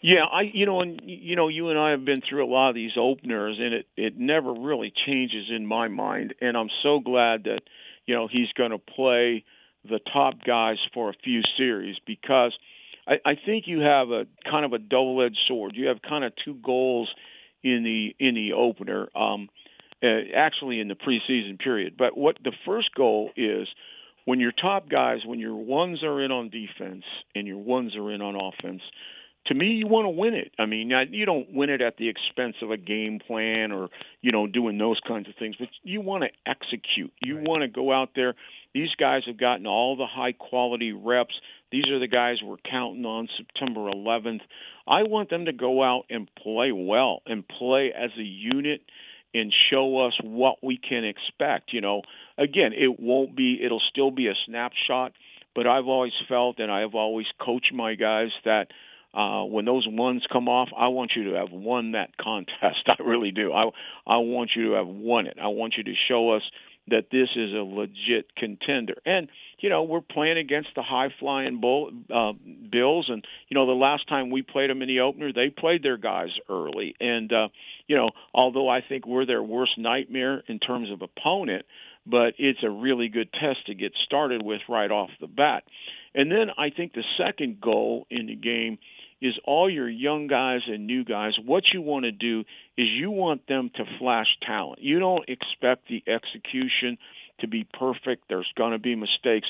Yeah, 0.00 0.24
I 0.24 0.50
you 0.50 0.64
know, 0.64 0.80
and 0.80 0.98
you 1.04 1.36
know, 1.36 1.48
you 1.48 1.68
and 1.68 1.78
I 1.78 1.90
have 1.90 2.06
been 2.06 2.22
through 2.26 2.42
a 2.42 2.48
lot 2.50 2.70
of 2.70 2.74
these 2.74 2.92
openers, 2.98 3.58
and 3.60 3.74
it 3.74 3.86
it 3.98 4.16
never 4.16 4.54
really 4.54 4.94
changes 5.04 5.50
in 5.54 5.66
my 5.66 5.88
mind. 5.88 6.32
And 6.40 6.56
I'm 6.56 6.70
so 6.82 7.00
glad 7.00 7.44
that 7.44 7.60
you 8.06 8.14
know 8.14 8.28
he's 8.28 8.50
going 8.56 8.70
to 8.70 8.78
play 8.78 9.44
the 9.84 10.00
top 10.10 10.42
guys 10.42 10.78
for 10.94 11.10
a 11.10 11.14
few 11.22 11.42
series 11.58 11.96
because 12.06 12.56
I, 13.06 13.14
I 13.24 13.34
think 13.34 13.64
you 13.66 13.80
have 13.80 14.10
a 14.10 14.26
kind 14.48 14.64
of 14.64 14.72
a 14.72 14.78
double-edged 14.78 15.38
sword. 15.48 15.72
You 15.74 15.88
have 15.88 16.02
kind 16.02 16.24
of 16.24 16.32
two 16.44 16.54
goals 16.54 17.12
in 17.62 17.84
the 17.84 18.14
in 18.24 18.34
the 18.34 18.52
opener, 18.54 19.08
um, 19.16 19.48
uh, 20.02 20.06
actually 20.36 20.80
in 20.80 20.88
the 20.88 20.94
preseason 20.94 21.58
period. 21.58 21.96
But 21.96 22.16
what 22.16 22.38
the 22.42 22.52
first 22.66 22.94
goal 22.94 23.30
is 23.36 23.68
when 24.24 24.40
your 24.40 24.52
top 24.52 24.88
guys, 24.88 25.18
when 25.24 25.38
your 25.38 25.56
ones 25.56 26.02
are 26.02 26.22
in 26.22 26.30
on 26.30 26.50
defense 26.50 27.04
and 27.34 27.46
your 27.46 27.58
ones 27.58 27.96
are 27.96 28.10
in 28.12 28.20
on 28.20 28.34
offense, 28.36 28.82
to 29.46 29.54
me, 29.54 29.66
you 29.66 29.88
want 29.88 30.04
to 30.04 30.10
win 30.10 30.34
it. 30.34 30.52
I 30.56 30.66
mean, 30.66 30.92
you 31.10 31.26
don't 31.26 31.52
win 31.52 31.68
it 31.68 31.80
at 31.80 31.96
the 31.96 32.08
expense 32.08 32.56
of 32.62 32.70
a 32.70 32.76
game 32.76 33.18
plan 33.26 33.72
or 33.72 33.88
you 34.20 34.30
know 34.30 34.46
doing 34.46 34.78
those 34.78 35.00
kinds 35.06 35.28
of 35.28 35.34
things, 35.36 35.56
but 35.58 35.68
you 35.82 36.00
want 36.00 36.24
to 36.24 36.30
execute. 36.50 37.12
You 37.20 37.38
want 37.38 37.62
to 37.62 37.68
go 37.68 37.92
out 37.92 38.10
there. 38.14 38.34
These 38.72 38.90
guys 38.98 39.22
have 39.26 39.38
gotten 39.38 39.66
all 39.66 39.96
the 39.96 40.06
high 40.06 40.32
quality 40.32 40.92
reps. 40.92 41.34
These 41.72 41.88
are 41.88 41.98
the 41.98 42.06
guys 42.06 42.36
we're 42.44 42.56
counting 42.70 43.06
on 43.06 43.28
September 43.36 43.80
11th. 43.90 44.42
I 44.86 45.04
want 45.04 45.30
them 45.30 45.46
to 45.46 45.52
go 45.52 45.82
out 45.82 46.04
and 46.10 46.28
play 46.36 46.70
well 46.70 47.22
and 47.26 47.48
play 47.48 47.92
as 47.96 48.10
a 48.18 48.22
unit 48.22 48.82
and 49.34 49.52
show 49.70 50.06
us 50.06 50.12
what 50.22 50.56
we 50.62 50.76
can 50.76 51.04
expect. 51.04 51.72
You 51.72 51.80
know, 51.80 52.02
again, 52.36 52.72
it 52.74 53.00
won't 53.00 53.34
be. 53.34 53.58
It'll 53.64 53.82
still 53.90 54.10
be 54.10 54.28
a 54.28 54.34
snapshot. 54.46 55.12
But 55.54 55.66
I've 55.66 55.86
always 55.86 56.12
felt, 56.28 56.58
and 56.58 56.70
I've 56.70 56.94
always 56.94 57.26
coached 57.38 57.72
my 57.74 57.94
guys 57.94 58.30
that 58.44 58.68
uh, 59.14 59.44
when 59.44 59.66
those 59.66 59.86
ones 59.86 60.24
come 60.32 60.48
off, 60.48 60.68
I 60.76 60.88
want 60.88 61.12
you 61.14 61.30
to 61.30 61.36
have 61.36 61.52
won 61.52 61.92
that 61.92 62.16
contest. 62.16 62.86
I 62.86 63.02
really 63.02 63.30
do. 63.30 63.52
I 63.52 63.64
I 64.06 64.16
want 64.18 64.52
you 64.56 64.70
to 64.70 64.72
have 64.74 64.86
won 64.86 65.26
it. 65.26 65.38
I 65.42 65.48
want 65.48 65.74
you 65.76 65.84
to 65.84 65.94
show 66.08 66.30
us 66.30 66.42
that 66.88 67.06
this 67.10 67.28
is 67.36 67.52
a 67.52 67.62
legit 67.62 68.34
contender. 68.36 68.94
And 69.06 69.28
you 69.58 69.68
know 69.68 69.84
we're 69.84 70.00
playing 70.00 70.38
against 70.38 70.70
the 70.74 70.82
high 70.82 71.08
flying 71.20 71.60
bull 71.60 71.90
uh, 72.12 72.32
Bills, 72.70 73.06
and 73.08 73.24
you 73.48 73.54
know 73.54 73.66
the 73.66 73.72
last 73.72 74.08
time 74.08 74.30
we 74.30 74.42
played 74.42 74.70
them 74.70 74.82
in 74.82 74.88
the 74.88 75.00
opener, 75.00 75.32
they 75.32 75.48
played 75.48 75.82
their 75.82 75.96
guys 75.96 76.30
early. 76.48 76.94
And 77.00 77.32
uh, 77.32 77.48
you 77.86 77.96
know 77.96 78.10
although 78.34 78.68
I 78.68 78.80
think 78.86 79.06
we're 79.06 79.26
their 79.26 79.42
worst 79.42 79.78
nightmare 79.78 80.42
in 80.48 80.58
terms 80.58 80.90
of 80.90 81.02
opponent, 81.02 81.64
but 82.06 82.34
it's 82.38 82.62
a 82.62 82.70
really 82.70 83.08
good 83.08 83.32
test 83.32 83.66
to 83.66 83.74
get 83.74 83.92
started 84.04 84.42
with 84.42 84.60
right 84.68 84.90
off 84.90 85.10
the 85.20 85.28
bat. 85.28 85.64
And 86.14 86.30
then 86.30 86.48
I 86.58 86.70
think 86.70 86.92
the 86.92 87.04
second 87.16 87.60
goal 87.60 88.06
in 88.10 88.26
the 88.26 88.34
game 88.34 88.78
is 89.22 89.38
all 89.44 89.70
your 89.70 89.88
young 89.88 90.26
guys 90.26 90.60
and 90.66 90.86
new 90.86 91.04
guys. 91.04 91.34
What 91.42 91.62
you 91.72 91.80
want 91.80 92.04
to 92.04 92.12
do 92.12 92.40
is 92.76 92.88
you 92.88 93.10
want 93.10 93.46
them 93.46 93.70
to 93.76 93.84
flash 93.98 94.26
talent. 94.44 94.82
You 94.82 94.98
don't 94.98 95.26
expect 95.28 95.88
the 95.88 96.02
execution 96.06 96.98
to 97.40 97.46
be 97.46 97.64
perfect. 97.78 98.24
There's 98.28 98.50
going 98.56 98.72
to 98.72 98.80
be 98.80 98.96
mistakes, 98.96 99.46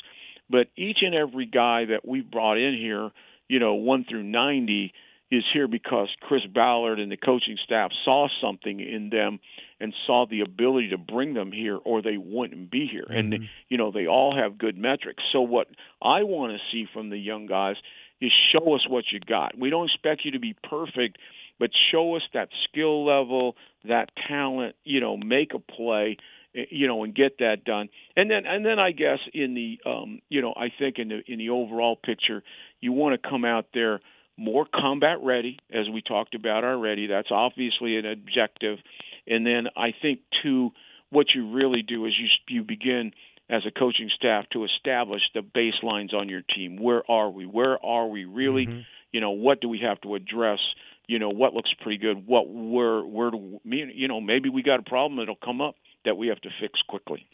but 0.51 0.69
each 0.77 0.99
and 1.01 1.15
every 1.15 1.47
guy 1.47 1.87
that 1.87 2.07
we 2.07 2.21
brought 2.21 2.59
in 2.59 2.77
here, 2.79 3.11
you 3.49 3.59
know, 3.59 3.75
1 3.75 4.05
through 4.09 4.25
90 4.25 4.93
is 5.31 5.45
here 5.55 5.67
because 5.67 6.09
Chris 6.21 6.43
Ballard 6.53 7.01
and 7.01 7.11
the 7.11 7.17
coaching 7.17 7.57
staff 7.65 7.91
saw 8.05 8.29
something 8.43 8.79
in 8.79 9.09
them 9.09 9.41
and 9.81 9.95
saw 10.07 10.27
the 10.31 10.43
ability 10.43 10.91
to 10.91 10.99
bring 10.99 11.33
them 11.33 11.51
here 11.51 11.79
or 11.83 12.03
they 12.03 12.19
wouldn't 12.19 12.71
be 12.71 12.87
here. 12.87 13.07
And 13.09 13.33
mm-hmm. 13.33 13.45
you 13.71 13.79
know, 13.79 13.91
they 13.91 14.07
all 14.07 14.37
have 14.37 14.59
good 14.59 14.77
metrics. 14.77 15.23
So 15.33 15.41
what 15.41 15.69
I 16.03 16.25
want 16.25 16.53
to 16.53 16.59
see 16.71 16.87
from 16.93 17.09
the 17.09 17.17
young 17.17 17.47
guys 17.47 17.77
is 18.23 18.33
show 18.53 18.75
us 18.75 18.89
what 18.89 19.07
you 19.13 19.19
got. 19.21 19.59
We 19.59 19.69
don't 19.69 19.87
expect 19.87 20.25
you 20.25 20.31
to 20.31 20.39
be 20.39 20.55
perfect, 20.69 21.19
but 21.59 21.71
show 21.91 22.15
us 22.15 22.23
that 22.33 22.49
skill 22.65 23.05
level, 23.05 23.57
that 23.85 24.11
talent, 24.29 24.77
you 24.85 25.01
know, 25.01 25.17
make 25.17 25.55
a 25.55 25.59
play 25.59 26.17
eh, 26.55 26.65
you 26.71 26.87
know 26.87 27.03
and 27.03 27.15
get 27.15 27.39
that 27.39 27.65
done. 27.65 27.89
And 28.17 28.31
then 28.31 28.47
and 28.47 28.65
then 28.65 28.79
i 28.79 28.93
guess 28.93 29.19
in 29.35 29.55
the 29.55 29.79
um 29.85 30.21
you 30.29 30.41
know 30.41 30.55
i 30.57 30.69
think 30.79 30.99
in 30.99 31.09
the 31.09 31.21
in 31.27 31.39
the 31.39 31.51
overall 31.51 31.97
picture 31.97 32.43
you 32.81 32.93
want 32.93 33.21
to 33.21 33.29
come 33.29 33.45
out 33.45 33.67
there 33.75 34.01
more 34.37 34.67
combat 34.73 35.19
ready 35.23 35.59
as 35.71 35.89
we 35.93 36.01
talked 36.01 36.35
about 36.35 36.65
already. 36.65 37.07
That's 37.07 37.31
obviously 37.31 37.97
an 37.97 38.07
objective. 38.07 38.79
And 39.27 39.45
then 39.45 39.67
i 39.77 39.93
think 40.01 40.21
too 40.43 40.71
what 41.11 41.27
you 41.35 41.53
really 41.53 41.83
do 41.83 42.07
is 42.07 42.13
you 42.19 42.29
you 42.49 42.63
begin 42.63 43.13
as 43.53 43.63
a 43.67 43.71
coaching 43.71 44.11
staff 44.17 44.47
to 44.51 44.65
establish 44.65 45.21
the 45.35 45.41
baselines 45.41 46.15
on 46.15 46.29
your 46.31 46.41
team. 46.41 46.79
Where 46.81 47.09
are 47.09 47.31
we? 47.31 47.45
Where 47.45 47.79
are 47.85 48.09
we 48.09 48.25
really? 48.25 48.67
Mm-hmm. 48.67 48.81
You 49.13 49.21
know 49.21 49.33
what 49.33 49.61
do 49.61 49.69
we 49.69 49.81
have 49.81 50.01
to 50.01 50.15
address? 50.15 50.59
You 51.07 51.19
know 51.19 51.29
what 51.29 51.53
looks 51.53 51.71
pretty 51.83 51.99
good? 51.99 52.27
What 52.27 52.49
where 52.49 53.03
where 53.03 53.31
do 53.31 53.61
me 53.63 53.93
you 53.95 54.09
know 54.09 54.21
maybe 54.21 54.49
we 54.49 54.63
got 54.63 54.81
a 54.81 54.83
problem 54.83 55.19
that'll 55.19 55.37
come 55.37 55.61
up 55.61 55.75
that 56.07 56.17
we 56.17 56.29
have 56.29 56.41
to 56.41 56.49
fix 56.61 56.81
quickly. 56.89 57.27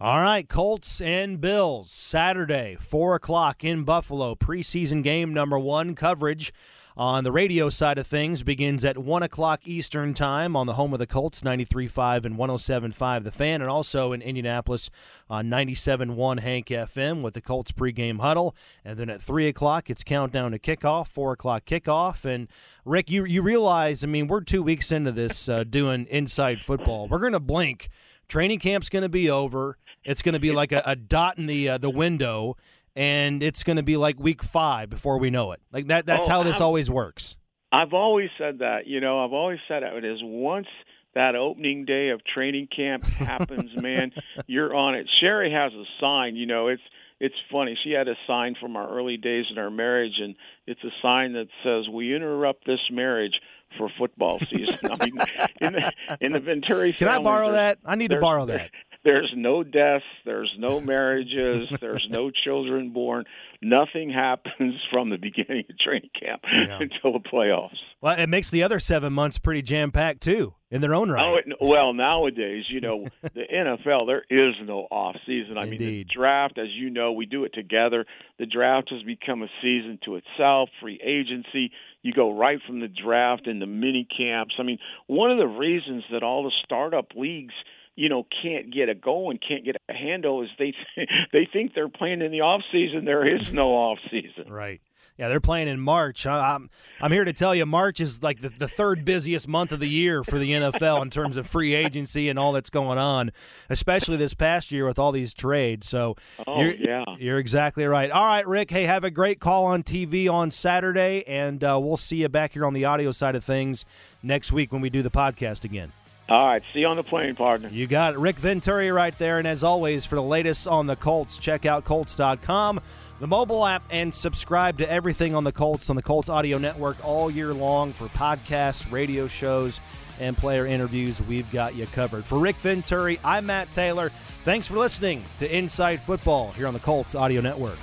All 0.00 0.20
right, 0.20 0.48
Colts 0.48 1.00
and 1.00 1.40
Bills, 1.40 1.90
Saturday, 1.90 2.76
4 2.80 3.16
o'clock 3.16 3.64
in 3.64 3.82
Buffalo. 3.82 4.36
Preseason 4.36 5.02
game 5.02 5.34
number 5.34 5.58
one 5.58 5.96
coverage 5.96 6.52
on 6.98 7.22
the 7.22 7.30
radio 7.30 7.70
side 7.70 7.96
of 7.96 8.08
things 8.08 8.42
begins 8.42 8.84
at 8.84 8.98
1 8.98 9.22
o'clock 9.22 9.60
Eastern 9.68 10.14
Time 10.14 10.56
on 10.56 10.66
the 10.66 10.74
home 10.74 10.92
of 10.92 10.98
the 10.98 11.06
Colts, 11.06 11.42
93.5 11.42 12.24
and 12.24 12.36
107.5 12.36 13.22
The 13.22 13.30
Fan, 13.30 13.60
and 13.62 13.70
also 13.70 14.10
in 14.12 14.20
Indianapolis 14.20 14.90
on 15.30 15.46
97.1 15.46 16.40
Hank 16.40 16.66
FM 16.66 17.22
with 17.22 17.34
the 17.34 17.40
Colts 17.40 17.70
pregame 17.70 18.18
huddle. 18.18 18.56
And 18.84 18.98
then 18.98 19.10
at 19.10 19.22
3 19.22 19.46
o'clock, 19.46 19.88
it's 19.88 20.02
countdown 20.02 20.50
to 20.50 20.58
kickoff, 20.58 21.06
4 21.06 21.34
o'clock 21.34 21.64
kickoff. 21.64 22.24
And 22.24 22.48
Rick, 22.84 23.12
you, 23.12 23.24
you 23.24 23.42
realize, 23.42 24.02
I 24.02 24.08
mean, 24.08 24.26
we're 24.26 24.40
two 24.40 24.64
weeks 24.64 24.90
into 24.90 25.12
this 25.12 25.48
uh, 25.48 25.62
doing 25.62 26.04
inside 26.10 26.62
football. 26.62 27.06
We're 27.06 27.20
going 27.20 27.32
to 27.32 27.38
blink. 27.38 27.90
Training 28.26 28.58
camp's 28.58 28.88
going 28.88 29.04
to 29.04 29.08
be 29.08 29.30
over. 29.30 29.78
It's 30.04 30.20
going 30.20 30.32
to 30.32 30.40
be 30.40 30.50
like 30.50 30.72
a, 30.72 30.82
a 30.84 30.96
dot 30.96 31.38
in 31.38 31.46
the 31.46 31.68
uh, 31.68 31.78
the 31.78 31.90
window, 31.90 32.56
and 32.98 33.44
it's 33.44 33.62
going 33.62 33.76
to 33.76 33.84
be 33.84 33.96
like 33.96 34.18
week 34.18 34.42
five 34.42 34.90
before 34.90 35.18
we 35.18 35.30
know 35.30 35.52
it. 35.52 35.60
Like 35.72 35.86
that. 35.86 36.04
That's 36.04 36.26
oh, 36.26 36.30
how 36.30 36.42
this 36.42 36.56
I've, 36.56 36.62
always 36.62 36.90
works. 36.90 37.36
I've 37.70 37.94
always 37.94 38.28
said 38.36 38.58
that. 38.58 38.88
You 38.88 39.00
know, 39.00 39.24
I've 39.24 39.32
always 39.32 39.60
said 39.68 39.84
it 39.84 40.04
is 40.04 40.18
once 40.20 40.66
that 41.14 41.36
opening 41.36 41.84
day 41.84 42.08
of 42.08 42.20
training 42.24 42.66
camp 42.74 43.04
happens, 43.04 43.70
man, 43.80 44.10
you're 44.48 44.74
on 44.74 44.96
it. 44.96 45.08
Sherry 45.20 45.52
has 45.52 45.72
a 45.72 45.84
sign. 46.00 46.34
You 46.34 46.46
know, 46.46 46.66
it's 46.66 46.82
it's 47.20 47.36
funny. 47.52 47.78
She 47.84 47.92
had 47.92 48.08
a 48.08 48.16
sign 48.26 48.56
from 48.60 48.74
our 48.74 48.90
early 48.90 49.16
days 49.16 49.44
in 49.48 49.58
our 49.58 49.70
marriage, 49.70 50.18
and 50.20 50.34
it's 50.66 50.82
a 50.82 50.90
sign 51.00 51.34
that 51.34 51.46
says, 51.62 51.88
"We 51.88 52.16
interrupt 52.16 52.66
this 52.66 52.80
marriage 52.90 53.40
for 53.76 53.88
football 53.96 54.40
season." 54.50 54.78
I 54.90 55.06
mean, 55.06 55.18
in 55.60 55.72
the 55.72 55.92
in 56.20 56.32
the 56.32 56.40
Venturi. 56.40 56.94
Can 56.94 57.06
I 57.06 57.20
borrow 57.20 57.52
that? 57.52 57.78
I 57.84 57.94
need 57.94 58.10
to 58.10 58.18
borrow 58.20 58.46
that. 58.46 58.70
There's 59.04 59.32
no 59.36 59.62
deaths. 59.62 60.04
There's 60.24 60.52
no 60.58 60.80
marriages. 60.80 61.68
there's 61.80 62.06
no 62.10 62.30
children 62.30 62.90
born. 62.92 63.24
Nothing 63.62 64.10
happens 64.10 64.74
from 64.92 65.10
the 65.10 65.16
beginning 65.16 65.64
of 65.70 65.78
training 65.78 66.10
camp 66.18 66.42
yeah. 66.44 66.78
until 66.80 67.12
the 67.12 67.28
playoffs. 67.28 67.78
Well, 68.00 68.18
it 68.18 68.28
makes 68.28 68.50
the 68.50 68.62
other 68.62 68.78
seven 68.78 69.12
months 69.12 69.38
pretty 69.38 69.62
jam 69.62 69.92
packed 69.92 70.22
too, 70.22 70.54
in 70.70 70.80
their 70.80 70.94
own 70.94 71.10
right. 71.10 71.24
Oh, 71.24 71.36
it, 71.36 71.56
well, 71.60 71.92
nowadays, 71.92 72.64
you 72.68 72.80
know, 72.80 73.06
the 73.22 73.42
NFL 73.52 74.06
there 74.06 74.24
is 74.30 74.54
no 74.64 74.86
off 74.90 75.16
season. 75.26 75.58
I 75.58 75.64
Indeed. 75.64 75.80
mean, 75.80 75.88
the 75.88 76.06
draft, 76.14 76.58
as 76.58 76.68
you 76.70 76.90
know, 76.90 77.12
we 77.12 77.26
do 77.26 77.44
it 77.44 77.54
together. 77.54 78.04
The 78.38 78.46
draft 78.46 78.90
has 78.90 79.02
become 79.02 79.42
a 79.42 79.48
season 79.62 79.98
to 80.04 80.16
itself. 80.16 80.70
Free 80.80 81.00
agency, 81.02 81.72
you 82.02 82.12
go 82.12 82.36
right 82.36 82.58
from 82.66 82.80
the 82.80 82.88
draft 82.88 83.46
into 83.46 83.66
mini 83.66 84.06
camps. 84.16 84.54
I 84.58 84.62
mean, 84.62 84.78
one 85.06 85.30
of 85.30 85.38
the 85.38 85.46
reasons 85.46 86.04
that 86.12 86.22
all 86.22 86.44
the 86.44 86.52
startup 86.64 87.08
leagues 87.16 87.54
you 87.98 88.08
know 88.08 88.24
can't 88.42 88.72
get 88.72 88.88
a 88.88 88.94
goal 88.94 89.30
and 89.30 89.42
can't 89.46 89.64
get 89.64 89.76
a 89.88 89.92
handle 89.92 90.42
is 90.42 90.48
they 90.58 90.72
they 91.32 91.48
think 91.52 91.74
they're 91.74 91.88
playing 91.88 92.22
in 92.22 92.30
the 92.30 92.42
off 92.42 92.62
season. 92.70 93.04
There 93.04 93.26
is 93.26 93.52
no 93.52 93.70
off 93.70 93.98
season. 94.10 94.50
Right. 94.50 94.80
Yeah, 95.16 95.26
they're 95.26 95.40
playing 95.40 95.66
in 95.66 95.80
March. 95.80 96.24
I'm 96.28 96.70
I'm 97.00 97.10
here 97.10 97.24
to 97.24 97.32
tell 97.32 97.52
you, 97.52 97.66
March 97.66 97.98
is 97.98 98.22
like 98.22 98.40
the, 98.40 98.50
the 98.50 98.68
third 98.68 99.04
busiest 99.04 99.48
month 99.48 99.72
of 99.72 99.80
the 99.80 99.88
year 99.88 100.22
for 100.22 100.38
the 100.38 100.52
NFL 100.52 101.02
in 101.02 101.10
terms 101.10 101.36
of 101.36 101.48
free 101.48 101.74
agency 101.74 102.28
and 102.28 102.38
all 102.38 102.52
that's 102.52 102.70
going 102.70 102.98
on, 102.98 103.32
especially 103.68 104.16
this 104.16 104.32
past 104.32 104.70
year 104.70 104.86
with 104.86 104.96
all 104.96 105.10
these 105.10 105.34
trades. 105.34 105.88
So, 105.88 106.14
oh, 106.46 106.60
you're, 106.60 106.74
yeah, 106.74 107.04
you're 107.18 107.38
exactly 107.40 107.84
right. 107.84 108.12
All 108.12 108.26
right, 108.26 108.46
Rick. 108.46 108.70
Hey, 108.70 108.84
have 108.84 109.02
a 109.02 109.10
great 109.10 109.40
call 109.40 109.64
on 109.64 109.82
TV 109.82 110.32
on 110.32 110.52
Saturday, 110.52 111.24
and 111.26 111.64
uh, 111.64 111.80
we'll 111.82 111.96
see 111.96 112.18
you 112.18 112.28
back 112.28 112.52
here 112.52 112.64
on 112.64 112.72
the 112.72 112.84
audio 112.84 113.10
side 113.10 113.34
of 113.34 113.42
things 113.42 113.84
next 114.22 114.52
week 114.52 114.72
when 114.72 114.80
we 114.80 114.88
do 114.88 115.02
the 115.02 115.10
podcast 115.10 115.64
again. 115.64 115.90
All 116.28 116.46
right. 116.46 116.62
See 116.74 116.80
you 116.80 116.86
on 116.86 116.96
the 116.96 117.02
plane, 117.02 117.34
partner. 117.34 117.68
You 117.68 117.86
got. 117.86 118.18
Rick 118.18 118.36
Venturi 118.36 118.90
right 118.90 119.16
there. 119.16 119.38
And 119.38 119.48
as 119.48 119.64
always, 119.64 120.04
for 120.04 120.16
the 120.16 120.22
latest 120.22 120.68
on 120.68 120.86
the 120.86 120.96
Colts, 120.96 121.38
check 121.38 121.64
out 121.64 121.84
Colts.com, 121.84 122.80
the 123.20 123.26
mobile 123.26 123.64
app, 123.64 123.82
and 123.90 124.12
subscribe 124.12 124.78
to 124.78 124.90
everything 124.90 125.34
on 125.34 125.44
the 125.44 125.52
Colts 125.52 125.88
on 125.88 125.96
the 125.96 126.02
Colts 126.02 126.28
Audio 126.28 126.58
Network 126.58 127.02
all 127.02 127.30
year 127.30 127.54
long 127.54 127.92
for 127.92 128.08
podcasts, 128.08 128.90
radio 128.92 129.26
shows, 129.26 129.80
and 130.20 130.36
player 130.36 130.66
interviews. 130.66 131.22
We've 131.22 131.50
got 131.50 131.74
you 131.74 131.86
covered. 131.86 132.24
For 132.24 132.38
Rick 132.38 132.56
Venturi, 132.56 133.18
I'm 133.24 133.46
Matt 133.46 133.72
Taylor. 133.72 134.10
Thanks 134.44 134.66
for 134.66 134.76
listening 134.76 135.24
to 135.38 135.56
Inside 135.56 136.00
Football 136.00 136.52
here 136.52 136.66
on 136.66 136.74
the 136.74 136.80
Colts 136.80 137.14
Audio 137.14 137.40
Network. 137.40 137.78